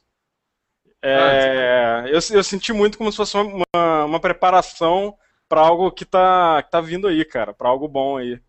É, 1.01 2.03
eu, 2.07 2.19
eu 2.38 2.43
senti 2.43 2.73
muito 2.73 2.97
como 2.97 3.09
se 3.12 3.17
fosse 3.17 3.35
uma, 3.38 3.63
uma, 3.73 4.05
uma 4.05 4.19
preparação 4.19 5.17
pra 5.47 5.62
algo 5.62 5.89
que 5.91 6.03
tá, 6.05 6.62
que 6.62 6.69
tá 6.69 6.81
vindo 6.81 7.07
aí, 7.07 7.23
cara, 7.23 7.53
pra 7.53 7.69
algo 7.69 7.88
bom 7.88 8.17
aí. 8.17 8.39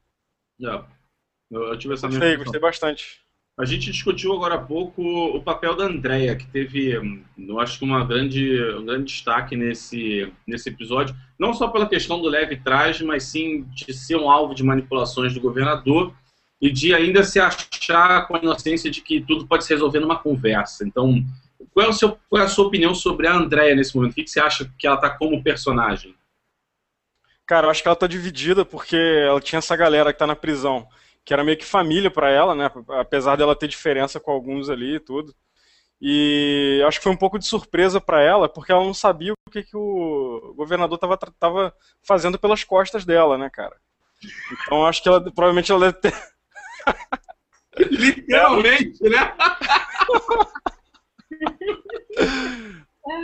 Não. 0.58 0.84
Eu, 1.50 1.62
eu 1.68 1.78
tive 1.78 1.94
essa 1.94 2.08
Gostei, 2.08 2.36
gostei 2.36 2.60
bastante. 2.60 3.20
A 3.60 3.66
gente 3.66 3.92
discutiu 3.92 4.32
agora 4.32 4.54
há 4.54 4.58
pouco 4.58 5.02
o 5.02 5.42
papel 5.42 5.76
da 5.76 5.84
Andrea, 5.84 6.34
que 6.34 6.46
teve, 6.46 6.98
hum, 6.98 7.22
eu 7.38 7.60
acho 7.60 7.78
que 7.78 7.84
uma 7.84 8.02
grande, 8.02 8.58
um 8.74 8.86
grande 8.86 9.12
destaque 9.12 9.54
nesse, 9.54 10.32
nesse 10.46 10.70
episódio, 10.70 11.14
não 11.38 11.52
só 11.52 11.68
pela 11.68 11.86
questão 11.86 12.22
do 12.22 12.26
leve 12.26 12.56
traje, 12.56 13.04
mas 13.04 13.24
sim 13.24 13.64
de 13.64 13.92
ser 13.92 14.16
um 14.16 14.30
alvo 14.30 14.54
de 14.54 14.64
manipulações 14.64 15.34
do 15.34 15.42
governador 15.42 16.14
e 16.58 16.70
de 16.70 16.94
ainda 16.94 17.22
se 17.22 17.38
achar 17.38 18.26
com 18.26 18.34
a 18.34 18.38
inocência 18.38 18.90
de 18.90 19.02
que 19.02 19.20
tudo 19.20 19.46
pode 19.46 19.66
se 19.66 19.74
resolver 19.74 20.00
numa 20.00 20.18
conversa. 20.18 20.82
Então, 20.82 21.22
qual 21.74 21.90
é, 21.90 21.92
seu, 21.92 22.18
qual 22.30 22.40
é 22.40 22.46
a 22.46 22.48
sua 22.48 22.66
opinião 22.66 22.94
sobre 22.94 23.26
a 23.26 23.34
Andrea 23.34 23.74
nesse 23.74 23.94
momento? 23.94 24.12
O 24.12 24.14
que, 24.14 24.26
você 24.26 24.40
acha 24.40 24.72
que 24.78 24.86
ela 24.86 24.96
está 24.96 25.10
como 25.10 25.42
personagem? 25.42 26.14
Cara, 27.46 27.66
eu 27.66 27.70
acho 27.70 27.82
que 27.82 27.88
ela 27.88 27.96
tá 27.96 28.06
dividida 28.06 28.64
porque 28.64 28.96
ela 28.96 29.40
tinha 29.40 29.58
essa 29.58 29.76
galera 29.76 30.14
que 30.14 30.18
tá 30.18 30.26
na 30.26 30.36
prisão, 30.36 30.88
que 31.30 31.34
era 31.34 31.44
meio 31.44 31.56
que 31.56 31.64
família 31.64 32.10
pra 32.10 32.28
ela, 32.28 32.56
né? 32.56 32.68
Apesar 32.98 33.36
dela 33.36 33.54
ter 33.54 33.68
diferença 33.68 34.18
com 34.18 34.32
alguns 34.32 34.68
ali 34.68 34.96
e 34.96 35.00
tudo. 35.00 35.32
E 36.00 36.82
acho 36.88 36.98
que 36.98 37.04
foi 37.04 37.12
um 37.12 37.16
pouco 37.16 37.38
de 37.38 37.46
surpresa 37.46 38.00
pra 38.00 38.20
ela, 38.22 38.48
porque 38.48 38.72
ela 38.72 38.84
não 38.84 38.94
sabia 38.94 39.32
o 39.32 39.50
que, 39.52 39.62
que 39.62 39.76
o 39.76 40.54
governador 40.56 40.98
tava, 40.98 41.16
tra- 41.16 41.32
tava 41.38 41.74
fazendo 42.02 42.38
pelas 42.38 42.64
costas 42.64 43.04
dela, 43.04 43.38
né, 43.38 43.50
cara? 43.50 43.76
Então 44.52 44.86
acho 44.86 45.02
que 45.02 45.08
ela 45.08 45.20
provavelmente 45.20 45.72
ela 45.72 45.92
deve 45.92 45.94
ter. 46.00 46.14
Literalmente, 47.90 49.02
né? 49.08 49.34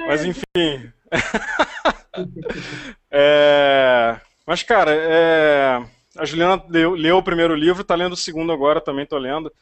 Mas 0.08 0.24
enfim. 0.24 0.92
É, 3.10 4.20
Mas, 4.46 4.62
cara, 4.62 4.90
é, 4.92 5.82
a 6.18 6.24
Juliana 6.24 6.62
leu, 6.68 6.94
leu 6.94 7.16
o 7.18 7.22
primeiro 7.22 7.54
livro, 7.54 7.84
tá 7.84 7.94
lendo 7.94 8.12
o 8.12 8.16
segundo 8.16 8.52
agora, 8.52 8.80
também 8.80 9.06
tô 9.06 9.18
lendo. 9.18 9.52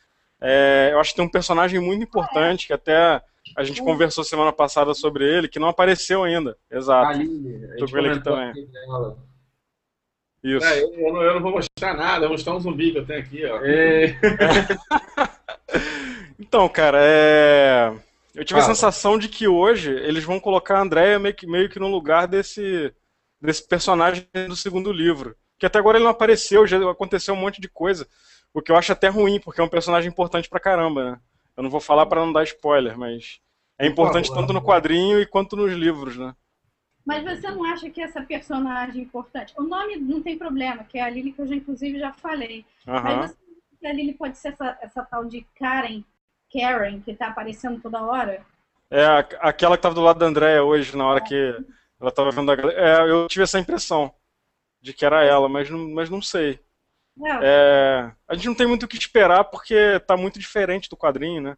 É, 0.41 0.91
Eu 0.93 1.01
acho 1.01 1.11
que 1.11 1.17
tem 1.17 1.25
um 1.25 1.31
personagem 1.31 1.81
muito 1.81 2.03
importante, 2.03 2.67
que 2.67 2.73
até 2.73 3.23
a 3.57 3.65
gente 3.65 3.83
conversou 3.83 4.25
semana 4.25 4.53
passada 4.53 4.95
sobre 4.95 5.25
ele, 5.25 5.49
que 5.49 5.59
não 5.59 5.69
apareceu 5.69 6.25
ainda. 6.25 6.57
Exato. 6.71 7.13
Aline, 7.13 7.65
a 7.65 7.69
Tô 7.77 7.87
gente 7.87 7.93
com 7.93 7.99
ele 7.99 8.09
aqui 8.11 8.23
também. 8.23 8.51
aqui 8.51 8.67
dela. 8.67 9.19
Isso. 10.43 10.67
É, 10.67 10.83
eu, 10.83 11.13
não, 11.13 11.23
eu 11.23 11.35
não 11.35 11.43
vou 11.43 11.53
mostrar 11.53 11.95
nada, 11.95 12.25
eu 12.25 12.29
vou 12.29 12.37
mostrar 12.37 12.55
um 12.55 12.61
zumbi 12.61 12.93
que 12.93 12.99
eu 12.99 13.07
tenho 13.07 13.21
aqui, 13.21 13.45
ó. 13.47 13.61
É, 13.63 14.19
Então, 16.39 16.69
cara, 16.69 16.99
é... 17.01 17.93
eu 18.35 18.45
tive 18.45 18.59
a 18.61 18.63
Fala. 18.63 18.75
sensação 18.75 19.19
de 19.19 19.29
que 19.29 19.47
hoje 19.49 19.91
eles 19.91 20.25
vão 20.25 20.41
colocar 20.41 20.79
a 20.79 20.83
Andrea 20.83 21.19
meio 21.19 21.35
que, 21.35 21.47
meio 21.47 21.69
que 21.69 21.79
no 21.79 21.89
lugar 21.89 22.27
desse, 22.29 22.93
desse 23.41 23.67
personagem 23.67 24.27
do 24.49 24.57
segundo 24.57 24.93
livro. 24.93 25.37
Que 25.59 25.67
até 25.67 25.79
agora 25.79 25.99
ele 25.99 26.05
não 26.05 26.11
apareceu, 26.11 26.67
já 26.67 26.91
aconteceu 26.91 27.35
um 27.35 27.39
monte 27.39 27.61
de 27.61 27.69
coisa. 27.69 28.07
O 28.53 28.63
que 28.63 28.71
eu 28.71 28.77
acho 28.77 28.93
até 28.93 29.09
ruim, 29.09 29.41
porque 29.41 29.61
é 29.61 29.65
um 29.65 29.69
personagem 29.69 30.11
importante 30.11 30.49
pra 30.49 30.61
caramba, 30.61 31.13
né? 31.13 31.21
Eu 31.57 31.63
não 31.63 31.71
vou 31.71 31.81
falar 31.81 32.07
pra 32.07 32.21
não 32.21 32.33
dar 32.33 32.45
spoiler, 32.45 32.99
mas 32.99 33.41
é 33.79 33.87
importante 33.87 34.29
favor. 34.29 34.41
tanto 34.41 34.53
no 34.53 34.63
quadrinho 34.63 35.21
e 35.21 35.27
quanto 35.27 35.57
nos 35.57 35.73
livros, 35.73 36.17
né? 36.17 36.35
Mas 37.05 37.23
você 37.23 37.51
não 37.51 37.65
acha 37.65 37.91
que 37.91 38.01
essa 38.01 38.23
personagem 38.23 39.03
importante. 39.03 39.53
O 39.59 39.63
nome 39.63 39.97
não 39.97 40.23
tem 40.23 40.39
problema, 40.39 40.85
que 40.85 40.99
é 40.99 41.03
a 41.03 41.11
Lily, 41.11 41.33
que 41.33 41.43
eu 41.43 41.47
já, 41.47 41.55
inclusive 41.55 41.99
já 41.99 42.13
falei. 42.13 42.65
Aham. 42.89 43.03
Mas 43.03 43.31
você 43.31 43.37
acha 43.37 43.81
que 43.81 43.87
a 43.87 43.93
Lily 43.93 44.15
pode 44.15 44.39
ser 44.39 44.49
essa, 44.49 44.79
essa 44.81 45.03
tal 45.05 45.25
de 45.27 45.47
Karen, 45.59 46.03
Karen, 46.51 47.01
que 47.01 47.15
tá 47.15 47.29
aparecendo 47.29 47.81
toda 47.81 48.03
hora? 48.03 48.45
É 48.91 49.05
aquela 49.41 49.77
que 49.77 49.83
tava 49.83 49.95
do 49.95 50.01
lado 50.01 50.19
da 50.19 50.27
Andrea 50.27 50.63
hoje, 50.63 50.97
na 50.97 51.07
hora 51.07 51.21
que 51.21 51.55
ela 52.01 52.11
tava 52.11 52.31
vendo 52.31 52.51
a 52.51 52.57
galera. 52.57 52.81
É, 52.81 53.11
eu 53.11 53.27
tive 53.29 53.43
essa 53.43 53.59
impressão 53.59 54.13
de 54.85 54.93
que 54.93 55.05
era 55.07 55.25
ela, 55.25 55.49
mas 55.49 55.71
não, 55.71 55.89
mas 55.91 56.11
não 56.11 56.21
sei. 56.21 56.61
É, 57.25 57.39
É, 57.43 58.13
a 58.29 58.35
gente 58.35 58.47
não 58.49 58.55
tem 58.55 58.67
muito 58.67 58.83
o 58.83 58.89
que 58.89 58.99
esperar 58.99 59.45
porque 59.45 59.99
tá 60.01 60.15
muito 60.15 60.39
diferente 60.39 60.91
do 60.91 60.97
quadrinho, 60.97 61.41
né? 61.41 61.57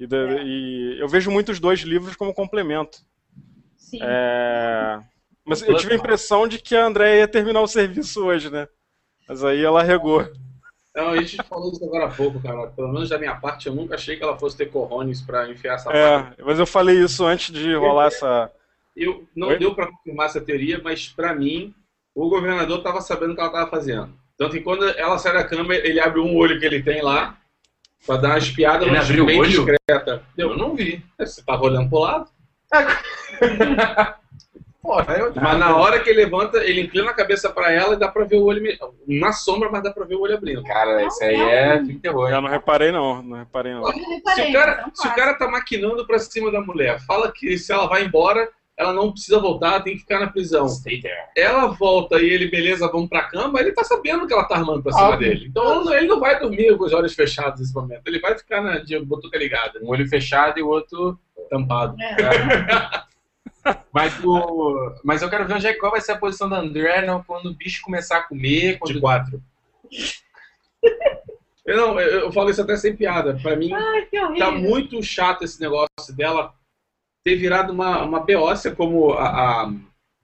E, 0.00 0.06
da- 0.06 0.16
É. 0.16 0.42
e 0.42 0.96
eu 0.98 1.06
vejo 1.08 1.30
muito 1.30 1.52
os 1.52 1.60
dois 1.60 1.80
livros 1.80 2.16
como 2.16 2.34
complemento. 2.34 2.98
sim. 3.76 4.00
É, 4.02 5.00
mas 5.44 5.62
eu 5.62 5.76
tive 5.76 5.92
a 5.94 5.96
impressão 5.96 6.46
de 6.48 6.58
que 6.58 6.74
a 6.76 6.84
Andrea 6.84 7.16
ia 7.18 7.28
terminar 7.28 7.60
o 7.60 7.66
serviço 7.68 8.24
hoje, 8.24 8.50
né? 8.50 8.66
Mas 9.28 9.44
aí 9.44 9.64
ela 9.64 9.82
regou. 9.82 10.28
Não, 10.94 11.10
a 11.10 11.16
gente 11.22 11.36
falou 11.44 11.70
isso 11.72 11.84
agora 11.84 12.06
há 12.06 12.10
pouco, 12.10 12.40
cara. 12.42 12.66
Pelo 12.68 12.92
menos 12.92 13.08
da 13.08 13.18
minha 13.18 13.36
parte, 13.36 13.66
eu 13.68 13.74
nunca 13.74 13.94
achei 13.94 14.16
que 14.16 14.22
ela 14.24 14.36
fosse 14.38 14.56
ter 14.56 14.66
corrones 14.70 15.20
pra 15.22 15.48
enfiar 15.48 15.74
essa. 15.74 15.92
É, 15.92 16.34
mas 16.42 16.58
eu 16.58 16.66
falei 16.66 16.98
isso 17.02 17.24
antes 17.24 17.52
de 17.54 17.74
rolar 17.76 18.06
essa. 18.08 18.50
Eu, 18.96 19.28
não 19.36 19.48
Oi? 19.48 19.58
deu 19.58 19.72
pra 19.74 19.86
confirmar 19.86 20.26
essa 20.26 20.40
teoria, 20.40 20.80
mas 20.82 21.08
pra 21.08 21.32
mim, 21.34 21.72
o 22.14 22.28
governador 22.28 22.82
tava 22.82 23.00
sabendo 23.00 23.32
o 23.32 23.34
que 23.34 23.40
ela 23.40 23.50
tava 23.52 23.70
fazendo. 23.70 24.10
Tanto 24.36 24.52
que 24.52 24.60
quando 24.60 24.88
ela 24.88 25.18
sai 25.18 25.34
da 25.34 25.44
cama, 25.44 25.74
ele 25.74 26.00
abre 26.00 26.20
um 26.20 26.36
olho 26.36 26.58
que 26.58 26.64
ele 26.66 26.82
tem 26.82 27.02
lá, 27.02 27.36
pra 28.06 28.16
dar 28.16 28.28
uma 28.30 28.38
espiada, 28.38 28.84
Ele 28.84 28.92
mas 28.96 29.04
abriu 29.04 29.24
o 29.24 29.26
bem 29.26 29.40
olho? 29.40 29.50
discreta. 29.50 30.22
eu 30.36 30.56
não 30.56 30.74
vi. 30.74 31.04
Você 31.18 31.42
tava 31.42 31.64
olhando 31.64 31.88
pro 31.88 31.98
lado. 31.98 32.28
Porra, 34.82 35.14
eu... 35.18 35.32
Mas 35.34 35.58
na 35.58 35.76
hora 35.76 36.00
que 36.00 36.08
ele 36.08 36.24
levanta, 36.24 36.56
ele 36.64 36.80
inclina 36.80 37.10
a 37.10 37.14
cabeça 37.14 37.50
pra 37.50 37.70
ela 37.70 37.94
e 37.94 37.98
dá 37.98 38.08
pra 38.08 38.24
ver 38.24 38.36
o 38.36 38.44
olho. 38.44 38.62
Na 39.06 39.30
sombra, 39.30 39.68
mas 39.70 39.82
dá 39.82 39.90
pra 39.92 40.06
ver 40.06 40.14
o 40.14 40.22
olho 40.22 40.34
abrindo. 40.34 40.64
Cara, 40.64 41.04
isso 41.04 41.22
aí 41.22 41.38
é 41.38 41.76
filme 41.78 41.98
terror. 42.00 42.30
Eu 42.30 42.40
não 42.40 42.48
reparei, 42.48 42.90
não. 42.90 43.22
Não 43.22 43.36
reparei, 43.36 43.74
não. 43.74 43.84
Se 43.84 44.40
o, 44.40 44.52
cara, 44.52 44.72
então 44.80 44.94
se 44.94 45.06
o 45.06 45.14
cara 45.14 45.34
tá 45.34 45.46
maquinando 45.48 46.06
pra 46.06 46.18
cima 46.18 46.50
da 46.50 46.62
mulher, 46.62 46.98
fala 47.00 47.30
que 47.30 47.58
se 47.58 47.70
ela 47.70 47.86
vai 47.86 48.04
embora, 48.04 48.48
ela 48.80 48.94
não 48.94 49.12
precisa 49.12 49.38
voltar, 49.38 49.82
tem 49.82 49.92
que 49.92 50.00
ficar 50.00 50.20
na 50.20 50.28
prisão. 50.28 50.66
Stay 50.66 51.02
there. 51.02 51.26
Ela 51.36 51.66
volta 51.66 52.18
e 52.18 52.30
ele, 52.30 52.48
beleza, 52.48 52.90
vamos 52.90 53.10
pra 53.10 53.24
cama, 53.24 53.60
ele 53.60 53.72
tá 53.72 53.84
sabendo 53.84 54.26
que 54.26 54.32
ela 54.32 54.44
tá 54.44 54.56
armando 54.56 54.82
pra 54.82 54.90
cima 54.90 55.08
Óbvio. 55.08 55.28
dele. 55.28 55.46
Então 55.48 55.92
ele 55.92 56.06
não 56.06 56.18
vai 56.18 56.40
dormir 56.40 56.74
com 56.78 56.84
os 56.84 56.92
olhos 56.94 57.14
fechados 57.14 57.60
nesse 57.60 57.74
momento. 57.74 58.00
Ele 58.06 58.18
vai 58.18 58.38
ficar 58.38 58.62
na 58.62 58.78
de 58.78 58.98
botuca 59.00 59.36
ligada, 59.36 59.78
Um 59.82 59.90
olho 59.90 60.08
fechado 60.08 60.58
e 60.58 60.62
o 60.62 60.68
outro 60.68 61.20
tampado. 61.50 61.94
É. 62.00 63.10
Mas, 63.92 64.18
o... 64.24 64.94
Mas 65.04 65.20
eu 65.20 65.28
quero 65.28 65.46
ver 65.46 65.54
onde 65.54 65.66
é, 65.66 65.74
qual 65.74 65.92
vai 65.92 66.00
ser 66.00 66.12
a 66.12 66.18
posição 66.18 66.48
da 66.48 66.56
André 66.56 67.04
não, 67.04 67.22
quando 67.22 67.50
o 67.50 67.54
bicho 67.54 67.82
começar 67.82 68.16
a 68.16 68.22
comer. 68.22 68.78
Quando... 68.78 68.94
De 68.94 69.00
quatro. 69.00 69.42
Eu, 71.66 71.76
não, 71.76 72.00
eu, 72.00 72.20
eu 72.20 72.32
falo 72.32 72.48
isso 72.48 72.62
até 72.62 72.74
sem 72.76 72.96
piada. 72.96 73.38
Pra 73.42 73.56
mim, 73.56 73.70
Ai, 73.74 74.08
tá 74.38 74.50
muito 74.50 75.02
chato 75.02 75.44
esse 75.44 75.60
negócio 75.60 76.16
dela 76.16 76.54
ter 77.24 77.36
virado 77.36 77.72
uma, 77.72 78.02
uma 78.02 78.20
beócia, 78.24 78.74
como 78.74 79.12
a, 79.12 79.64
a, 79.64 79.72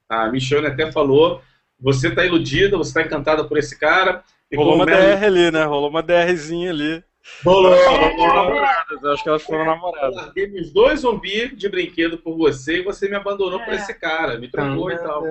a 0.08 0.30
Michonne 0.30 0.66
até 0.66 0.90
falou. 0.90 1.42
Você 1.78 2.10
tá 2.10 2.24
iludida, 2.24 2.76
você 2.78 2.94
tá 2.94 3.02
encantada 3.02 3.44
por 3.44 3.58
esse 3.58 3.78
cara. 3.78 4.24
E 4.50 4.56
Rolou 4.56 4.76
uma 4.76 4.86
Mel- 4.86 4.96
DR 5.16 5.24
ali, 5.24 5.50
né? 5.50 5.64
Rolou 5.64 5.90
uma 5.90 6.02
DRzinha 6.02 6.70
ali. 6.70 7.04
Rolou. 7.44 7.74
Elas 7.74 8.14
foram 8.14 8.34
namoradas. 8.34 9.02
Eu 9.02 9.12
acho 9.12 9.22
que 9.22 9.28
elas 9.28 9.42
foram 9.42 9.60
Eu 9.60 9.66
namoradas. 9.66 10.14
larguei 10.16 10.46
meus 10.46 10.72
dois 10.72 11.00
zumbis 11.00 11.56
de 11.56 11.68
brinquedo 11.68 12.16
por 12.18 12.36
você 12.36 12.78
e 12.78 12.82
você 12.84 13.08
me 13.08 13.16
abandonou 13.16 13.58
por 13.60 13.72
É. 13.74 13.76
esse 13.76 13.92
cara, 13.94 14.38
me 14.38 14.48
trocou 14.48 14.90
e 14.90 14.96
tal. 14.98 15.26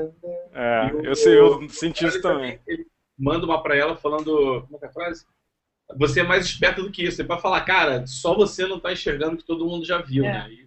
É, 0.53 0.89
E 0.89 0.93
o- 0.93 1.05
eu, 1.05 1.16
sei, 1.16 1.39
eu 1.39 1.68
senti 1.70 2.05
isso 2.05 2.22
também. 2.22 2.59
Ele 2.68 2.86
manda 3.18 3.45
uma 3.45 3.63
pra 3.63 3.76
ela 3.76 3.95
falando. 3.95 4.61
Como 4.63 4.76
é 4.76 4.80
que 4.80 4.86
é 4.86 4.89
a 4.89 4.91
frase? 4.93 5.26
Você 5.97 6.20
é 6.20 6.24
mais 6.24 6.45
esperto 6.45 6.84
do 6.84 6.91
que 6.91 7.03
isso. 7.03 7.22
É 7.22 7.26
pra 7.26 7.38
falar, 7.38 7.61
cara, 7.61 8.05
só 8.05 8.36
você 8.36 8.68
não 8.68 8.80
tá 8.80 8.91
enxergando 8.91 9.38
que 9.38 9.45
todo 9.45 9.66
mundo 9.66 9.86
já 9.86 9.99
viu, 9.99 10.26
É. 10.26 10.32
né? 10.34 10.47
E- 10.51 10.64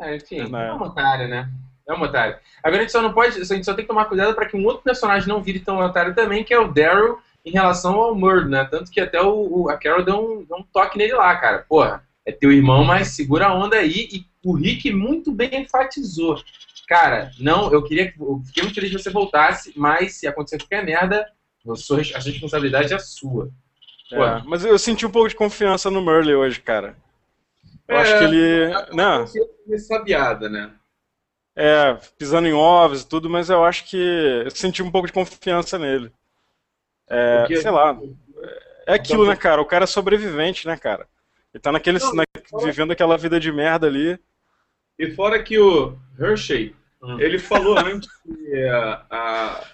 É, 0.00 0.16
enfim, 0.16 0.40
É. 0.40 0.68
é 0.68 0.72
uma 0.72 0.94
cara, 0.94 1.26
né? 1.26 1.48
É 1.88 1.94
um 1.94 2.02
otário. 2.02 2.36
Agora 2.62 2.78
a 2.78 2.80
gente 2.82 2.92
só 2.92 3.00
não 3.00 3.12
pode. 3.14 3.40
A 3.40 3.44
gente 3.44 3.64
só 3.64 3.72
tem 3.72 3.82
que 3.84 3.88
tomar 3.88 4.04
cuidado 4.04 4.34
para 4.34 4.46
que 4.46 4.56
um 4.56 4.64
outro 4.66 4.82
personagem 4.82 5.26
não 5.28 5.42
vire 5.42 5.58
tão 5.60 5.78
otário 5.78 6.14
também, 6.14 6.44
que 6.44 6.52
é 6.52 6.58
o 6.58 6.72
Daryl 6.72 7.18
em 7.44 7.50
relação 7.50 7.94
ao 7.94 8.14
Murdo, 8.14 8.48
né? 8.50 8.64
Tanto 8.70 8.90
que 8.90 9.00
até 9.00 9.20
o, 9.22 9.62
o- 9.62 9.70
a 9.70 9.76
Carol 9.78 10.04
deu 10.04 10.16
um, 10.18 10.44
deu 10.44 10.58
um 10.58 10.62
toque 10.62 10.98
nele 10.98 11.14
lá, 11.14 11.34
cara. 11.36 11.64
Porra, 11.66 12.04
é 12.26 12.30
teu 12.32 12.52
irmão, 12.52 12.84
mas 12.84 13.08
segura 13.08 13.46
a 13.46 13.54
onda 13.54 13.76
aí. 13.76 14.06
E 14.12 14.26
o 14.44 14.52
Rick 14.54 14.92
muito 14.92 15.32
bem 15.32 15.48
enfatizou. 15.62 16.38
Cara, 16.86 17.30
não, 17.40 17.72
eu 17.72 17.82
queria 17.82 18.12
que. 18.12 18.20
Eu 18.20 18.42
fiquei 18.46 18.62
muito 18.62 18.74
feliz 18.74 18.90
que 18.94 18.98
você 19.02 19.10
voltasse, 19.10 19.72
mas 19.74 20.14
se 20.16 20.26
acontecer 20.26 20.58
qualquer 20.58 20.84
merda, 20.84 21.26
eu 21.64 21.74
sou, 21.74 21.96
a 21.98 22.18
responsabilidade 22.18 22.92
é 22.92 22.98
sua. 22.98 23.48
É, 24.12 24.42
mas 24.46 24.62
eu 24.64 24.78
senti 24.78 25.04
um 25.06 25.10
pouco 25.10 25.28
de 25.28 25.34
confiança 25.34 25.90
no 25.90 26.02
Merle 26.04 26.34
hoje, 26.34 26.60
cara. 26.60 26.96
Eu 27.88 27.96
É, 27.96 28.00
acho 28.02 28.18
que 28.18 28.24
ele. 28.24 28.68
Não, 28.92 29.24
Não. 29.24 29.78
Sabiada, 29.78 30.48
né? 30.48 30.72
é, 31.60 31.94
pisando 32.16 32.46
em 32.46 32.52
ovos 32.52 33.02
e 33.02 33.08
tudo, 33.08 33.28
mas 33.28 33.50
eu 33.50 33.64
acho 33.64 33.84
que 33.86 33.96
eu 34.44 34.50
senti 34.52 34.80
um 34.82 34.90
pouco 34.92 35.08
de 35.08 35.12
confiança 35.12 35.76
nele. 35.78 36.12
É, 37.08 37.40
Porque- 37.40 37.56
sei 37.62 37.70
lá. 37.70 37.98
É 38.86 38.94
aquilo, 38.94 39.26
né, 39.26 39.34
cara? 39.34 39.60
O 39.60 39.66
cara 39.66 39.82
é 39.84 39.86
sobrevivente, 39.86 40.66
né, 40.68 40.76
cara? 40.76 41.06
Ele 41.52 41.60
tá 41.60 41.72
naquele, 41.72 41.98
Não, 41.98 42.12
na- 42.14 42.24
vivendo 42.62 42.92
aquela 42.92 43.18
vida 43.18 43.40
de 43.40 43.50
merda 43.50 43.86
ali. 43.88 44.18
E 44.98 45.10
fora 45.14 45.42
que 45.42 45.58
o 45.58 45.96
Hershey, 46.18 46.74
Hum. 47.02 47.18
ele 47.20 47.38
falou 47.38 47.76
antes 47.78 48.08
que 48.22 48.52
é, 48.54 48.70
a- 49.10 49.64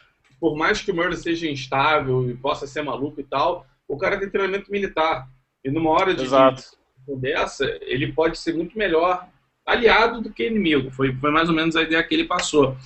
por 0.40 0.56
mais 0.56 0.80
que 0.80 0.90
o 0.90 0.94
Murder 0.94 1.18
seja 1.18 1.46
instável 1.48 2.28
e 2.30 2.34
possa 2.36 2.66
ser 2.66 2.82
maluco 2.82 3.20
e 3.20 3.24
tal, 3.24 3.66
o 3.86 3.96
cara 3.98 4.18
tem 4.18 4.28
treinamento 4.30 4.70
militar. 4.72 5.28
E 5.62 5.70
numa 5.70 5.90
hora 5.90 6.14
de, 6.14 6.24
Exato. 6.24 6.62
De 7.06 7.16
dessa, 7.16 7.64
ele 7.82 8.12
pode 8.12 8.38
ser 8.38 8.54
muito 8.54 8.76
melhor 8.78 9.26
aliado 9.66 10.20
do 10.20 10.30
que 10.30 10.46
inimigo. 10.46 10.90
Foi, 10.90 11.14
foi 11.14 11.30
mais 11.30 11.48
ou 11.48 11.54
menos 11.54 11.76
a 11.76 11.82
ideia 11.82 12.02
que 12.02 12.14
ele 12.14 12.24
passou. 12.24 12.76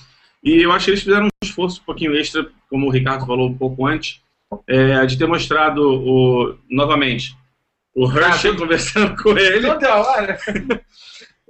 E 0.43 0.61
eu 0.61 0.71
acho 0.71 0.85
que 0.85 0.91
eles 0.91 1.03
fizeram 1.03 1.25
um 1.25 1.29
esforço 1.43 1.81
um 1.81 1.85
pouquinho 1.85 2.15
extra, 2.15 2.49
como 2.69 2.87
o 2.87 2.91
Ricardo 2.91 3.25
falou 3.25 3.49
um 3.49 3.57
pouco 3.57 3.85
antes, 3.85 4.21
é, 4.67 5.05
de 5.05 5.17
ter 5.17 5.27
mostrado 5.27 5.81
o, 5.81 6.57
novamente 6.69 7.37
o 7.95 8.09
Hershey 8.09 8.51
Ah, 8.51 8.57
conversando 8.57 9.21
com 9.21 9.37
ele. 9.37 9.67
Toda 9.67 9.95
hora. 9.97 10.37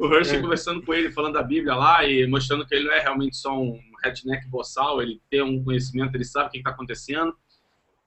O 0.01 0.07
Hershey 0.07 0.37
É. 0.37 0.41
conversando 0.41 0.81
com 0.81 0.93
ele, 0.93 1.11
falando 1.11 1.33
da 1.33 1.43
Bíblia 1.43 1.75
lá 1.75 2.05
e 2.05 2.25
mostrando 2.25 2.65
que 2.65 2.73
ele 2.73 2.85
não 2.85 2.93
é 2.93 3.01
realmente 3.01 3.35
só 3.35 3.53
um 3.53 3.77
redneck 4.01 4.47
boçal, 4.47 5.01
ele 5.01 5.19
tem 5.29 5.41
um 5.41 5.61
conhecimento, 5.61 6.15
ele 6.15 6.23
sabe 6.23 6.47
o 6.47 6.51
que 6.51 6.59
está 6.59 6.69
acontecendo. 6.69 7.35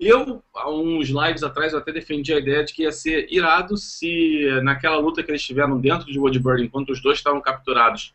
Eu, 0.04 0.42
há 0.56 0.68
uns 0.68 1.10
lives 1.10 1.44
atrás, 1.44 1.72
eu 1.72 1.78
até 1.78 1.92
defendi 1.92 2.34
a 2.34 2.38
ideia 2.38 2.64
de 2.64 2.74
que 2.74 2.82
ia 2.82 2.90
ser 2.90 3.28
irado 3.30 3.76
se 3.76 4.48
naquela 4.64 4.98
luta 4.98 5.22
que 5.22 5.30
eles 5.30 5.44
tiveram 5.44 5.80
dentro 5.80 6.10
de 6.10 6.18
Woodburn, 6.18 6.64
enquanto 6.64 6.90
os 6.90 7.00
dois 7.00 7.18
estavam 7.18 7.40
capturados, 7.40 8.12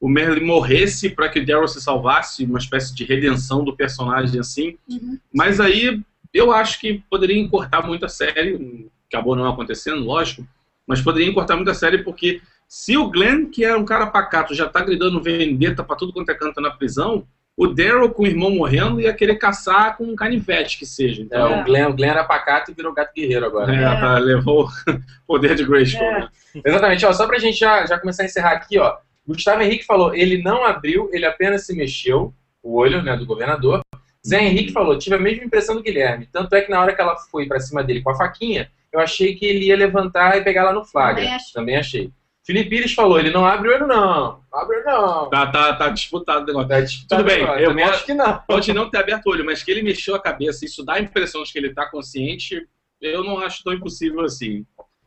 o 0.00 0.08
Merlin 0.08 0.44
morresse 0.44 1.10
para 1.10 1.28
que 1.28 1.38
o 1.38 1.46
Daryl 1.46 1.68
se 1.68 1.80
salvasse, 1.80 2.44
uma 2.44 2.58
espécie 2.58 2.92
de 2.92 3.04
redenção 3.04 3.62
do 3.64 3.76
personagem 3.76 4.40
assim. 4.40 4.76
Uhum. 4.90 5.16
Mas 5.32 5.60
aí 5.60 6.02
eu 6.34 6.50
acho 6.50 6.80
que 6.80 7.04
poderia 7.08 7.38
encurtar 7.38 7.86
muito 7.86 8.04
a 8.04 8.08
série, 8.08 8.90
acabou 9.06 9.36
não 9.36 9.48
acontecendo, 9.48 10.02
lógico, 10.02 10.44
mas 10.84 11.00
poderia 11.00 11.28
encurtar 11.28 11.54
muito 11.54 11.70
a 11.70 11.74
série 11.74 11.98
porque 11.98 12.42
se 12.66 12.96
o 12.96 13.08
Glenn, 13.08 13.46
que 13.46 13.64
era 13.64 13.78
um 13.78 13.84
cara 13.84 14.08
pacato, 14.08 14.56
já 14.56 14.68
tá 14.68 14.80
gritando 14.80 15.22
vendetta 15.22 15.84
pra 15.84 15.94
tudo 15.94 16.12
quanto 16.12 16.30
é 16.30 16.34
canto 16.34 16.60
na 16.60 16.72
prisão, 16.72 17.24
o 17.58 17.66
Daryl 17.66 18.08
com 18.10 18.22
o 18.22 18.26
irmão 18.26 18.52
morrendo 18.52 19.00
ia 19.00 19.12
querer 19.12 19.34
caçar 19.34 19.96
com 19.96 20.04
um 20.04 20.14
canivete 20.14 20.78
que 20.78 20.86
seja. 20.86 21.22
É, 21.22 21.24
Então, 21.24 21.60
o, 21.60 21.64
Glenn, 21.64 21.88
o 21.88 21.92
Glenn 21.92 22.10
era 22.10 22.22
pacato 22.22 22.70
e 22.70 22.74
virou 22.74 22.94
gato 22.94 23.12
guerreiro 23.12 23.44
agora. 23.44 23.74
é, 23.74 24.00
tá, 24.00 24.16
levou 24.16 24.68
o 24.86 25.00
poder 25.26 25.56
de 25.56 25.64
Grayskull. 25.64 26.06
É. 26.06 26.20
né? 26.20 26.28
Exatamente, 26.64 27.04
ó, 27.04 27.12
só 27.12 27.26
pra 27.26 27.40
gente 27.40 27.58
já, 27.58 27.84
já 27.84 27.98
começar 27.98 28.22
a 28.22 28.26
encerrar 28.26 28.52
aqui, 28.52 28.78
ó. 28.78 28.96
Gustavo 29.26 29.60
Henrique 29.60 29.84
falou, 29.84 30.14
ele 30.14 30.40
não 30.40 30.64
abriu, 30.64 31.10
ele 31.12 31.26
apenas 31.26 31.66
se 31.66 31.74
mexeu, 31.74 32.32
o 32.62 32.76
olho, 32.76 33.02
né, 33.02 33.16
do 33.16 33.26
governador. 33.26 33.80
Zé 34.24 34.40
Henrique 34.40 34.72
falou, 34.72 34.96
tive 34.96 35.16
a 35.16 35.18
mesma 35.18 35.42
impressão 35.42 35.74
do 35.74 35.82
Guilherme. 35.82 36.28
Tanto 36.32 36.54
é 36.54 36.60
que 36.60 36.70
na 36.70 36.80
hora 36.80 36.94
que 36.94 37.00
ela 37.00 37.16
foi 37.16 37.46
pra 37.46 37.58
cima 37.58 37.82
dele 37.82 38.02
com 38.02 38.10
a 38.10 38.16
faquinha, 38.16 38.70
eu 38.92 39.00
achei 39.00 39.34
que 39.34 39.44
ele 39.44 39.66
ia 39.66 39.76
levantar 39.76 40.38
e 40.38 40.44
pegar 40.44 40.62
lá 40.62 40.72
no 40.72 40.84
flagra. 40.84 41.22
Também 41.22 41.34
achei. 41.34 41.52
Também 41.52 41.76
achei. 41.76 42.12
Felipe 42.48 42.70
Pires 42.70 42.94
falou, 42.94 43.18
ele 43.20 43.30
não 43.30 43.44
abre 43.44 43.68
o 43.68 43.74
olho 43.74 43.86
não. 43.86 44.40
Abre 44.50 44.76
o 44.76 44.78
olho 44.78 44.86
não. 44.86 45.28
Tá, 45.28 45.46
tá, 45.48 45.76
tá 45.76 45.88
disputado 45.90 46.44
o 46.44 46.46
negócio. 46.46 46.66
Tá 46.68 46.80
disputado 46.80 47.22
Tudo 47.22 47.28
bem, 47.30 47.42
eu 47.62 47.74
posso- 47.76 47.90
acho 47.90 48.06
que 48.06 48.14
não. 48.14 48.38
Pode 48.48 48.72
não 48.72 48.88
ter 48.88 48.96
aberto 48.96 49.26
o 49.26 49.30
olho, 49.32 49.44
mas 49.44 49.62
que 49.62 49.70
ele 49.70 49.82
mexeu 49.82 50.14
a 50.14 50.18
cabeça, 50.22 50.64
isso 50.64 50.82
dá 50.82 50.94
a 50.94 51.00
impressão 51.00 51.42
de 51.42 51.52
que 51.52 51.58
ele 51.58 51.74
tá 51.74 51.84
consciente, 51.90 52.66
eu 53.02 53.22
não 53.22 53.38
acho 53.38 53.62
tão 53.62 53.74
impossível 53.74 54.22
assim. 54.22 54.64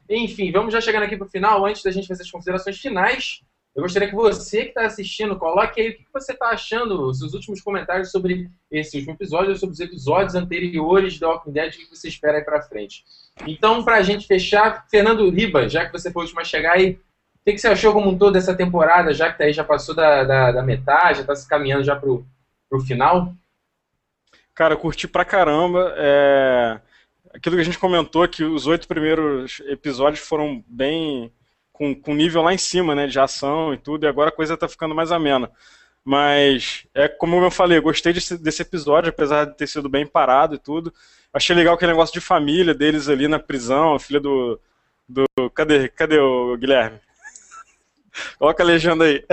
Enfim, 0.08 0.52
vamos 0.52 0.72
já 0.72 0.80
chegando 0.80 1.02
aqui 1.02 1.18
pro 1.18 1.28
final. 1.28 1.66
Antes 1.66 1.82
da 1.82 1.90
gente 1.90 2.08
fazer 2.08 2.22
as 2.22 2.30
considerações 2.30 2.78
finais, 2.78 3.42
eu 3.76 3.82
gostaria 3.82 4.08
que 4.08 4.14
você 4.16 4.64
que 4.64 4.68
está 4.70 4.86
assistindo, 4.86 5.36
coloque 5.40 5.82
aí 5.82 5.90
o 5.90 5.94
que 5.96 6.06
você 6.14 6.34
está 6.34 6.50
achando, 6.50 7.08
os 7.08 7.18
seus 7.18 7.34
últimos 7.34 7.60
comentários 7.60 8.12
sobre 8.12 8.52
esse 8.70 8.98
último 8.98 9.16
episódio, 9.16 9.50
ou 9.50 9.56
sobre 9.56 9.74
os 9.74 9.80
episódios 9.80 10.36
anteriores 10.36 11.18
do 11.18 11.26
Walking 11.28 11.52
Dead, 11.54 11.74
o 11.74 11.78
que 11.78 11.90
você 11.90 12.08
espera 12.08 12.38
aí 12.38 12.44
pra 12.44 12.62
frente. 12.62 13.04
Então, 13.48 13.84
pra 13.84 14.04
gente 14.04 14.28
fechar, 14.28 14.86
Fernando 14.92 15.28
Riba, 15.30 15.68
já 15.68 15.88
que 15.88 15.92
você 15.92 16.12
foi 16.12 16.22
o 16.22 16.26
último 16.26 16.42
a 16.42 16.44
chegar 16.44 16.74
aí, 16.74 17.00
o 17.42 17.46
que 17.46 17.58
você 17.58 17.68
achou 17.68 17.94
como 17.94 18.10
um 18.10 18.18
todo 18.18 18.34
dessa 18.34 18.56
temporada, 18.56 19.14
já 19.14 19.32
que 19.32 19.38
tá 19.38 19.46
aí 19.46 19.54
já 19.54 19.64
passou 19.64 19.96
da, 19.96 20.24
da, 20.24 20.52
da 20.52 20.64
metade, 20.64 21.18
já 21.18 21.22
está 21.22 21.36
se 21.36 21.48
caminhando 21.48 21.84
já 21.84 21.96
pro, 21.96 22.26
pro 22.70 22.80
final? 22.80 23.34
Cara, 24.54 24.78
curti 24.78 25.08
pra 25.08 25.26
caramba. 25.26 25.94
É... 25.98 26.80
Aquilo 27.34 27.56
que 27.56 27.62
a 27.62 27.66
gente 27.66 27.80
comentou, 27.80 28.28
que 28.28 28.44
os 28.44 28.68
oito 28.68 28.88
primeiros 28.88 29.60
episódios 29.66 30.26
foram 30.26 30.64
bem. 30.68 31.32
Com, 31.72 31.96
com 31.96 32.14
nível 32.14 32.44
lá 32.44 32.54
em 32.54 32.60
cima, 32.60 32.94
né? 32.94 33.08
De 33.08 33.20
ação 33.20 33.74
e 33.74 33.78
tudo, 33.78 34.06
e 34.06 34.08
agora 34.08 34.30
a 34.30 34.34
coisa 34.34 34.56
tá 34.56 34.68
ficando 34.68 34.94
mais 34.94 35.12
amena. 35.12 35.50
Mas, 36.04 36.86
é 36.94 37.08
como 37.08 37.38
eu 37.44 37.50
falei, 37.50 37.80
gostei 37.80 38.14
desse, 38.14 38.38
desse 38.38 38.62
episódio, 38.62 39.10
apesar 39.10 39.46
de 39.46 39.58
ter 39.58 39.68
sido 39.68 39.90
bem 39.90 40.06
parado 40.06 40.56
e 40.56 40.60
tudo. 40.60 40.94
Achei 41.34 41.56
legal 41.56 41.74
aquele 41.74 41.92
negócio 41.92 42.14
de 42.14 42.20
família 42.20 42.74
deles 42.74 43.10
ali 43.10 43.28
na 43.28 43.40
prisão, 43.40 43.96
a 43.96 44.00
filha 44.00 44.20
do. 44.20 44.60
do 45.08 45.26
cadê, 45.56 45.90
cadê 45.90 46.20
o 46.20 46.56
Guilherme? 46.58 47.00
Coloca 48.38 48.64
a 48.64 48.66
legenda 48.66 49.06
aí. 49.06 49.24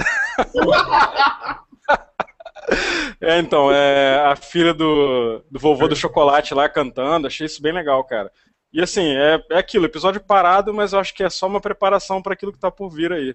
É, 3.21 3.39
então, 3.39 3.73
é 3.73 4.21
a 4.27 4.37
filha 4.37 4.73
do, 4.73 5.43
do 5.51 5.59
vovô 5.59 5.89
do 5.89 5.97
chocolate 5.97 6.55
lá 6.55 6.69
cantando, 6.69 7.27
achei 7.27 7.47
isso 7.47 7.63
bem 7.63 7.73
legal, 7.73 8.05
cara. 8.05 8.31
E 8.73 8.81
assim, 8.81 9.17
é, 9.17 9.43
é 9.51 9.59
aquilo, 9.59 9.87
episódio 9.87 10.21
parado, 10.21 10.73
mas 10.73 10.93
eu 10.93 11.01
acho 11.01 11.15
que 11.15 11.25
é 11.25 11.31
só 11.31 11.47
uma 11.47 11.61
preparação 11.61 12.23
para 12.23 12.35
aquilo 12.35 12.53
que 12.53 12.59
tá 12.59 12.71
por 12.71 12.91
vir 12.91 13.13
aí. 13.13 13.35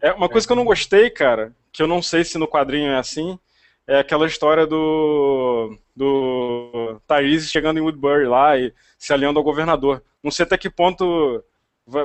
É 0.00 0.12
uma 0.12 0.28
coisa 0.28 0.46
que 0.46 0.52
eu 0.52 0.56
não 0.56 0.64
gostei, 0.64 1.10
cara, 1.10 1.52
que 1.72 1.82
eu 1.82 1.86
não 1.86 2.02
sei 2.02 2.24
se 2.24 2.38
no 2.38 2.48
quadrinho 2.48 2.90
é 2.90 2.98
assim, 2.98 3.38
é 3.86 3.98
aquela 3.98 4.26
história 4.26 4.66
do 4.66 5.76
do 5.94 7.00
Tyrese 7.06 7.48
chegando 7.48 7.78
em 7.78 7.82
Woodbury 7.82 8.26
lá 8.26 8.56
e 8.56 8.72
se 8.98 9.12
aliando 9.12 9.38
ao 9.38 9.44
governador. 9.44 10.02
Não 10.22 10.30
sei 10.30 10.44
até 10.44 10.56
que 10.56 10.70
ponto 10.70 11.42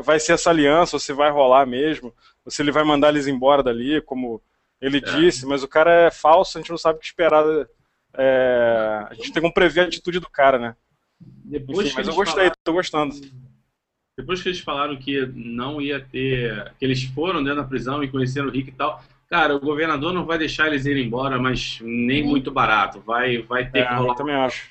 vai, 0.02 0.20
ser 0.20 0.34
essa 0.34 0.50
aliança, 0.50 0.96
ou 0.96 1.00
se 1.00 1.14
vai 1.14 1.30
rolar 1.32 1.66
mesmo, 1.66 2.14
ou 2.44 2.52
se 2.52 2.62
ele 2.62 2.72
vai 2.72 2.84
mandar 2.84 3.10
eles 3.10 3.28
embora 3.28 3.62
dali, 3.64 4.02
como 4.02 4.42
ele 4.82 5.00
disse, 5.00 5.46
mas 5.46 5.64
o 5.64 5.68
cara 5.68 5.92
é 6.08 6.12
falso, 6.12 6.58
a 6.58 6.62
gente 6.62 6.70
não 6.72 6.78
sabe 6.78 6.98
o 6.98 7.00
que 7.00 7.06
esperar. 7.08 7.44
é, 8.18 9.06
a 9.10 9.14
gente 9.14 9.32
tem 9.34 9.42
como 9.42 9.54
prever 9.54 9.82
a 9.82 9.84
atitude 9.86 10.20
do 10.20 10.30
cara, 10.30 10.58
né? 10.58 10.76
Depois 11.20 11.80
Enfim, 11.88 11.90
que 11.90 11.96
mas 11.98 12.08
eu 12.08 12.12
eles 12.14 12.16
gostei, 12.16 12.44
falaram- 12.44 12.56
tô 12.64 12.74
gostando. 12.74 13.16
Depois 14.18 14.42
que 14.42 14.48
eles 14.50 14.60
falaram 14.62 14.96
que 14.96 15.26
não 15.36 15.82
ia 15.82 16.00
ter. 16.00 16.72
que 16.80 16.86
eles 16.86 17.04
foram 17.04 17.44
dentro 17.44 17.62
da 17.62 17.68
prisão 17.68 18.02
e 18.04 18.08
conheceram 18.10 18.48
o 18.48 18.52
Rick 18.52 18.70
e 18.70 18.74
tal. 18.74 19.04
Cara, 19.30 19.56
o 19.56 19.60
governador 19.60 20.14
não 20.14 20.26
vai 20.26 20.38
deixar 20.38 20.68
eles 20.68 20.86
irem 20.86 21.06
embora, 21.06 21.38
mas 21.38 21.80
nem 21.82 22.24
muito 22.24 22.50
barato. 22.52 23.02
Vai, 23.02 23.40
vai 23.42 23.70
ter 23.70 23.80
É, 23.80 23.86
que 23.88 23.94
eu 23.94 23.98
rolar. 23.98 24.16
também 24.16 24.36
acho. 24.36 24.70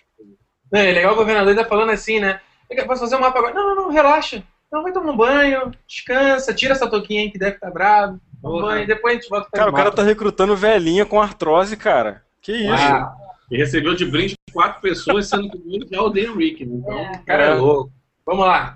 É 0.73 0.93
legal 0.93 1.13
o 1.13 1.17
governador 1.17 1.51
ainda 1.51 1.65
falando 1.65 1.91
assim, 1.91 2.21
né? 2.21 2.41
Eu 2.71 2.87
Posso 2.87 3.01
fazer 3.03 3.17
um 3.17 3.21
mapa 3.21 3.39
agora? 3.39 3.53
Não, 3.55 3.67
não, 3.69 3.75
não, 3.83 3.91
relaxa. 3.91 4.43
Não, 4.75 4.83
vai 4.83 4.93
tomar 4.93 5.13
um 5.13 5.17
banho, 5.17 5.71
descansa, 5.87 6.53
tira 6.53 6.73
essa 6.73 6.91
touquinha 6.91 7.21
aí 7.21 7.31
que 7.31 7.39
deve 7.39 7.55
estar 7.55 7.71
bravo. 7.71 8.21
Toma 8.43 8.57
um 8.59 8.63
banho, 8.63 8.87
depois 8.89 9.13
a 9.17 9.21
gente 9.21 9.31
volta 9.31 9.49
pra 9.49 9.61
Cara, 9.61 9.71
o 9.71 9.75
cara 9.75 9.93
tá 9.93 10.03
recrutando 10.03 10.57
velhinha 10.57 11.07
com 11.07 11.21
artrose, 11.23 11.77
cara. 11.77 12.25
Que 12.43 12.53
isso? 12.53 12.73
Ah, 12.73 13.15
E 13.51 13.57
recebeu 13.57 13.95
de 13.95 14.05
brinde 14.05 14.35
quatro 14.53 14.81
pessoas, 14.83 15.29
sendo 15.29 15.49
que 15.49 15.57
o 15.59 15.65
mundo 15.65 15.87
já 15.89 16.03
odeia 16.03 16.33
o 16.33 16.37
Rick. 16.37 16.65
né? 16.67 16.75
Então, 16.77 16.99
É. 16.99 17.13
o 17.13 17.25
cara 17.25 17.45
é 17.45 17.55
louco. 17.55 17.93
Vamos 18.27 18.45
lá. 18.47 18.75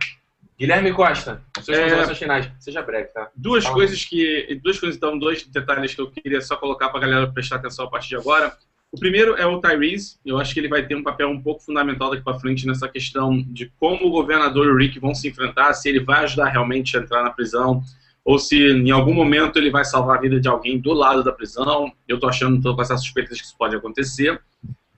Guilherme 0.58 0.92
Costa, 0.92 1.42
suas 1.62 1.76
É. 1.78 2.14
finais. 2.14 2.48
Seja 2.60 2.80
breve, 2.82 3.08
tá? 3.08 3.28
Duas 3.34 3.64
Fala. 3.64 3.74
coisas 3.76 4.04
que. 4.04 4.60
Duas 4.62 4.78
coisas, 4.78 4.96
então, 4.96 5.18
dois 5.18 5.44
detalhes 5.46 5.94
que 5.94 6.00
eu 6.00 6.10
queria 6.10 6.40
só 6.40 6.56
colocar 6.56 6.90
pra 6.90 7.00
galera 7.00 7.26
prestar 7.32 7.56
atenção 7.56 7.86
a 7.86 7.90
partir 7.90 8.08
de 8.08 8.16
agora. 8.16 8.56
O 8.90 8.98
primeiro 8.98 9.36
é 9.36 9.46
o 9.46 9.60
Tyrese. 9.60 10.18
Eu 10.24 10.38
acho 10.38 10.54
que 10.54 10.60
ele 10.60 10.68
vai 10.68 10.86
ter 10.86 10.94
um 10.94 11.02
papel 11.02 11.28
um 11.28 11.40
pouco 11.40 11.62
fundamental 11.62 12.10
daqui 12.10 12.24
pra 12.24 12.38
frente 12.38 12.66
nessa 12.66 12.88
questão 12.88 13.42
de 13.48 13.70
como 13.78 14.06
o 14.06 14.10
governador 14.10 14.66
e 14.66 14.70
o 14.70 14.76
Rick 14.76 14.98
vão 14.98 15.14
se 15.14 15.28
enfrentar, 15.28 15.74
se 15.74 15.88
ele 15.88 16.00
vai 16.00 16.24
ajudar 16.24 16.48
realmente 16.48 16.96
a 16.96 17.00
entrar 17.00 17.22
na 17.22 17.30
prisão, 17.30 17.82
ou 18.24 18.38
se 18.38 18.56
em 18.56 18.90
algum 18.90 19.12
momento 19.12 19.58
ele 19.58 19.70
vai 19.70 19.84
salvar 19.84 20.16
a 20.16 20.20
vida 20.20 20.40
de 20.40 20.48
alguém 20.48 20.78
do 20.78 20.92
lado 20.92 21.22
da 21.22 21.32
prisão. 21.32 21.92
Eu 22.06 22.18
tô 22.18 22.26
achando, 22.28 22.62
tô 22.62 22.74
com 22.74 22.82
essas 22.82 23.00
suspeitas 23.02 23.38
que 23.38 23.46
isso 23.46 23.56
pode 23.58 23.76
acontecer. 23.76 24.40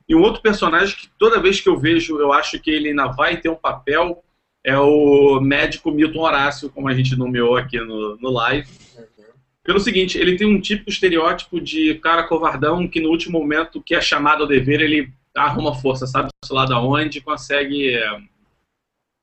E 0.09 0.15
um 0.15 0.23
outro 0.23 0.43
personagem 0.43 0.97
que 0.97 1.09
toda 1.19 1.41
vez 1.41 1.61
que 1.61 1.69
eu 1.69 1.79
vejo, 1.79 2.19
eu 2.19 2.33
acho 2.33 2.59
que 2.61 2.71
ele 2.71 2.89
ainda 2.89 3.09
vai 3.09 3.37
ter 3.37 3.49
um 3.49 3.57
papel, 3.57 4.23
é 4.65 4.77
o 4.79 5.41
médico 5.41 5.91
Milton 5.91 6.21
Horácio, 6.21 6.71
como 6.71 6.89
a 6.89 6.95
gente 6.95 7.17
nomeou 7.17 7.57
aqui 7.57 7.79
no, 7.81 8.17
no 8.17 8.31
live. 8.31 8.69
Pelo 9.65 9.79
seguinte, 9.79 10.19
ele 10.19 10.37
tem 10.37 10.47
um 10.47 10.61
típico 10.61 10.91
estereótipo 10.91 11.61
de 11.61 11.95
cara 11.97 12.25
covardão 12.25 12.89
que 12.89 13.01
no 13.01 13.11
último 13.11 13.39
momento 13.39 13.83
que 13.83 13.95
é 13.95 14.01
chamado 14.01 14.43
ao 14.43 14.49
dever, 14.49 14.81
ele 14.81 15.13
arruma 15.37 15.75
força, 15.75 16.07
sabe 16.07 16.31
lá 16.51 16.65
da 16.65 16.81
onde, 16.81 17.21
consegue 17.21 17.95
é, 17.95 18.21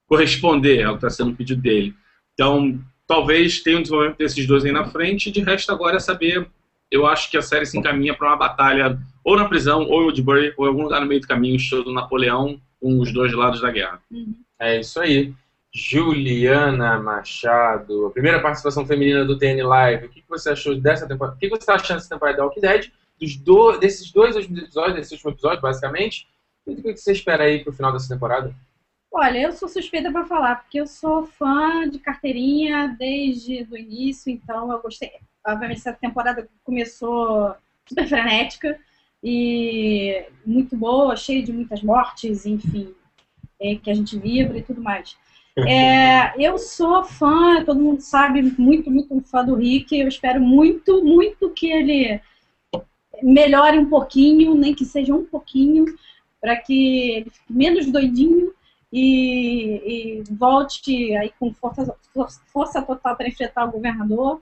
corresponder 0.07 0.83
ao 0.83 0.93
que 0.93 1.05
está 1.05 1.09
sendo 1.09 1.35
pedido 1.35 1.61
dele. 1.61 1.93
Então, 2.33 2.79
talvez 3.05 3.61
tenha 3.61 3.79
um 3.79 3.81
desenvolvimento 3.81 4.17
desses 4.17 4.45
dois 4.45 4.63
aí 4.63 4.71
na 4.71 4.85
frente, 4.85 5.31
de 5.31 5.41
resto 5.41 5.71
agora 5.71 5.97
é 5.97 5.99
saber. 5.99 6.47
Eu 6.89 7.05
acho 7.05 7.29
que 7.29 7.38
a 7.38 7.41
série 7.41 7.65
se 7.65 7.77
encaminha 7.77 8.13
para 8.13 8.27
uma 8.27 8.38
batalha 8.38 8.97
ou 9.23 9.35
na 9.35 9.49
prisão, 9.49 9.81
ou 9.81 10.01
em 10.01 10.05
Woodbury, 10.05 10.53
ou 10.55 10.65
em 10.65 10.69
algum 10.69 10.83
lugar 10.83 11.01
no 11.01 11.07
meio 11.07 11.19
do 11.19 11.27
caminho, 11.27 11.55
estilo 11.55 11.83
do 11.83 11.93
Napoleão, 11.93 12.61
com 12.79 12.99
os 12.99 13.11
dois 13.11 13.33
lados 13.33 13.59
da 13.59 13.71
guerra. 13.71 14.01
Uhum. 14.09 14.35
É 14.59 14.79
isso 14.79 14.99
aí. 14.99 15.33
Juliana 15.74 16.99
Machado, 16.99 18.07
a 18.07 18.11
primeira 18.11 18.41
participação 18.41 18.86
feminina 18.86 19.26
do 19.26 19.38
TN 19.38 19.63
Live. 19.63 20.05
O 20.05 20.09
que 20.09 20.24
você 20.28 20.49
achou 20.49 20.80
dessa 20.80 21.07
temporada? 21.07 21.36
O 21.36 21.39
que 21.39 21.49
você 21.49 21.57
está 21.57 21.76
achando 21.76 21.97
dessa 21.97 22.09
temporada 22.09 22.38
da 22.38 22.45
Walking 22.45 22.61
Dead? 22.61 22.91
Dos 23.20 23.36
do, 23.36 23.78
desses 23.78 24.11
dois 24.11 24.36
últimos 24.36 24.63
episódios, 24.63 24.95
desse 24.95 25.13
último 25.13 25.32
episódio, 25.32 25.61
basicamente. 25.61 26.28
E 26.65 26.72
o 26.72 26.76
que 26.76 26.97
você 26.97 27.11
espera 27.11 27.43
aí 27.43 27.63
pro 27.63 27.74
final 27.74 27.91
dessa 27.91 28.13
temporada? 28.13 28.53
Olha, 29.11 29.39
eu 29.39 29.51
sou 29.51 29.68
suspeita 29.68 30.11
para 30.11 30.26
falar, 30.26 30.57
porque 30.57 30.80
eu 30.80 30.88
sou 30.88 31.26
fã 31.26 31.89
de 31.89 31.97
carteirinha 31.97 32.95
desde 32.99 33.68
o 33.72 33.78
início, 33.78 34.32
então 34.32 34.72
eu 34.72 34.82
gostei. 34.82 35.11
Obviamente, 35.45 35.80
essa 35.80 35.93
temporada 35.93 36.47
começou 36.63 37.55
super 37.88 38.07
frenética 38.07 38.80
e 39.24 40.26
muito 40.45 40.76
boa, 40.76 41.15
cheia 41.15 41.41
de 41.41 41.53
muitas 41.53 41.82
mortes, 41.82 42.45
enfim, 42.45 42.93
é, 43.59 43.76
que 43.76 43.89
a 43.89 43.93
gente 43.93 44.20
vibra 44.20 44.57
e 44.57 44.61
tudo 44.61 44.82
mais. 44.82 45.18
É, 45.66 46.34
eu 46.38 46.58
sou 46.58 47.03
fã, 47.03 47.64
todo 47.64 47.82
mundo 47.82 48.01
sabe, 48.01 48.41
muito, 48.58 48.91
muito 48.91 49.22
fã 49.24 49.43
do 49.43 49.55
Rick. 49.55 49.97
Eu 49.97 50.08
espero 50.08 50.39
muito, 50.39 51.03
muito 51.03 51.49
que 51.51 51.72
ele 51.72 52.22
melhore 53.24 53.80
um 53.80 53.89
pouquinho, 53.89 54.53
nem 54.53 54.76
que 54.76 54.86
seja 54.86 55.14
um 55.16 55.26
pouquinho, 55.26 55.86
para 56.39 56.55
que 56.58 57.12
ele 57.12 57.30
fique 57.32 57.53
menos 57.53 57.91
doidinho 57.91 58.53
e, 58.93 60.22
e 60.22 60.24
volte 60.30 61.16
aí 61.16 61.32
com 61.39 61.51
força, 61.53 61.95
força 62.53 62.82
total 62.82 63.16
para 63.16 63.28
enfrentar 63.28 63.66
o 63.66 63.72
governador. 63.72 64.41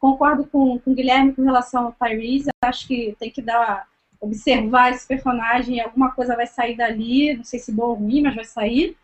Concordo 0.00 0.46
com, 0.46 0.78
com 0.78 0.92
o 0.92 0.94
Guilherme 0.94 1.34
com 1.34 1.42
relação 1.42 1.86
ao 1.86 1.92
Tyrese. 1.92 2.50
Acho 2.62 2.86
que 2.86 3.14
tem 3.18 3.30
que 3.30 3.42
dar 3.42 3.86
observar 4.20 4.90
esse 4.90 5.06
personagem, 5.06 5.80
alguma 5.80 6.10
coisa 6.12 6.34
vai 6.34 6.46
sair 6.46 6.74
dali, 6.74 7.36
não 7.36 7.44
sei 7.44 7.58
se 7.58 7.70
boa 7.70 7.90
ou 7.90 7.94
ruim, 7.96 8.22
mas 8.22 8.34
vai 8.34 8.44
sair. 8.44 8.96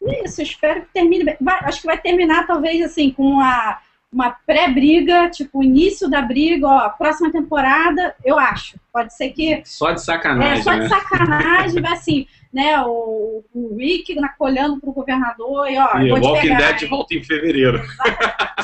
Isso, 0.00 0.42
espero 0.42 0.82
que 0.82 0.92
termine 0.92 1.24
bem. 1.24 1.36
Vai, 1.40 1.58
acho 1.64 1.80
que 1.80 1.86
vai 1.86 1.98
terminar, 1.98 2.46
talvez, 2.46 2.82
assim, 2.82 3.10
com 3.10 3.24
uma, 3.24 3.80
uma 4.12 4.30
pré-briga, 4.30 5.28
tipo, 5.28 5.62
início 5.62 6.08
da 6.08 6.22
briga, 6.22 6.66
ó, 6.66 6.88
próxima 6.90 7.32
temporada, 7.32 8.14
eu 8.24 8.38
acho. 8.38 8.78
Pode 8.92 9.14
ser 9.14 9.30
que. 9.30 9.62
Só 9.64 9.92
de 9.92 10.02
sacanagem. 10.02 10.60
É, 10.60 10.62
só 10.62 10.72
né? 10.72 10.84
de 10.84 10.88
sacanagem, 10.88 11.82
vai 11.82 11.92
assim, 11.92 12.26
né? 12.52 12.80
O, 12.82 13.44
o 13.52 13.76
Rick 13.76 14.14
olhando 14.38 14.80
pro 14.80 14.92
governador 14.92 15.68
e, 15.68 15.76
ó, 15.76 15.98
E 15.98 16.10
vou 16.10 16.20
Walking 16.20 16.40
pegar, 16.42 16.72
Dead 16.72 16.88
volta 16.88 17.14
em 17.14 17.22
fevereiro. 17.22 17.82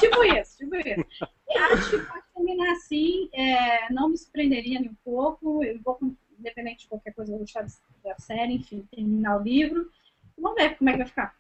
tipo 0.01 0.25
isso, 0.25 0.59
tipo 0.59 0.77
isso. 0.77 1.05
E 1.47 1.59
acho 1.59 1.91
que 1.91 1.99
pode 1.99 2.23
terminar 2.35 2.73
assim, 2.73 3.29
é, 3.33 3.93
não 3.93 4.09
me 4.09 4.17
surpreenderia 4.17 4.81
nem 4.81 4.91
um 4.91 4.97
pouco, 5.05 5.63
eu 5.63 5.79
vou, 5.85 5.97
independente 6.37 6.81
de 6.81 6.89
qualquer 6.89 7.13
coisa, 7.13 7.31
eu 7.31 7.37
vou 7.37 7.45
gostar 7.45 7.65
da 8.05 8.17
série, 8.19 8.55
enfim, 8.55 8.85
terminar 8.91 9.37
o 9.39 9.43
livro. 9.43 9.89
Vamos 10.39 10.61
ver 10.61 10.77
como 10.77 10.91
é 10.91 10.93
que 10.93 10.99
vai 10.99 11.07
ficar. 11.07 11.35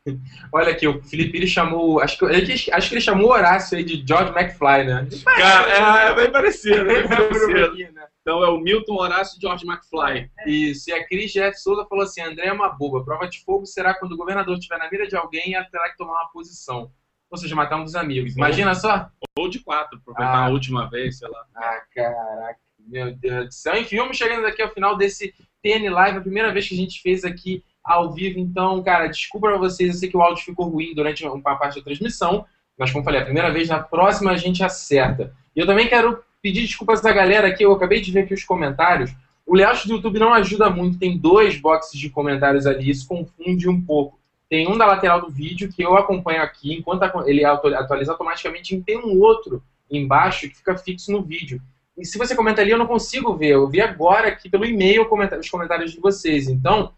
Olha 0.53 0.71
aqui, 0.71 0.87
o 0.87 1.03
Felipe 1.03 1.37
ele 1.37 1.47
chamou. 1.47 2.01
Acho 2.01 2.17
que, 2.19 2.25
ele, 2.27 2.53
acho 2.73 2.89
que 2.89 2.95
ele 2.95 3.01
chamou 3.01 3.27
o 3.29 3.33
Horácio 3.33 3.77
aí 3.77 3.85
de 3.85 4.05
George 4.07 4.33
McFly, 4.33 4.85
né? 4.85 5.09
Cara, 5.37 6.11
é 6.11 6.15
bem 6.15 6.31
parecido, 6.31 6.85
bem 6.85 7.07
parecido. 7.07 7.75
Né? 7.95 8.07
Então 8.23 8.43
é 8.43 8.49
o 8.49 8.59
Milton 8.59 8.95
Horácio 8.95 9.39
George 9.41 9.67
McFly. 9.67 10.31
Isso, 10.47 10.89
e 10.89 10.93
a 10.93 11.07
Cris 11.07 11.33
Jeff 11.33 11.59
Souza 11.61 11.85
falou 11.87 12.05
assim: 12.05 12.23
André 12.23 12.47
é 12.47 12.53
uma 12.53 12.69
boba. 12.71 13.05
Prova 13.05 13.29
de 13.29 13.43
fogo 13.45 13.67
será 13.67 13.95
quando 13.95 14.13
o 14.13 14.17
governador 14.17 14.55
estiver 14.57 14.79
na 14.79 14.91
mira 14.91 15.07
de 15.07 15.17
alguém 15.17 15.51
e 15.51 15.55
ela 15.55 15.65
terá 15.67 15.91
que 15.91 15.97
tomar 15.97 16.13
uma 16.13 16.31
posição. 16.33 16.91
Ou 17.31 17.37
seja, 17.37 17.55
matar 17.57 17.77
um 17.77 17.85
dos 17.85 17.97
amigos. 17.97 18.37
Imagina 18.37 18.75
só. 18.75 19.09
Ou 19.37 19.49
de 19.49 19.59
quatro, 19.59 19.99
aproveitar 19.99 20.33
Ah. 20.33 20.47
a 20.47 20.51
última 20.51 20.89
vez, 20.89 21.19
sei 21.19 21.29
lá. 21.29 21.45
Ah, 21.57 21.83
caraca, 21.95 22.59
meu 22.79 23.13
Deus 23.15 23.47
do 23.47 23.53
céu. 23.53 23.77
Enfim, 23.77 23.97
vamos 23.97 24.17
chegando 24.17 24.47
aqui 24.47 24.63
ao 24.63 24.71
final 24.73 24.97
desse 24.97 25.35
TN 25.63 25.91
Live, 25.91 26.19
a 26.19 26.23
primeira 26.23 26.53
vez 26.53 26.69
que 26.69 26.75
a 26.75 26.79
gente 26.79 27.03
fez 27.03 27.25
aqui 27.25 27.65
ao 27.85 28.12
vivo. 28.12 28.39
Então, 28.39 28.82
cara, 28.82 29.07
desculpa 29.07 29.49
pra 29.49 29.59
vocês, 29.59 29.95
eu 29.95 30.01
sei 30.01 30.09
que 30.09 30.16
o 30.16 30.22
áudio 30.22 30.45
ficou 30.45 30.68
ruim 30.68 30.95
durante 30.95 31.24
uma 31.26 31.57
parte 31.57 31.78
da 31.78 31.85
transmissão, 31.85 32.47
mas 32.78 32.91
como 32.91 33.05
falei, 33.05 33.20
a 33.20 33.24
primeira 33.24 33.53
vez, 33.53 33.68
na 33.68 33.78
próxima 33.78 34.30
a 34.32 34.37
gente 34.37 34.64
acerta. 34.64 35.32
E 35.55 35.61
eu 35.61 35.66
também 35.66 35.87
quero 35.87 36.18
pedir 36.43 36.62
desculpas 36.62 37.01
da 37.01 37.12
galera 37.12 37.49
aqui, 37.49 37.64
eu 37.64 37.72
acabei 37.72 38.01
de 38.01 38.11
ver 38.11 38.20
aqui 38.20 38.35
os 38.35 38.45
comentários. 38.45 39.12
O 39.47 39.55
layout 39.55 39.87
do 39.87 39.95
YouTube 39.95 40.18
não 40.18 40.32
ajuda 40.32 40.70
muito, 40.70 40.99
tem 40.99 41.18
dois 41.18 41.61
boxes 41.61 42.01
de 42.01 42.09
comentários 42.09 42.66
ali, 42.66 42.89
isso 42.89 43.07
confunde 43.07 43.68
um 43.68 43.80
pouco. 43.80 44.18
Tem 44.49 44.68
um 44.68 44.76
da 44.76 44.87
lateral 44.87 45.20
do 45.20 45.30
vídeo 45.30 45.70
que 45.72 45.82
eu 45.82 45.97
acompanho 45.97 46.43
aqui, 46.43 46.74
enquanto 46.74 47.05
ele 47.26 47.45
atu- 47.45 47.74
atualiza 47.74 48.12
automaticamente, 48.12 48.74
e 48.74 48.80
tem 48.80 48.99
um 48.99 49.20
outro 49.20 49.62
embaixo 49.91 50.49
que 50.49 50.57
fica 50.57 50.76
fixo 50.76 51.12
no 51.12 51.22
vídeo. 51.22 51.61
E 51.97 52.05
se 52.05 52.18
você 52.18 52.35
comenta 52.35 52.61
ali, 52.61 52.70
eu 52.70 52.78
não 52.78 52.87
consigo 52.87 53.35
ver. 53.35 53.51
Eu 53.51 53.68
vi 53.68 53.80
agora 53.80 54.28
aqui 54.28 54.49
pelo 54.49 54.64
e-mail 54.64 55.07
os 55.39 55.49
comentários 55.49 55.93
de 55.93 56.01
vocês. 56.01 56.49
Então, 56.49 56.93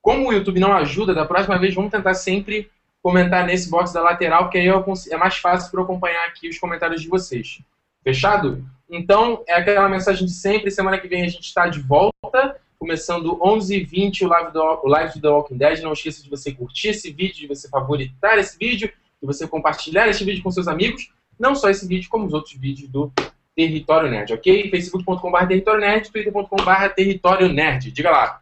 como 0.00 0.28
o 0.28 0.32
YouTube 0.32 0.60
não 0.60 0.72
ajuda, 0.72 1.14
da 1.14 1.24
próxima 1.24 1.58
vez 1.58 1.74
vamos 1.74 1.90
tentar 1.90 2.14
sempre 2.14 2.70
comentar 3.02 3.46
nesse 3.46 3.70
box 3.70 3.92
da 3.92 4.02
lateral, 4.02 4.44
porque 4.44 4.58
aí 4.58 4.66
eu 4.66 4.84
é 5.10 5.16
mais 5.16 5.36
fácil 5.36 5.70
para 5.70 5.80
eu 5.80 5.84
acompanhar 5.84 6.26
aqui 6.26 6.48
os 6.48 6.58
comentários 6.58 7.02
de 7.02 7.08
vocês. 7.08 7.60
Fechado? 8.02 8.64
Então, 8.90 9.44
é 9.46 9.54
aquela 9.54 9.88
mensagem 9.88 10.26
de 10.26 10.32
sempre. 10.32 10.70
Semana 10.70 10.98
que 10.98 11.08
vem 11.08 11.22
a 11.22 11.28
gente 11.28 11.44
está 11.44 11.68
de 11.68 11.80
volta, 11.80 12.56
começando 12.78 13.36
11h20 13.38 14.22
o 14.22 14.28
live, 14.28 14.52
do, 14.52 14.62
o 14.82 14.88
live 14.88 15.14
do 15.14 15.20
The 15.20 15.28
Walking 15.28 15.56
Dead. 15.56 15.80
Não 15.80 15.92
esqueça 15.92 16.22
de 16.22 16.30
você 16.30 16.52
curtir 16.52 16.88
esse 16.88 17.10
vídeo, 17.10 17.36
de 17.36 17.46
você 17.46 17.68
favoritar 17.68 18.38
esse 18.38 18.56
vídeo, 18.58 18.90
de 19.20 19.26
você 19.26 19.46
compartilhar 19.46 20.08
esse 20.08 20.24
vídeo 20.24 20.42
com 20.42 20.50
seus 20.50 20.68
amigos. 20.68 21.12
Não 21.38 21.54
só 21.54 21.68
esse 21.68 21.86
vídeo, 21.86 22.08
como 22.08 22.26
os 22.26 22.32
outros 22.32 22.54
vídeos 22.54 22.88
do 22.88 23.12
Território 23.54 24.10
Nerd, 24.10 24.32
ok? 24.32 24.70
facebook.com.br 24.70 25.46
Território 25.46 25.80
Nerd, 25.80 26.10
twitter.com.br 26.10 26.88
Território 26.94 27.52
Nerd. 27.52 27.90
Diga 27.92 28.10
lá. 28.10 28.40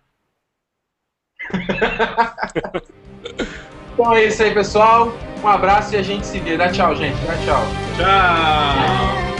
então 3.94 4.14
é 4.14 4.24
isso 4.24 4.42
aí, 4.42 4.52
pessoal. 4.52 5.12
Um 5.42 5.48
abraço 5.48 5.94
e 5.94 5.98
a 5.98 6.02
gente 6.02 6.26
se 6.26 6.38
vê. 6.40 6.56
Dá 6.56 6.70
tchau, 6.70 6.94
gente. 6.96 7.16
Dá 7.24 7.34
tchau. 7.44 7.62
Tchau. 7.96 9.35